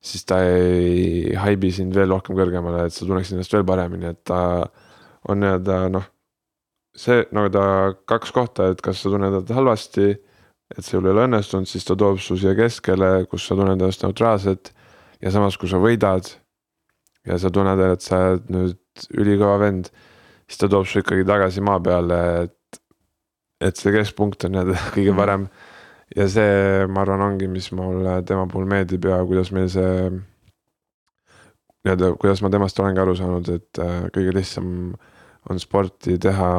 siis 0.00 0.24
ta 0.24 0.40
ei 0.46 1.34
haibi 1.36 1.72
sind 1.76 1.92
veel 1.92 2.08
rohkem 2.08 2.38
kõrgemale, 2.38 2.86
et 2.86 2.96
sa 2.96 3.04
tunneksid 3.04 3.36
ennast 3.36 3.52
veel 3.52 3.68
paremini, 3.68 4.14
et 4.14 4.22
ta 4.24 4.40
on 5.28 5.42
nii-öelda 5.42 5.78
noh, 5.92 6.08
see 6.98 7.22
nagu 7.32 7.50
ta 7.54 7.64
kaks 8.08 8.34
kohta, 8.34 8.72
et 8.72 8.82
kas 8.84 9.00
sa 9.02 9.12
tunned 9.12 9.40
end 9.42 9.50
halvasti 9.54 10.12
et 10.76 10.84
sul 10.84 11.04
ei 11.06 11.12
ole 11.12 11.26
õnnestunud, 11.26 11.68
siis 11.68 11.84
ta 11.86 11.96
toob 11.98 12.20
su 12.22 12.36
siia 12.40 12.54
keskele, 12.56 13.26
kus 13.30 13.46
sa 13.48 13.56
tunned 13.58 13.76
ennast 13.76 14.04
neutraalselt. 14.06 14.72
ja 15.22 15.30
samas, 15.30 15.56
kui 15.56 15.68
sa 15.70 15.78
võidad 15.78 16.26
ja 17.28 17.36
sa 17.38 17.50
tunned, 17.54 17.78
et 17.92 18.02
sa 18.02 18.18
oled 18.32 18.48
nüüd 18.50 19.04
ülikõva 19.14 19.60
vend, 19.62 19.92
siis 20.48 20.58
ta 20.58 20.68
toob 20.72 20.88
su 20.90 21.02
ikkagi 21.02 21.26
tagasi 21.28 21.62
maa 21.62 21.78
peale, 21.80 22.18
et, 22.46 22.80
et 23.68 23.78
see 23.78 23.92
keskpunkt 23.94 24.48
on 24.48 24.56
nii-öelda 24.56 24.80
kõige 24.96 25.12
mhm. 25.12 25.20
parem. 25.20 25.46
ja 26.16 26.28
see, 26.28 26.86
ma 26.88 27.04
arvan, 27.04 27.24
ongi, 27.28 27.48
mis 27.48 27.70
mulle 27.76 28.18
tema 28.28 28.48
puhul 28.50 28.68
meeldib 28.68 29.06
ja 29.08 29.22
kuidas 29.28 29.52
meil 29.54 29.70
see 29.72 30.10
nii-öelda, 31.84 32.14
kuidas 32.18 32.42
ma 32.42 32.50
temast 32.52 32.80
olengi 32.80 33.02
aru 33.02 33.16
saanud, 33.18 33.48
et 33.54 33.82
äh, 33.82 33.98
kõige 34.14 34.34
lihtsam 34.38 34.94
on 35.50 35.58
sporti 35.58 36.18
teha, 36.22 36.50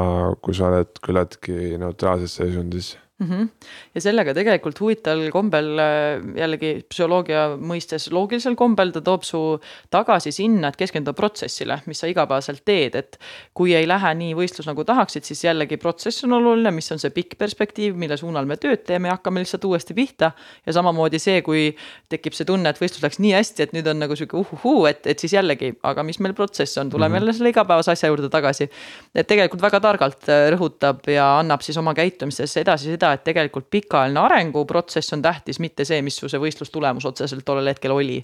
kui 0.43 0.55
sa 0.57 0.69
oled 0.69 0.99
küllaltki 1.03 1.77
neutraalses 1.79 2.35
seisundis 2.39 2.93
mm. 3.23 3.29
-hmm. 3.29 3.49
ja 3.95 4.01
sellega 4.01 4.33
tegelikult 4.33 4.79
huvitaval 4.79 5.31
kombel 5.31 5.79
äh, 5.79 6.21
jällegi 6.37 6.73
psühholoogia 6.89 7.57
mõistes 7.57 8.09
loogilisel 8.11 8.55
kombel 8.55 8.91
ta 8.91 9.01
toob 9.01 9.23
su 9.23 9.41
tagasi 9.89 10.31
sinna, 10.31 10.67
et 10.67 10.77
keskenduda 10.79 11.13
protsessile, 11.13 11.79
mis 11.85 11.99
sa 11.99 12.07
igapäevaselt 12.07 12.63
teed, 12.65 12.95
et 12.95 13.19
kui 13.53 13.73
ei 13.75 13.87
lähe 13.87 14.13
nii 14.13 14.33
võistlus 14.35 14.67
nagu 14.69 14.83
tahaksid, 14.83 15.23
siis 15.23 15.43
jällegi 15.43 15.77
protsess 15.77 16.23
on 16.23 16.33
oluline, 16.39 16.71
mis 16.71 16.91
on 16.91 16.99
see 16.99 17.13
pikk 17.13 17.37
perspektiiv, 17.37 17.95
mille 17.95 18.17
suunal 18.17 18.45
me 18.45 18.57
tööd 18.57 18.83
teeme 18.87 19.07
ja 19.07 19.17
hakkame 19.17 19.43
lihtsalt 19.43 19.65
uuesti 19.65 19.93
pihta. 19.93 20.31
ja 20.65 20.73
samamoodi 20.73 21.19
see, 21.19 21.41
kui 21.41 21.75
tekib 22.09 22.33
see 22.33 22.45
tunne, 22.45 22.69
et 22.69 22.79
võistlus 22.79 23.03
läks 23.03 23.19
nii 23.19 23.33
hästi, 23.33 23.63
et 23.63 23.73
nüüd 23.73 23.87
on 23.87 23.99
nagu 23.99 24.15
sihuke 24.15 24.37
uhuhuu, 24.37 24.85
et, 24.89 25.05
et 25.07 25.19
siis 25.19 25.33
jällegi, 25.33 25.73
aga 25.83 26.03
mis 26.03 26.19
meil 26.19 26.33
protsess 26.37 26.77
on, 26.77 26.89
tuleme 26.89 27.09
mm 27.09 27.13
-hmm. 27.13 27.21
jälle 27.21 27.33
selle 27.33 27.49
igapäevase 27.49 27.91
asja 27.91 28.09
juurde 28.09 28.29
tagasi. 28.29 28.69
et 29.15 29.27
tegelikult 29.27 29.61
väga 29.61 29.79
targalt 29.79 30.29
äh, 30.29 30.49
rõhutab 30.53 31.07
ja 31.11 31.39
annab 31.39 31.61
siis 31.61 31.77
oma 31.77 31.93
käitumises 31.93 32.57
edasi 32.57 32.91
seda, 32.91 33.12
et 33.13 33.23
tegelikult 33.23 33.69
pikaajaline 33.73 34.19
arenguprotsess 34.19 35.13
on 35.13 35.21
tähtis, 35.21 35.59
mitte 35.63 35.85
see, 35.85 36.01
mis 36.05 36.17
su 36.19 36.29
see 36.31 36.41
võistlustulemus 36.41 37.07
otseselt 37.09 37.45
tollel 37.45 37.71
hetkel 37.71 37.95
oli. 37.95 38.19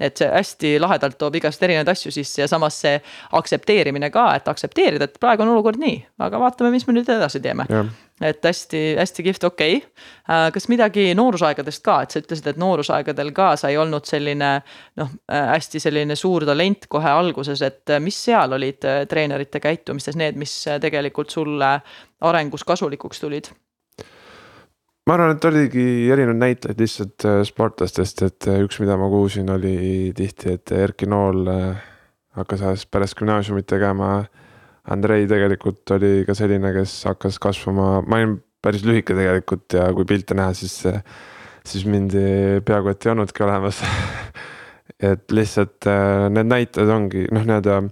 et 0.00 0.16
see 0.16 0.28
hästi 0.28 0.76
lahedalt 0.80 1.18
toob 1.18 1.40
igast 1.40 1.62
erinevaid 1.62 1.88
asju 1.92 2.12
sisse 2.14 2.42
ja 2.42 2.48
samas 2.48 2.80
see 2.80 3.00
aktsepteerimine 3.38 4.10
ka, 4.10 4.30
et 4.34 4.48
aktsepteerida, 4.48 5.04
et 5.04 5.18
praegu 5.20 5.44
on 5.44 5.54
olukord 5.56 5.80
nii, 5.80 5.98
aga 6.18 6.40
vaatame, 6.40 6.70
mis 6.74 6.86
me 6.86 6.96
nüüd 6.98 7.10
edasi 7.10 7.40
teeme 7.40 7.66
et 8.20 8.44
hästi-hästi 8.44 9.22
kihvt, 9.22 9.44
okei 9.44 9.76
okay.. 9.76 9.88
Äh, 10.30 10.52
kas 10.52 10.68
midagi 10.68 11.08
noorusaegadest 11.16 11.82
ka, 11.84 12.00
et 12.02 12.12
sa 12.12 12.20
ütlesid, 12.22 12.50
et 12.52 12.60
noorusaegadel 12.60 13.32
ka 13.36 13.54
sa 13.60 13.70
ei 13.72 13.78
olnud 13.80 14.06
selline 14.08 14.50
noh, 15.00 15.14
äh, 15.32 15.46
hästi 15.54 15.80
selline 15.82 16.16
suur 16.16 16.44
talent 16.48 16.86
kohe 16.92 17.10
alguses, 17.10 17.62
et 17.66 17.90
äh, 17.90 18.02
mis 18.02 18.18
seal 18.24 18.52
olid 18.56 18.84
treenerite 19.08 19.60
käitumistes 19.60 20.18
need, 20.20 20.38
mis 20.40 20.52
tegelikult 20.80 21.32
sulle 21.32 21.72
arengus 22.20 22.64
kasulikuks 22.68 23.24
tulid? 23.24 23.50
Ma 25.10 25.16
arvan, 25.16 25.32
et 25.34 25.46
oligi 25.48 25.84
erinevaid 26.14 26.38
näitlejaid 26.38 26.82
lihtsalt 26.84 27.24
äh, 27.26 27.40
sportlastest, 27.48 28.20
et 28.22 28.46
äh, 28.46 28.60
üks, 28.62 28.76
mida 28.78 28.94
ma 29.00 29.08
kuulsin, 29.10 29.48
oli 29.50 30.12
tihti, 30.14 30.52
et 30.54 30.70
Erki 30.76 31.08
Nool 31.10 31.50
äh, 31.50 31.80
hakkas 32.38 32.62
alles 32.62 32.84
pärast 32.86 33.18
gümnaasiumit 33.18 33.66
tegema. 33.72 34.20
Andrei 34.90 35.26
tegelikult 35.30 35.90
oli 35.96 36.22
ka 36.28 36.36
selline, 36.38 36.70
kes 36.76 36.94
hakkas 37.10 37.40
kasvama, 37.42 37.88
ma 38.06 38.20
olin 38.20 38.38
päris 38.62 38.86
lühike 38.86 39.18
tegelikult 39.18 39.74
ja 39.74 39.88
kui 39.96 40.06
pilte 40.06 40.38
näha, 40.38 40.54
siis, 40.54 40.78
siis 41.66 41.84
mind 41.90 42.14
peaaegu 42.66 42.94
et 42.94 43.06
ei 43.06 43.10
olnudki 43.10 43.44
olemas 43.48 43.82
et 45.10 45.26
lihtsalt 45.34 45.90
need 46.30 46.50
näitajad 46.54 46.94
ongi 46.94 47.26
noh, 47.34 47.44
nii-öelda 47.50 47.82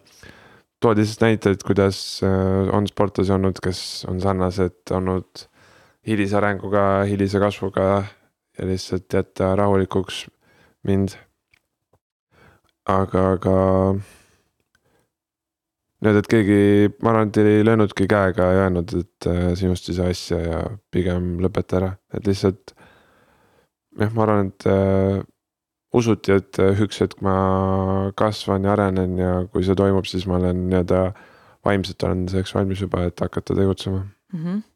toodi 0.79 1.07
siis 1.09 1.19
näiteid, 1.25 1.67
kuidas 1.67 2.01
on 2.23 2.87
sportlasi 2.89 3.35
olnud, 3.35 3.59
kes 3.65 3.81
on 4.11 4.23
sarnased 4.23 4.95
olnud 4.95 5.49
hilise 6.09 6.37
arenguga, 6.39 7.05
hilise 7.09 7.41
kasvuga 7.43 7.89
ja 8.59 8.67
lihtsalt 8.67 9.13
jätta 9.13 9.55
rahulikuks 9.57 10.27
mind. 10.87 11.17
aga, 12.89 13.23
aga 13.35 13.55
need, 16.05 16.17
et 16.17 16.29
keegi, 16.31 16.61
ma 17.05 17.13
arvan, 17.13 17.29
et 17.29 17.41
ei 17.43 17.65
löönudki 17.67 18.07
käega 18.09 18.47
ja 18.55 18.63
öelnud, 18.65 18.95
et 18.97 19.29
äh, 19.29 19.51
sinust 19.61 19.91
ei 19.91 19.99
saa 19.99 20.13
asja 20.15 20.39
ja 20.41 20.61
pigem 20.95 21.35
lõpeta 21.45 21.83
ära, 21.83 21.91
et 22.17 22.29
lihtsalt. 22.29 22.73
jah, 24.01 24.15
ma 24.15 24.25
arvan, 24.25 24.49
et 24.49 24.69
äh, 24.73 25.21
usuti, 25.99 26.39
et 26.39 26.63
äh, 26.63 26.81
üks 26.87 27.03
hetk 27.05 27.21
ma 27.25 27.37
kasvan 28.17 28.65
ja 28.65 28.73
arenen 28.73 29.21
ja 29.21 29.35
kui 29.53 29.67
see 29.67 29.77
toimub, 29.77 30.09
siis 30.09 30.25
ma 30.31 30.41
olen 30.41 30.65
nii-öelda 30.71 31.05
vaimselt 31.67 32.03
olen 32.07 32.25
selleks 32.31 32.55
valmis 32.57 32.81
juba, 32.81 33.05
et 33.11 33.21
hakata 33.21 33.57
tegutsema 33.59 34.07
mm. 34.07 34.43
-hmm 34.45 34.67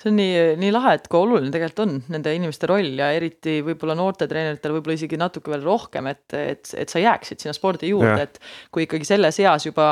see 0.00 0.10
on 0.10 0.16
nii, 0.18 0.34
nii 0.60 0.72
lahe, 0.74 0.94
et 0.98 1.06
kui 1.10 1.20
oluline 1.22 1.50
tegelikult 1.52 1.82
on 1.86 1.94
nende 2.12 2.32
inimeste 2.36 2.68
roll 2.70 3.00
ja 3.00 3.08
eriti 3.16 3.58
võib-olla 3.64 3.96
noortetreeneritel 3.98 4.74
võib-olla 4.76 4.96
isegi 4.98 5.18
natuke 5.20 5.52
veel 5.52 5.64
rohkem, 5.66 6.10
et, 6.12 6.24
et, 6.36 6.72
et 6.76 6.92
sa 6.92 7.02
jääksid 7.02 7.42
sinna 7.42 7.54
spordi 7.56 7.90
juurde, 7.90 8.26
et 8.26 8.40
kui 8.74 8.86
ikkagi 8.86 9.08
selles 9.08 9.40
eas 9.42 9.68
juba 9.68 9.86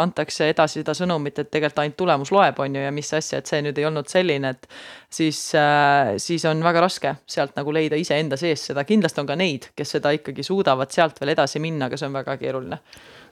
antakse 0.00 0.50
edasi 0.52 0.80
seda 0.80 0.94
sõnumit, 0.96 1.42
et 1.42 1.50
tegelikult 1.50 1.82
ainult 1.84 1.98
tulemus 2.00 2.32
loeb, 2.34 2.60
on 2.62 2.78
ju, 2.78 2.84
ja 2.86 2.94
mis 2.94 3.12
asja, 3.16 3.40
et 3.40 3.50
see 3.50 3.62
nüüd 3.66 3.78
ei 3.80 3.88
olnud 3.90 4.10
selline, 4.10 4.54
et 4.54 4.68
siis 5.12 5.42
äh,, 5.58 6.14
siis 6.22 6.44
on 6.48 6.62
väga 6.64 6.84
raske 6.86 7.14
sealt 7.30 7.56
nagu 7.58 7.74
leida 7.74 7.98
iseenda 7.98 8.38
sees 8.40 8.68
seda, 8.70 8.86
kindlasti 8.88 9.22
on 9.22 9.30
ka 9.30 9.38
neid, 9.38 9.70
kes 9.76 9.96
seda 9.98 10.14
ikkagi 10.16 10.46
suudavad 10.46 10.92
sealt 10.94 11.20
veel 11.20 11.34
edasi 11.34 11.62
minna, 11.62 11.90
aga 11.90 11.98
see 12.00 12.10
on 12.10 12.18
väga 12.20 12.36
keeruline. 12.40 12.80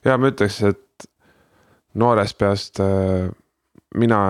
ja 0.05 0.17
ma 0.19 0.31
ütleks, 0.31 0.61
et 0.67 1.09
noorest 1.99 2.37
peast 2.37 2.81
äh, 2.83 3.29
mina 3.95 4.21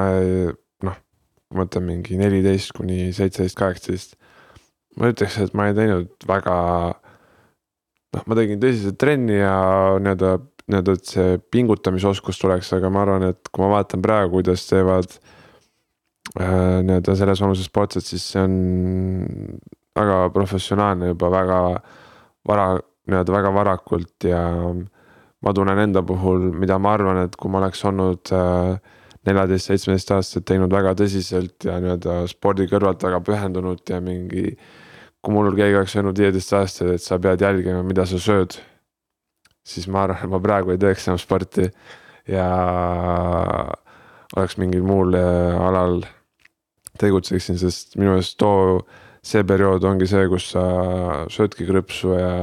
ma 1.50 1.64
mõtlen 1.64 1.86
mingi 1.86 2.18
neliteist 2.20 2.74
kuni 2.78 3.10
seitseteist, 3.16 3.58
kaheksateist. 3.58 4.16
ma 5.00 5.10
ütleks, 5.14 5.38
et 5.42 5.56
ma 5.56 5.70
ei 5.70 5.76
teinud 5.78 6.28
väga, 6.28 6.56
noh, 8.16 8.24
ma 8.28 8.38
tegin 8.38 8.62
tõsiselt 8.62 8.98
trenni 9.02 9.38
ja 9.40 9.56
nii-öelda, 10.02 10.34
nii-öelda, 10.70 10.96
et 10.98 11.12
see 11.14 11.38
pingutamisoskus 11.54 12.42
tuleks, 12.42 12.74
aga 12.78 12.92
ma 12.94 13.06
arvan, 13.06 13.30
et 13.32 13.52
kui 13.54 13.64
ma 13.64 13.72
vaatan 13.78 14.04
praegu, 14.06 14.38
kuidas 14.38 14.66
teevad 14.70 15.16
äh, 16.38 16.82
nii-öelda 16.86 17.16
selles 17.18 17.42
vanuses 17.46 17.70
sportlased, 17.70 18.12
siis 18.12 18.28
see 18.34 18.44
on 18.44 18.60
väga 19.98 20.22
professionaalne 20.36 21.14
juba 21.14 21.32
väga 21.34 21.60
vara, 22.50 22.70
nii-öelda 23.10 23.38
väga 23.40 23.54
varakult 23.56 24.30
ja 24.30 24.44
ma 25.40 25.56
tunnen 25.56 25.80
enda 25.80 26.04
puhul, 26.06 26.50
mida 26.60 26.78
ma 26.82 26.94
arvan, 26.98 27.24
et 27.24 27.38
kui 27.40 27.52
ma 27.52 27.64
oleks 27.64 27.86
olnud 27.88 28.34
äh, 28.36 28.98
neljateist, 29.28 29.70
seitsmeteist 29.70 30.14
aastat 30.16 30.46
teinud 30.48 30.72
väga 30.72 30.94
tõsiselt 31.00 31.68
ja 31.68 31.78
nii-öelda 31.84 32.22
spordi 32.32 32.68
kõrvalt 32.72 33.04
väga 33.04 33.20
pühendunud 33.26 33.84
ja 33.92 34.00
mingi. 34.04 34.54
kui 35.20 35.34
mul 35.36 35.52
keegi 35.52 35.76
oleks 35.76 35.96
öelnud 35.98 36.20
viieteist 36.20 36.54
aastaselt, 36.56 36.96
et 36.96 37.04
sa 37.04 37.18
pead 37.20 37.42
jälgima, 37.44 37.84
mida 37.84 38.06
sa 38.06 38.20
sööd. 38.20 38.60
siis 39.64 39.88
ma 39.88 40.04
arvan, 40.04 40.24
et 40.24 40.30
ma 40.30 40.40
praegu 40.40 40.72
ei 40.72 40.78
teeks 40.78 41.08
enam 41.08 41.20
sporti 41.20 41.68
ja 42.28 42.48
oleks 44.38 44.58
mingil 44.58 44.84
muul 44.84 45.14
äh, 45.18 45.68
alal 45.68 46.02
tegutseksin, 47.00 47.58
sest 47.60 47.96
minu 47.98 48.14
meelest 48.14 48.38
too, 48.40 48.80
see 49.24 49.44
periood 49.44 49.84
ongi 49.84 50.08
see, 50.08 50.28
kus 50.32 50.52
sa 50.54 50.64
söödki 51.32 51.68
krõpsu 51.68 52.16
ja 52.16 52.34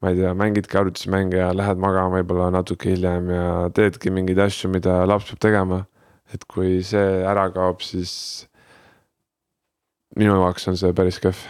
ma 0.00 0.12
ei 0.12 0.16
tea, 0.16 0.34
mängidki 0.36 0.78
arvutismänge 0.80 1.36
ja 1.36 1.50
lähed 1.56 1.80
magama 1.80 2.18
võib-olla 2.18 2.50
natuke 2.54 2.94
hiljem 2.94 3.28
ja 3.34 3.46
teedki 3.76 4.12
mingeid 4.14 4.40
asju, 4.46 4.70
mida 4.72 5.02
laps 5.08 5.30
peab 5.30 5.42
tegema. 5.48 5.84
et 6.30 6.44
kui 6.46 6.78
see 6.86 7.24
ära 7.26 7.48
kaob, 7.50 7.80
siis 7.82 8.46
minu 10.16 10.36
jaoks 10.38 10.68
on 10.70 10.78
see 10.78 10.92
päris 10.94 11.18
kehv 11.18 11.40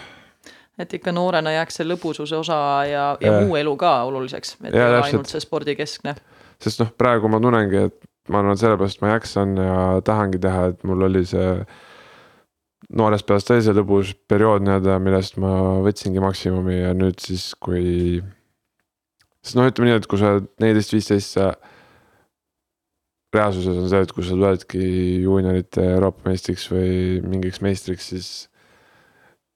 et 0.81 0.95
ikka 0.97 1.13
noorena 1.13 1.53
jääks 1.53 1.81
see 1.81 1.87
lõbususe 1.89 2.39
osa 2.39 2.57
ja, 2.89 3.05
ja, 3.21 3.33
ja 3.33 3.43
muu 3.45 3.59
elu 3.61 3.75
ka 3.81 3.93
oluliseks, 4.09 4.57
et 4.65 4.75
ei 4.75 4.87
ole 4.87 5.03
ainult 5.05 5.29
see 5.29 5.43
spordikeskne. 5.45 6.15
sest 6.63 6.81
noh, 6.81 6.91
praegu 6.97 7.29
ma 7.29 7.41
tunnengi, 7.43 7.85
et 7.91 8.33
ma 8.33 8.41
arvan, 8.41 8.57
et 8.57 8.63
sellepärast 8.63 9.05
ma 9.05 9.15
jaksan 9.15 9.55
ja 9.61 9.79
tahangi 10.07 10.41
teha, 10.43 10.71
et 10.73 10.85
mul 10.89 11.09
oli 11.11 11.25
see 11.29 11.53
noorest 12.97 13.29
peast 13.29 13.53
oli 13.53 13.65
see 13.65 13.77
lõbus 13.77 14.15
periood 14.29 14.65
nii-öelda, 14.65 14.99
millest 15.03 15.37
ma 15.43 15.53
võtsingi 15.85 16.23
maksimumi 16.25 16.81
ja 16.81 16.95
nüüd 16.97 17.21
siis, 17.23 17.51
kui 17.61 18.23
sest 19.45 19.57
noh, 19.57 19.69
ütleme 19.71 19.91
nii, 19.91 20.01
et 20.01 20.09
kui 20.11 20.21
sa 20.21 20.35
oled 20.37 20.49
neliteist, 20.63 20.95
viisteist, 20.95 21.37
sa. 21.39 21.51
reaalsuses 23.35 23.79
on 23.79 23.89
see, 23.89 24.05
et 24.05 24.13
kui 24.13 24.27
sa 24.27 24.35
tuledki 24.37 24.85
juuniorite 25.25 25.85
Euroopa 25.95 26.27
meistriks 26.29 26.67
või 26.73 27.21
mingiks 27.23 27.61
meistriks, 27.65 28.13
siis. 28.13 28.31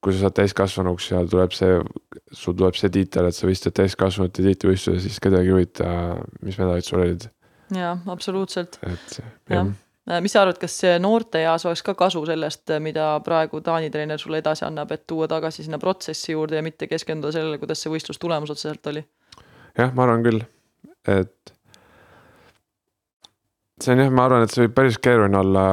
kui 0.05 0.13
sa 0.13 0.25
saad 0.25 0.35
täiskasvanuks 0.37 1.07
ja 1.09 1.23
tuleb 1.25 1.53
see, 1.57 1.79
sul 2.29 2.53
tuleb 2.53 2.75
see 2.77 2.91
tiitel, 2.93 3.25
et 3.25 3.35
sa 3.35 3.47
võistled 3.49 3.73
täiskasvanute 3.73 4.43
tiitlivõistluse, 4.45 5.01
siis 5.01 5.17
kedagi 5.23 5.49
ei 5.49 5.55
huvita, 5.55 5.87
mis 6.45 6.59
medalid 6.61 6.85
sul 6.85 7.01
olid. 7.01 7.25
jaa, 7.73 7.97
absoluutselt. 8.13 8.77
et 8.85 9.17
jah 9.49 9.65
äh, 9.65 10.21
mis 10.21 10.35
sa 10.35 10.43
arvad, 10.43 10.59
kas 10.61 10.77
noorte 11.01 11.41
eas 11.41 11.65
oleks 11.65 11.81
ka 11.81 11.95
kasu 11.97 12.21
sellest, 12.29 12.69
mida 12.85 13.15
praegu 13.25 13.61
Taani 13.65 13.89
treener 13.89 14.21
sulle 14.21 14.43
edasi 14.43 14.67
annab, 14.67 14.93
et 14.93 15.07
tuua 15.09 15.25
tagasi 15.27 15.65
sinna 15.65 15.81
protsessi 15.81 16.35
juurde 16.35 16.61
ja 16.61 16.65
mitte 16.65 16.85
keskenduda 16.87 17.33
sellele, 17.33 17.57
kuidas 17.57 17.81
see 17.81 17.93
võistlustulemus 17.93 18.53
otseselt 18.53 18.93
oli? 18.93 19.01
Jah, 19.77 19.91
ma 19.95 20.05
arvan 20.05 20.23
küll, 20.25 20.43
et. 21.11 21.55
see 23.81 23.95
on 23.95 24.05
jah, 24.05 24.13
ma 24.13 24.29
arvan, 24.29 24.45
et 24.45 24.53
see 24.53 24.65
võib 24.65 24.77
päris 24.77 24.99
keeruline 25.01 25.41
olla, 25.41 25.65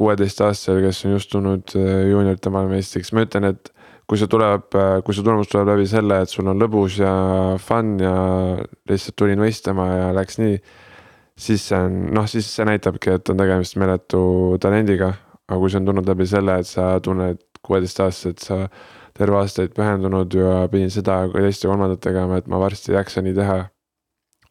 kuueteistaastasel, 0.00 0.80
kes 0.86 1.04
on 1.04 1.16
just 1.18 1.30
tulnud 1.32 1.74
juuniorite 1.76 2.52
maailmameistriks, 2.52 3.12
ma 3.12 3.26
ütlen, 3.26 3.50
et 3.52 3.72
kui 4.10 4.18
see 4.18 4.30
tuleb, 4.30 4.74
kui 5.06 5.14
see 5.14 5.22
tulemus 5.22 5.50
tuleb 5.50 5.68
läbi 5.70 5.86
selle, 5.86 6.22
et 6.24 6.32
sul 6.32 6.48
on 6.50 6.58
lõbus 6.58 6.96
ja 6.98 7.10
fun 7.62 7.92
ja 8.02 8.14
lihtsalt 8.90 9.16
tulin 9.20 9.42
võistlema 9.42 9.86
ja 9.90 10.06
läks 10.16 10.40
nii. 10.40 10.56
siis 11.40 11.68
see 11.68 11.78
on, 11.78 12.00
noh, 12.16 12.26
siis 12.28 12.48
see 12.50 12.66
näitabki, 12.66 13.14
et 13.14 13.30
on 13.30 13.38
tegemist 13.38 13.76
meeletu 13.80 14.22
talendiga. 14.60 15.12
aga 15.46 15.58
kui 15.60 15.70
see 15.70 15.78
on 15.78 15.86
tulnud 15.86 16.10
läbi 16.10 16.26
selle, 16.26 16.58
et 16.58 16.66
sa 16.66 16.96
tunned 17.04 17.38
kuueteistaastaselt, 17.62 18.42
sa 18.42 18.58
terve 19.20 19.40
aastaid 19.40 19.76
pühendunud 19.76 20.34
ja 20.36 20.66
pidin 20.72 20.92
seda 20.92 21.22
ja 21.28 21.46
teist 21.46 21.64
ja 21.64 21.72
kolmandat 21.72 22.02
tegema, 22.08 22.40
et 22.40 22.48
ma 22.50 22.60
varsti 22.62 22.94
ei 22.94 23.00
jaksa 23.00 23.24
nii 23.24 23.36
teha. 23.36 23.62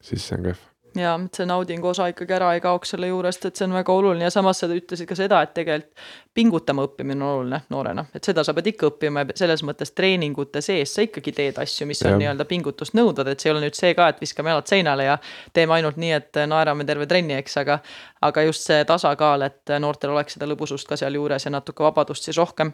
siis 0.00 0.26
see 0.26 0.38
on 0.38 0.44
kehv 0.48 0.69
ja 0.98 1.14
et 1.24 1.36
see 1.36 1.46
naudingu 1.48 1.90
osa 1.90 2.08
ikkagi 2.10 2.34
ära 2.36 2.54
ei 2.56 2.62
kaoks 2.64 2.94
selle 2.94 3.10
juurest, 3.10 3.44
et 3.46 3.56
see 3.56 3.66
on 3.68 3.76
väga 3.76 3.92
oluline. 3.92 4.26
Ja 4.26 4.32
samas 4.34 4.62
sa 4.62 4.68
ütlesid 4.70 5.08
ka 5.08 5.18
seda, 5.18 5.42
et 5.42 5.54
tegelikult 5.54 6.08
pingutama 6.34 6.84
õppimine 6.86 7.24
on 7.24 7.28
oluline 7.28 7.58
noorena, 7.74 8.04
et 8.14 8.24
seda 8.24 8.44
sa 8.46 8.54
pead 8.54 8.68
ikka 8.70 8.86
õppima 8.92 9.24
ja 9.24 9.34
selles 9.40 9.64
mõttes 9.66 9.90
treeningute 9.98 10.62
sees 10.62 10.92
sa 10.94 11.02
ikkagi 11.02 11.32
teed 11.34 11.58
asju, 11.58 11.88
mis 11.90 12.02
on 12.06 12.14
nii-öelda 12.20 12.46
pingutust 12.48 12.94
nõudvad, 12.94 13.32
et 13.32 13.42
see 13.42 13.50
ei 13.50 13.54
ole 13.56 13.64
nüüd 13.64 13.78
see 13.78 13.96
ka, 13.98 14.06
et 14.12 14.22
viskame 14.22 14.52
jalad 14.52 14.70
seinale 14.70 15.08
ja 15.08 15.16
teeme 15.56 15.74
ainult 15.74 15.98
nii, 15.98 16.12
et 16.14 16.40
naerame 16.46 16.86
terve 16.86 17.08
trenni, 17.10 17.34
eks, 17.40 17.58
aga 17.64 17.80
aga 18.20 18.44
just 18.44 18.66
see 18.68 18.84
tasakaal, 18.84 19.42
et 19.46 19.72
noortel 19.80 20.12
oleks 20.12 20.36
seda 20.36 20.46
lõbusust 20.50 20.88
ka 20.88 20.98
sealjuures 21.00 21.46
ja 21.46 21.52
natuke 21.54 21.84
vabadust 21.84 22.26
siis 22.28 22.38
rohkem. 22.38 22.72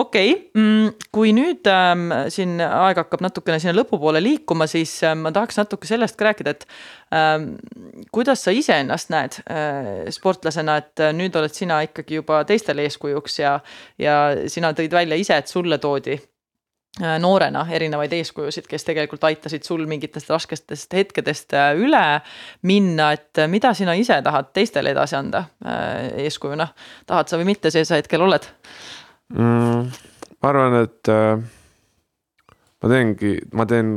okei 0.00 0.32
okay,, 0.32 0.50
mm, 0.56 1.10
kui 1.12 1.34
nüüd 1.36 1.68
ähm, 1.70 2.08
siin 2.32 2.58
aeg 2.64 3.02
hakkab 3.04 3.22
natukene 3.26 3.60
sinna 3.60 3.76
lõpupoole 3.76 4.22
liikuma, 4.24 4.66
siis 4.70 4.96
äh, 5.04 5.14
ma 5.14 5.32
tahaks 5.36 5.60
natuke 5.60 5.88
sellest 5.88 6.16
ka 6.18 6.30
rääkida, 6.30 6.56
et 6.56 6.66
ähm, 7.14 7.49
kuidas 8.12 8.44
sa 8.44 8.54
iseennast 8.54 9.12
näed 9.12 9.38
äh, 9.44 10.08
sportlasena, 10.12 10.76
et 10.82 11.04
äh, 11.04 11.14
nüüd 11.16 11.36
oled 11.36 11.54
sina 11.54 11.80
ikkagi 11.86 12.20
juba 12.20 12.42
teistele 12.48 12.86
eeskujuks 12.88 13.40
ja, 13.42 13.54
ja 13.98 14.18
sina 14.50 14.74
tõid 14.76 14.94
välja 14.94 15.18
ise, 15.20 15.40
et 15.40 15.50
sulle 15.52 15.78
toodi 15.82 16.18
Äh, 16.98 17.20
noorena 17.22 17.60
erinevaid 17.70 18.10
eeskujusid, 18.16 18.66
kes 18.66 18.82
tegelikult 18.82 19.22
aitasid 19.28 19.62
sul 19.62 19.84
mingitest 19.86 20.26
raskestest 20.32 20.96
hetkedest 20.98 21.54
üle 21.78 22.00
minna, 22.66 23.12
et 23.14 23.38
mida 23.46 23.70
sina 23.78 23.94
ise 23.94 24.16
tahad 24.26 24.48
teistele 24.50 24.90
edasi 24.90 25.14
anda 25.14 25.44
eeskujuna, 26.18 26.66
tahad 27.06 27.30
sa 27.30 27.38
või 27.38 27.52
mitte, 27.52 27.70
see 27.70 27.86
sa 27.86 28.00
hetkel 28.00 28.26
oled 28.26 28.48
mm,? 29.30 29.86
ma 30.42 30.50
arvan, 30.50 30.80
et 30.82 31.12
äh, 31.14 31.38
ma 32.82 32.90
teengi, 32.92 33.36
ma 33.54 33.68
teen 33.70 33.94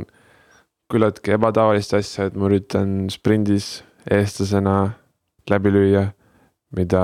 küllaltki 0.94 1.34
ebatavalist 1.36 1.96
asja, 1.98 2.30
et 2.30 2.38
ma 2.38 2.48
üritan 2.50 3.10
sprindis 3.14 3.82
eestlasena 4.12 4.94
läbi 5.50 5.74
lüüa, 5.74 6.06
mida, 6.78 7.04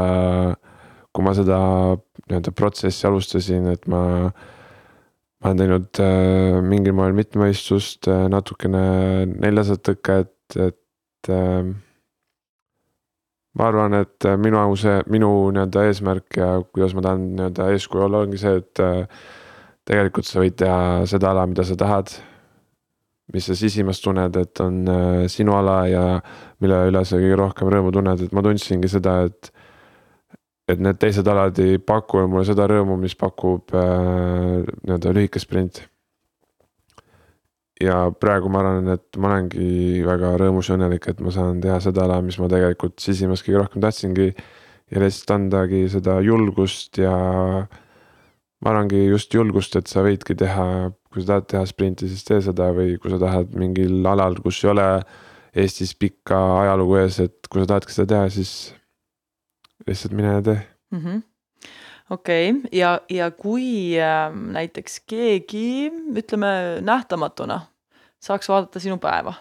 kui 1.11 1.25
ma 1.25 1.33
seda 1.37 1.59
nii-öelda 2.29 2.53
protsessi 2.55 3.07
alustasin, 3.09 3.67
et 3.73 3.89
ma 3.91 4.31
ma 5.39 5.53
olen 5.53 5.59
teinud 5.61 5.99
äh, 6.03 6.57
mingil 6.67 6.95
moel 6.97 7.13
mitmevõistlust 7.15 8.09
äh,, 8.11 8.25
natukene 8.31 8.81
neljasadat 9.29 9.85
tõket, 9.87 10.57
et 10.59 11.29
äh, 11.31 11.69
ma 13.55 13.69
arvan, 13.69 13.95
et 14.01 14.27
äh, 14.27 14.35
minu 14.39 14.61
see, 14.79 14.97
minu 15.11 15.29
nii-öelda 15.55 15.85
eesmärk 15.87 16.39
ja 16.41 16.49
kuidas 16.67 16.95
ma 16.95 17.05
tahan 17.05 17.29
nii-öelda 17.37 17.69
eeskuju 17.73 18.05
olla, 18.09 18.25
ongi 18.27 18.41
see, 18.41 18.59
et 18.59 18.83
äh, 18.83 19.23
tegelikult 19.89 20.27
sa 20.27 20.43
võid 20.43 20.59
teha 20.59 21.07
seda 21.09 21.31
ala, 21.31 21.47
mida 21.49 21.65
sa 21.65 21.79
tahad. 21.79 22.13
Mis 23.33 23.45
sa 23.45 23.55
sisimas 23.57 24.01
tunned, 24.01 24.35
et 24.41 24.61
on 24.63 24.81
äh, 24.89 25.23
sinu 25.31 25.53
ala 25.57 25.79
ja 25.89 26.03
mille 26.63 26.79
üle 26.89 27.03
sa 27.05 27.19
kõige 27.19 27.37
rohkem 27.39 27.69
rõõmu 27.71 27.93
tunned, 27.93 28.25
et 28.25 28.35
ma 28.35 28.43
tundsingi 28.45 28.89
seda, 28.91 29.21
et 29.29 29.51
et 30.69 30.81
need 30.81 30.99
teised 31.01 31.25
alad 31.25 31.57
ei 31.63 31.79
paku 31.81 32.27
mulle 32.29 32.45
seda 32.45 32.67
rõõmu, 32.69 32.97
mis 33.01 33.15
pakub 33.17 33.73
äh, 33.73 34.59
nii-öelda 34.85 35.13
lühike 35.17 35.41
sprint. 35.41 35.83
ja 37.79 38.09
praegu 38.11 38.49
ma 38.51 38.59
arvan, 38.59 38.89
et 38.91 39.17
ma 39.17 39.29
olengi 39.31 40.03
väga 40.03 40.33
rõõmus 40.41 40.67
ja 40.67 40.75
õnnelik, 40.75 41.07
et 41.09 41.21
ma 41.23 41.31
saan 41.31 41.61
teha 41.63 41.79
seda 41.81 42.03
ala, 42.03 42.19
mis 42.21 42.37
ma 42.41 42.49
tegelikult 42.51 42.99
sisimas 42.99 43.41
kõige 43.45 43.61
rohkem 43.63 43.81
tahtsingi. 43.81 44.33
ja 44.89 45.01
lihtsalt 45.01 45.31
andagi 45.37 45.83
seda 45.89 46.19
julgust 46.25 46.97
ja 46.97 47.13
ma 48.59 48.71
arvangi 48.71 49.05
just 49.07 49.33
julgust, 49.33 49.75
et 49.79 49.87
sa 49.87 50.03
võidki 50.05 50.35
teha, 50.37 50.91
kui 51.09 51.23
sa 51.23 51.33
tahad 51.33 51.47
teha 51.49 51.63
sprinti, 51.69 52.09
siis 52.09 52.25
tee 52.27 52.41
seda 52.45 52.69
või 52.75 52.97
kui 53.01 53.11
sa 53.13 53.19
tahad 53.21 53.55
mingil 53.57 54.05
alal, 54.07 54.37
kus 54.43 54.63
ei 54.63 54.73
ole 54.73 54.89
Eestis 55.59 55.95
pikka 55.97 56.37
ajalugu 56.59 56.99
ees, 57.01 57.17
et 57.23 57.47
kui 57.49 57.63
sa 57.63 57.71
tahadki 57.71 57.95
seda 57.95 58.11
teha, 58.13 58.29
siis 58.29 58.51
lihtsalt 59.87 60.13
mine 60.13 60.35
ja 60.37 60.45
tee 60.45 60.59
mm. 60.91 61.01
-hmm 61.01 61.21
okei 62.09 62.49
okay., 62.49 62.69
ja, 62.71 63.01
ja 63.09 63.31
kui 63.31 63.99
äh, 63.99 64.33
näiteks 64.33 65.01
keegi, 65.07 65.91
ütleme 66.17 66.81
nähtamatuna, 66.81 67.61
saaks 68.21 68.49
vaadata 68.49 68.79
sinu 68.79 68.97
päeva 68.97 69.33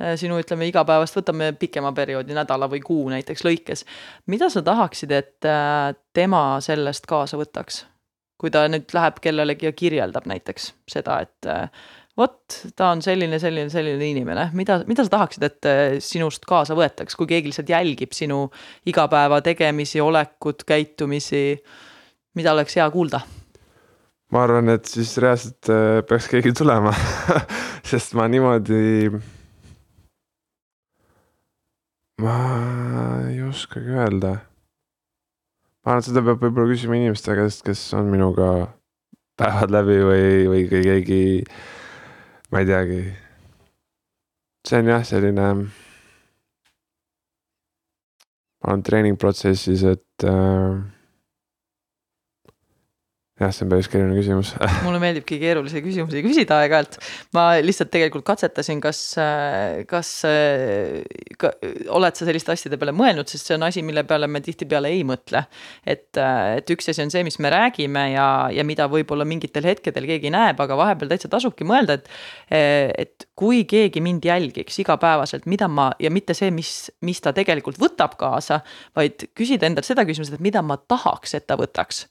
äh,, 0.00 0.14
sinu, 0.16 0.38
ütleme 0.40 0.68
igapäevast, 0.68 1.16
võtame 1.16 1.52
pikema 1.58 1.92
perioodi, 1.92 2.34
nädala 2.34 2.68
või 2.70 2.80
kuu 2.84 3.08
näiteks 3.08 3.44
lõikes. 3.44 3.84
mida 4.26 4.48
sa 4.50 4.62
tahaksid, 4.62 5.10
et 5.10 5.44
äh, 5.44 5.94
tema 6.12 6.60
sellest 6.60 7.06
kaasa 7.06 7.36
võtaks? 7.36 7.84
Kui 8.40 8.52
ta 8.52 8.66
nüüd 8.68 8.92
läheb 8.92 9.20
kellelegi 9.24 9.68
ja 9.68 9.76
kirjeldab 9.76 10.26
näiteks 10.28 10.72
seda, 10.90 11.20
et 11.24 11.48
äh, 11.50 11.70
vot, 12.18 12.58
ta 12.76 12.90
on 12.94 13.02
selline, 13.04 13.38
selline, 13.40 13.70
selline 13.72 14.10
inimene, 14.10 14.48
mida, 14.56 14.80
mida 14.88 15.04
sa 15.06 15.14
tahaksid, 15.16 15.46
et 15.46 15.68
äh, 15.68 15.84
sinust 16.04 16.44
kaasa 16.48 16.76
võetaks, 16.78 17.16
kui 17.16 17.28
keegi 17.30 17.52
lihtsalt 17.52 17.72
jälgib 17.72 18.16
sinu 18.16 18.46
igapäeva 18.88 19.40
tegemisi, 19.44 20.00
olekut, 20.04 20.66
käitumisi, 20.68 21.48
mida 22.36 22.56
oleks 22.56 22.78
hea 22.80 22.88
kuulda? 22.92 23.22
ma 24.34 24.42
arvan, 24.42 24.72
et 24.74 24.88
siis 24.90 25.12
reaalselt 25.22 25.70
äh, 25.70 26.00
peaks 26.08 26.26
keegi 26.32 26.50
tulema 26.56 26.90
sest 27.90 28.16
ma 28.18 28.26
niimoodi. 28.28 29.10
ma 32.22 32.36
ei 33.28 33.40
oskagi 33.46 33.94
öelda. 33.94 34.36
Ma 35.86 35.92
arvan, 35.94 36.02
et 36.02 36.08
seda 36.08 36.22
peab 36.26 36.40
võib-olla 36.42 36.72
küsima 36.72 36.96
inimeste 36.98 37.34
käest, 37.38 37.62
kes 37.62 37.80
on 37.94 38.08
minuga 38.10 38.48
päevad 39.38 39.70
läbi 39.70 40.00
või, 40.02 40.24
või 40.50 40.64
kui 40.66 40.82
keegi 40.82 41.20
ma 42.50 42.62
ei 42.64 42.66
teagi. 42.66 42.98
see 44.66 44.80
on 44.82 44.90
jah, 44.90 45.04
selline. 45.06 45.46
ma 48.58 48.72
olen 48.72 48.82
treeningprotsessis, 48.82 49.86
et 49.86 50.26
äh, 50.26 50.95
jah, 53.36 53.52
see 53.52 53.66
on 53.66 53.72
päris 53.72 53.88
keeruline 53.92 54.16
küsimus 54.16 54.52
mulle 54.86 55.00
meeldibki 55.02 55.36
keerulisi 55.40 55.82
küsimusi 55.84 56.22
küsida 56.24 56.60
aeg-ajalt. 56.62 56.96
ma 57.36 57.44
lihtsalt 57.60 57.90
tegelikult 57.92 58.24
katsetasin, 58.28 58.80
kas, 58.80 59.00
kas 59.90 60.12
ka, 61.40 61.50
oled 61.98 62.16
sa 62.16 62.28
selliste 62.28 62.54
asjade 62.54 62.78
peale 62.80 62.94
mõelnud, 62.96 63.28
sest 63.28 63.50
see 63.50 63.58
on 63.58 63.66
asi, 63.68 63.84
mille 63.84 64.06
peale 64.08 64.28
me 64.30 64.40
tihtipeale 64.44 64.92
ei 64.94 65.02
mõtle. 65.08 65.44
et, 65.84 66.08
et 66.16 66.72
üks 66.72 66.88
asi 66.92 67.04
on 67.04 67.12
see, 67.12 67.26
mis 67.26 67.36
me 67.44 67.52
räägime 67.52 68.06
ja, 68.14 68.28
ja 68.56 68.64
mida 68.64 68.88
võib-olla 68.92 69.28
mingitel 69.28 69.68
hetkedel 69.68 70.08
keegi 70.08 70.32
näeb, 70.32 70.60
aga 70.64 70.80
vahepeal 70.80 71.12
täitsa 71.12 71.32
tasubki 71.32 71.68
mõelda, 71.68 72.00
et. 72.00 72.10
et 73.06 73.28
kui 73.36 73.66
keegi 73.68 74.00
mind 74.00 74.24
jälgiks 74.24 74.78
igapäevaselt, 74.80 75.44
mida 75.50 75.68
ma 75.68 75.90
ja 76.00 76.08
mitte 76.10 76.32
see, 76.36 76.48
mis, 76.54 76.88
mis 77.04 77.20
ta 77.20 77.34
tegelikult 77.36 77.76
võtab 77.80 78.16
kaasa, 78.16 78.62
vaid 78.96 79.28
küsida 79.36 79.68
endalt 79.68 79.84
seda 79.84 80.06
küsimust, 80.08 80.32
et 80.32 80.44
mida 80.44 80.64
ma 80.64 80.78
tahaks, 80.80 81.36
et 81.36 81.44
ta 81.44 81.58
võtaks 81.60 82.06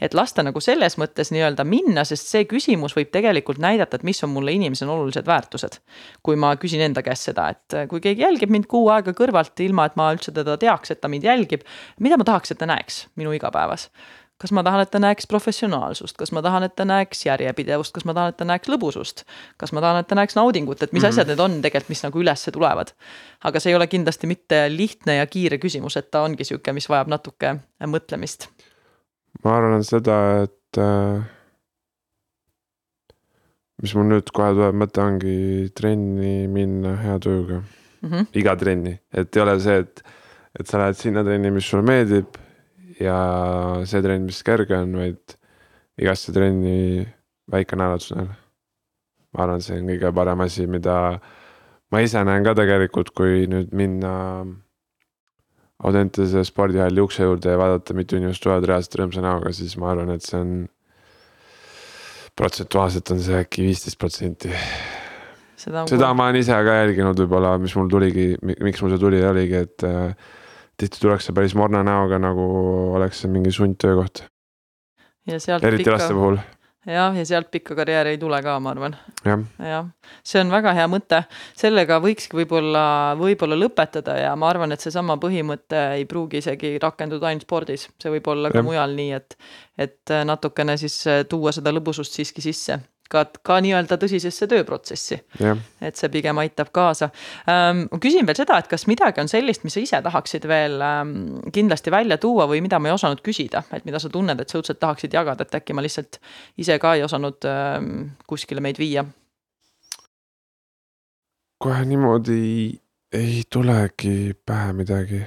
et 0.00 0.14
lasta 0.14 0.42
nagu 0.46 0.60
selles 0.60 0.98
mõttes 1.00 1.30
nii-öelda 1.32 1.64
minna, 1.64 2.04
sest 2.04 2.28
see 2.32 2.44
küsimus 2.48 2.96
võib 2.96 3.12
tegelikult 3.14 3.60
näidata, 3.62 3.96
et 3.96 4.06
mis 4.06 4.22
on 4.24 4.32
mulle 4.34 4.52
inimesena 4.56 4.92
olulised 4.92 5.26
väärtused. 5.26 5.80
kui 6.22 6.36
ma 6.36 6.54
küsin 6.56 6.80
enda 6.80 7.02
käest 7.02 7.30
seda, 7.30 7.48
et 7.48 7.88
kui 7.88 8.00
keegi 8.00 8.22
jälgib 8.22 8.50
mind 8.50 8.66
kuu 8.66 8.88
aega 8.92 9.12
kõrvalt, 9.16 9.56
ilma 9.60 9.86
et 9.86 9.96
ma 9.96 10.12
üldse 10.14 10.32
teda 10.32 10.56
teaks, 10.56 10.90
et 10.90 11.00
ta 11.00 11.08
mind 11.08 11.24
jälgib, 11.24 11.64
mida 12.00 12.16
ma 12.16 12.24
tahaks, 12.24 12.50
et 12.50 12.58
ta 12.58 12.66
näeks 12.66 13.06
minu 13.16 13.32
igapäevas 13.32 13.90
kas 14.36 14.52
ma 14.52 14.60
tahan, 14.62 14.82
et 14.84 14.90
ta 14.92 15.00
näeks 15.00 15.26
professionaalsust, 15.30 16.16
kas 16.20 16.32
ma 16.36 16.42
tahan, 16.44 16.66
et 16.66 16.74
ta 16.76 16.84
näeks 16.84 17.24
järjepidevust, 17.24 17.94
kas 17.96 18.04
ma 18.04 18.14
tahan, 18.16 18.34
et 18.34 18.36
ta 18.36 18.44
näeks 18.44 18.68
lõbusust. 18.68 19.24
kas 19.56 19.72
ma 19.72 19.80
tahan, 19.80 20.02
et 20.02 20.08
ta 20.10 20.18
näeks 20.18 20.36
naudingut, 20.36 20.82
et 20.82 20.92
mis 20.92 21.02
mm 21.02 21.06
-hmm. 21.06 21.08
asjad 21.08 21.28
need 21.28 21.40
on 21.40 21.62
tegelikult, 21.62 21.88
mis 21.88 22.02
nagu 22.02 22.20
ülesse 22.20 22.52
tulevad. 22.52 22.92
aga 23.44 23.60
see 23.60 23.70
ei 23.72 23.76
ole 23.76 23.86
kindlasti 23.86 24.26
mitte 24.26 24.66
lihtne 24.68 25.16
ja 25.16 25.26
kiire 25.26 25.58
küsimus, 25.58 25.96
et 25.96 26.10
ta 26.10 26.20
ongi 26.20 26.44
sihuke, 26.44 26.72
mis 26.72 26.88
vajab 26.88 27.08
natuke 27.08 27.56
mõtlemist 27.80 28.48
ma 29.44 29.56
arvan 29.56 29.84
seda, 29.86 30.18
et 30.44 30.80
äh, 30.80 31.24
mis 33.82 33.94
mul 33.96 34.08
nüüd 34.10 34.32
kohe 34.34 34.54
tuleb 34.56 34.78
mõte, 34.82 35.02
ongi 35.04 35.36
trenni 35.76 36.46
minna 36.52 36.96
hea 37.02 37.18
tujuga 37.22 37.60
mm. 37.60 38.08
-hmm. 38.08 38.26
iga 38.40 38.56
trenni, 38.56 38.96
et 39.12 39.36
ei 39.36 39.42
ole 39.42 39.58
see, 39.60 39.78
et, 39.84 40.02
et 40.60 40.66
sa 40.66 40.80
lähed 40.80 41.00
sinna 41.00 41.24
trenni, 41.24 41.52
mis 41.52 41.68
sulle 41.68 41.84
meeldib 41.86 42.38
ja 43.00 43.18
see 43.84 44.02
trenn, 44.02 44.28
mis 44.28 44.42
kerge 44.42 44.76
on, 44.76 44.96
vaid 44.96 45.36
igasse 46.00 46.32
trenni 46.32 47.06
väike 47.52 47.76
naerutusnäol. 47.76 48.28
ma 49.32 49.42
arvan, 49.44 49.60
see 49.60 49.76
on 49.80 49.90
kõige 49.90 50.12
parem 50.16 50.40
asi, 50.40 50.66
mida 50.66 50.96
ma 51.92 52.00
ise 52.00 52.22
näen 52.24 52.44
ka 52.44 52.54
tegelikult, 52.56 53.12
kui 53.16 53.44
nüüd 53.50 53.74
minna 53.76 54.12
Audentese 55.84 56.40
spordihalli 56.48 57.02
ukse 57.04 57.26
juurde 57.26 57.52
ja 57.52 57.58
vaadata, 57.60 57.94
mitu 57.96 58.16
inimest 58.16 58.40
tulevad 58.40 58.64
reaalselt 58.64 58.96
rõõmsa 58.96 59.24
näoga, 59.24 59.52
siis 59.52 59.74
ma 59.76 59.90
arvan, 59.92 60.14
et 60.14 60.24
see 60.24 60.38
on. 60.40 60.54
protsentuaalselt 62.36 63.10
on 63.12 63.20
see 63.24 63.36
äkki 63.40 63.64
viisteist 63.64 63.98
protsenti. 64.00 64.52
seda, 65.56 65.84
seda 65.88 66.12
ma 66.16 66.28
olen 66.28 66.40
ise 66.40 66.52
ka 66.52 66.80
jälginud 66.80 67.20
võib-olla, 67.20 67.54
mis 67.60 67.76
mul 67.76 67.88
tuligi, 67.92 68.34
miks 68.40 68.82
mul 68.82 68.92
see 68.94 69.02
tuli, 69.04 69.22
oligi, 69.24 69.62
et 69.68 69.84
äh, 69.88 70.32
tihti 70.80 71.00
tullakse 71.00 71.36
päris 71.36 71.56
morna 71.56 71.84
näoga, 71.84 72.20
nagu 72.20 72.48
oleks 72.96 73.24
see 73.24 73.32
mingi 73.32 73.52
sundtöökoht. 73.52 74.24
eriti 75.28 75.82
pika... 75.82 75.96
laste 75.96 76.14
puhul 76.14 76.40
jah, 76.86 77.16
ja 77.16 77.26
sealt 77.26 77.50
pikka 77.50 77.76
karjääri 77.78 78.14
ei 78.14 78.18
tule 78.18 78.40
ka, 78.42 78.56
ma 78.62 78.72
arvan. 78.74 78.96
Ja.. 79.24 79.38
jah, 79.58 79.88
see 80.26 80.40
on 80.42 80.52
väga 80.54 80.74
hea 80.76 80.86
mõte, 80.90 81.22
sellega 81.58 81.98
võikski 82.02 82.40
võib-olla, 82.40 82.86
võib-olla 83.20 83.58
lõpetada 83.58 84.18
ja 84.20 84.34
ma 84.38 84.50
arvan, 84.50 84.74
et 84.74 84.84
seesama 84.84 85.18
põhimõte 85.22 85.82
ei 85.98 86.08
pruugi 86.08 86.42
isegi 86.42 86.76
rakenduda 86.82 87.30
ainult 87.30 87.46
spordis, 87.46 87.88
see 88.02 88.12
võib 88.16 88.32
olla 88.32 88.52
ka 88.54 88.62
ja. 88.62 88.66
mujal 88.66 88.98
nii, 88.98 89.12
et, 89.20 89.38
et 89.88 90.18
natukene 90.26 90.78
siis 90.80 91.02
tuua 91.30 91.54
seda 91.56 91.74
lõbusust 91.74 92.16
siiski 92.18 92.44
sisse 92.44 92.80
ka, 93.12 93.24
ka 93.46 93.58
nii-öelda 93.64 93.98
tõsisesse 94.00 94.48
tööprotsessi. 94.50 95.18
et 95.80 95.98
see 95.98 96.10
pigem 96.12 96.38
aitab 96.42 96.72
kaasa 96.74 97.10
ähm,. 97.50 97.86
küsin 98.02 98.26
veel 98.26 98.38
seda, 98.38 98.58
et 98.58 98.70
kas 98.70 98.86
midagi 98.90 99.22
on 99.22 99.30
sellist, 99.30 99.64
mis 99.64 99.76
sa 99.76 99.82
ise 99.82 100.00
tahaksid 100.02 100.46
veel 100.48 100.80
ähm, 100.82 101.12
kindlasti 101.54 101.92
välja 101.94 102.18
tuua 102.22 102.48
või 102.50 102.62
mida 102.64 102.80
ma 102.80 102.90
ei 102.90 102.96
osanud 102.96 103.22
küsida, 103.24 103.62
et 103.72 103.86
mida 103.88 104.00
sa 104.02 104.10
tunned, 104.12 104.40
et 104.40 104.50
sa 104.50 104.60
õudselt 104.60 104.80
tahaksid 104.82 105.14
jagada, 105.14 105.46
et 105.46 105.60
äkki 105.60 105.76
ma 105.76 105.84
lihtsalt 105.84 106.20
ise 106.58 106.78
ka 106.82 106.96
ei 106.96 107.06
osanud 107.06 107.48
ähm, 107.50 108.10
kuskile 108.26 108.64
meid 108.64 108.80
viia? 108.82 109.06
kohe 111.62 111.84
niimoodi 111.88 112.76
ei 113.16 113.42
tulegi 113.50 114.34
pähe 114.46 114.72
midagi. 114.76 115.22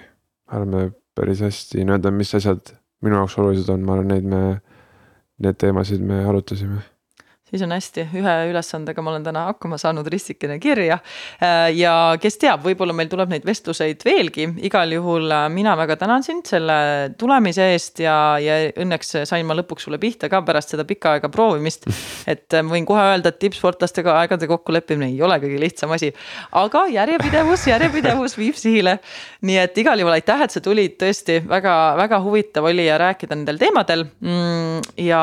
oleme 0.54 0.92
päris 1.16 1.42
hästi 1.42 1.84
nii-öelda, 1.84 2.12
mis 2.12 2.36
asjad 2.36 2.76
minu 3.02 3.16
jaoks 3.16 3.38
olulised 3.38 3.70
on, 3.74 3.82
ma 3.86 3.96
arvan, 3.96 4.08
neid 4.14 4.28
me, 4.30 4.40
need 5.40 5.58
teemasid 5.62 6.02
me 6.06 6.22
arutasime 6.26 6.82
siis 7.50 7.64
on 7.66 7.74
hästi, 7.74 8.06
ühe 8.20 8.36
ülesandega 8.52 9.04
ma 9.04 9.14
olen 9.14 9.26
täna 9.26 9.46
hakkama 9.50 9.80
saanud, 9.82 10.08
ristikene 10.12 10.60
kirja. 10.62 11.00
Äh, 11.42 11.70
ja 11.78 11.94
kes 12.22 12.38
teab, 12.42 12.64
võib-olla 12.66 12.94
meil 12.96 13.10
tuleb 13.12 13.34
neid 13.34 13.46
vestluseid 13.48 14.04
veelgi, 14.06 14.48
igal 14.68 14.92
juhul 14.94 15.30
äh, 15.34 15.48
mina 15.54 15.76
väga 15.80 15.98
tänan 16.00 16.26
sind 16.26 16.50
selle 16.50 16.78
tulemise 17.20 17.72
eest 17.74 18.04
ja, 18.04 18.16
ja 18.42 18.60
õnneks 18.80 19.24
sain 19.30 19.48
ma 19.50 19.58
lõpuks 19.58 19.88
sulle 19.88 20.00
pihta 20.02 20.30
ka 20.32 20.42
pärast 20.46 20.76
seda 20.76 20.86
pikka 20.88 21.16
aega 21.18 21.32
proovimist. 21.34 21.88
et 22.34 22.58
äh, 22.58 22.66
võin 22.66 22.88
kohe 22.90 23.06
öelda, 23.14 23.34
et 23.34 23.42
tippsportlastega 23.42 24.20
aegade 24.22 24.50
kokkuleppimine 24.50 25.12
ei 25.14 25.22
ole 25.26 25.40
kõige 25.42 25.60
lihtsam 25.62 25.96
asi, 25.96 26.12
aga 26.60 26.86
järjepidevus, 26.94 27.66
järjepidevus 27.72 28.38
viib 28.40 28.58
sihile. 28.60 29.00
nii 29.46 29.58
et 29.64 29.78
igal 29.82 30.00
juhul 30.00 30.14
aitäh, 30.14 30.46
et 30.46 30.54
sa 30.54 30.62
tulid, 30.64 30.98
tõesti 31.00 31.40
väga-väga 31.50 32.22
huvitav 32.24 32.68
oli 32.70 32.86
rääkida 32.90 33.36
nendel 33.36 33.60
teemadel. 33.62 34.06
Mm, 34.22 34.82
ja 35.06 35.22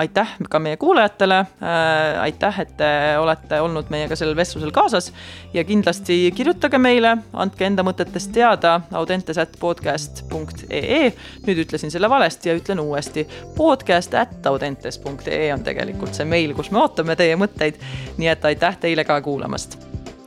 aitäh 0.00 0.36
ka 0.50 0.60
meie 0.62 0.78
kuulajatele 0.80 1.42
Äh, 1.66 2.20
aitäh, 2.20 2.60
et 2.60 2.76
te 2.78 2.88
olete 3.18 3.58
olnud 3.60 3.88
meiega 3.90 4.14
sellel 4.14 4.36
vestlusel 4.38 4.70
kaasas 4.70 5.08
ja 5.54 5.64
kindlasti 5.66 6.30
kirjutage 6.36 6.78
meile, 6.78 7.16
andke 7.34 7.66
enda 7.66 7.82
mõtetest 7.82 8.30
teada 8.36 8.76
audentes 8.94 9.40
at 9.42 9.56
podcast 9.58 10.22
punkt 10.30 10.62
ee. 10.70 11.10
nüüd 11.48 11.64
ütlesin 11.64 11.90
selle 11.90 12.10
valesti 12.12 12.52
ja 12.52 12.54
ütlen 12.60 12.84
uuesti. 12.84 13.26
podcast 13.56 14.14
at 14.14 14.46
audentes 14.46 15.00
punkt 15.02 15.26
ee 15.26 15.50
on 15.54 15.66
tegelikult 15.66 16.14
see 16.14 16.28
meil, 16.28 16.54
kus 16.54 16.70
me 16.70 16.84
ootame 16.84 17.18
teie 17.18 17.34
mõtteid. 17.34 17.82
nii 18.16 18.30
et 18.36 18.44
aitäh 18.44 18.78
teile 18.86 19.04
ka 19.04 19.20
kuulamast. 19.20 19.78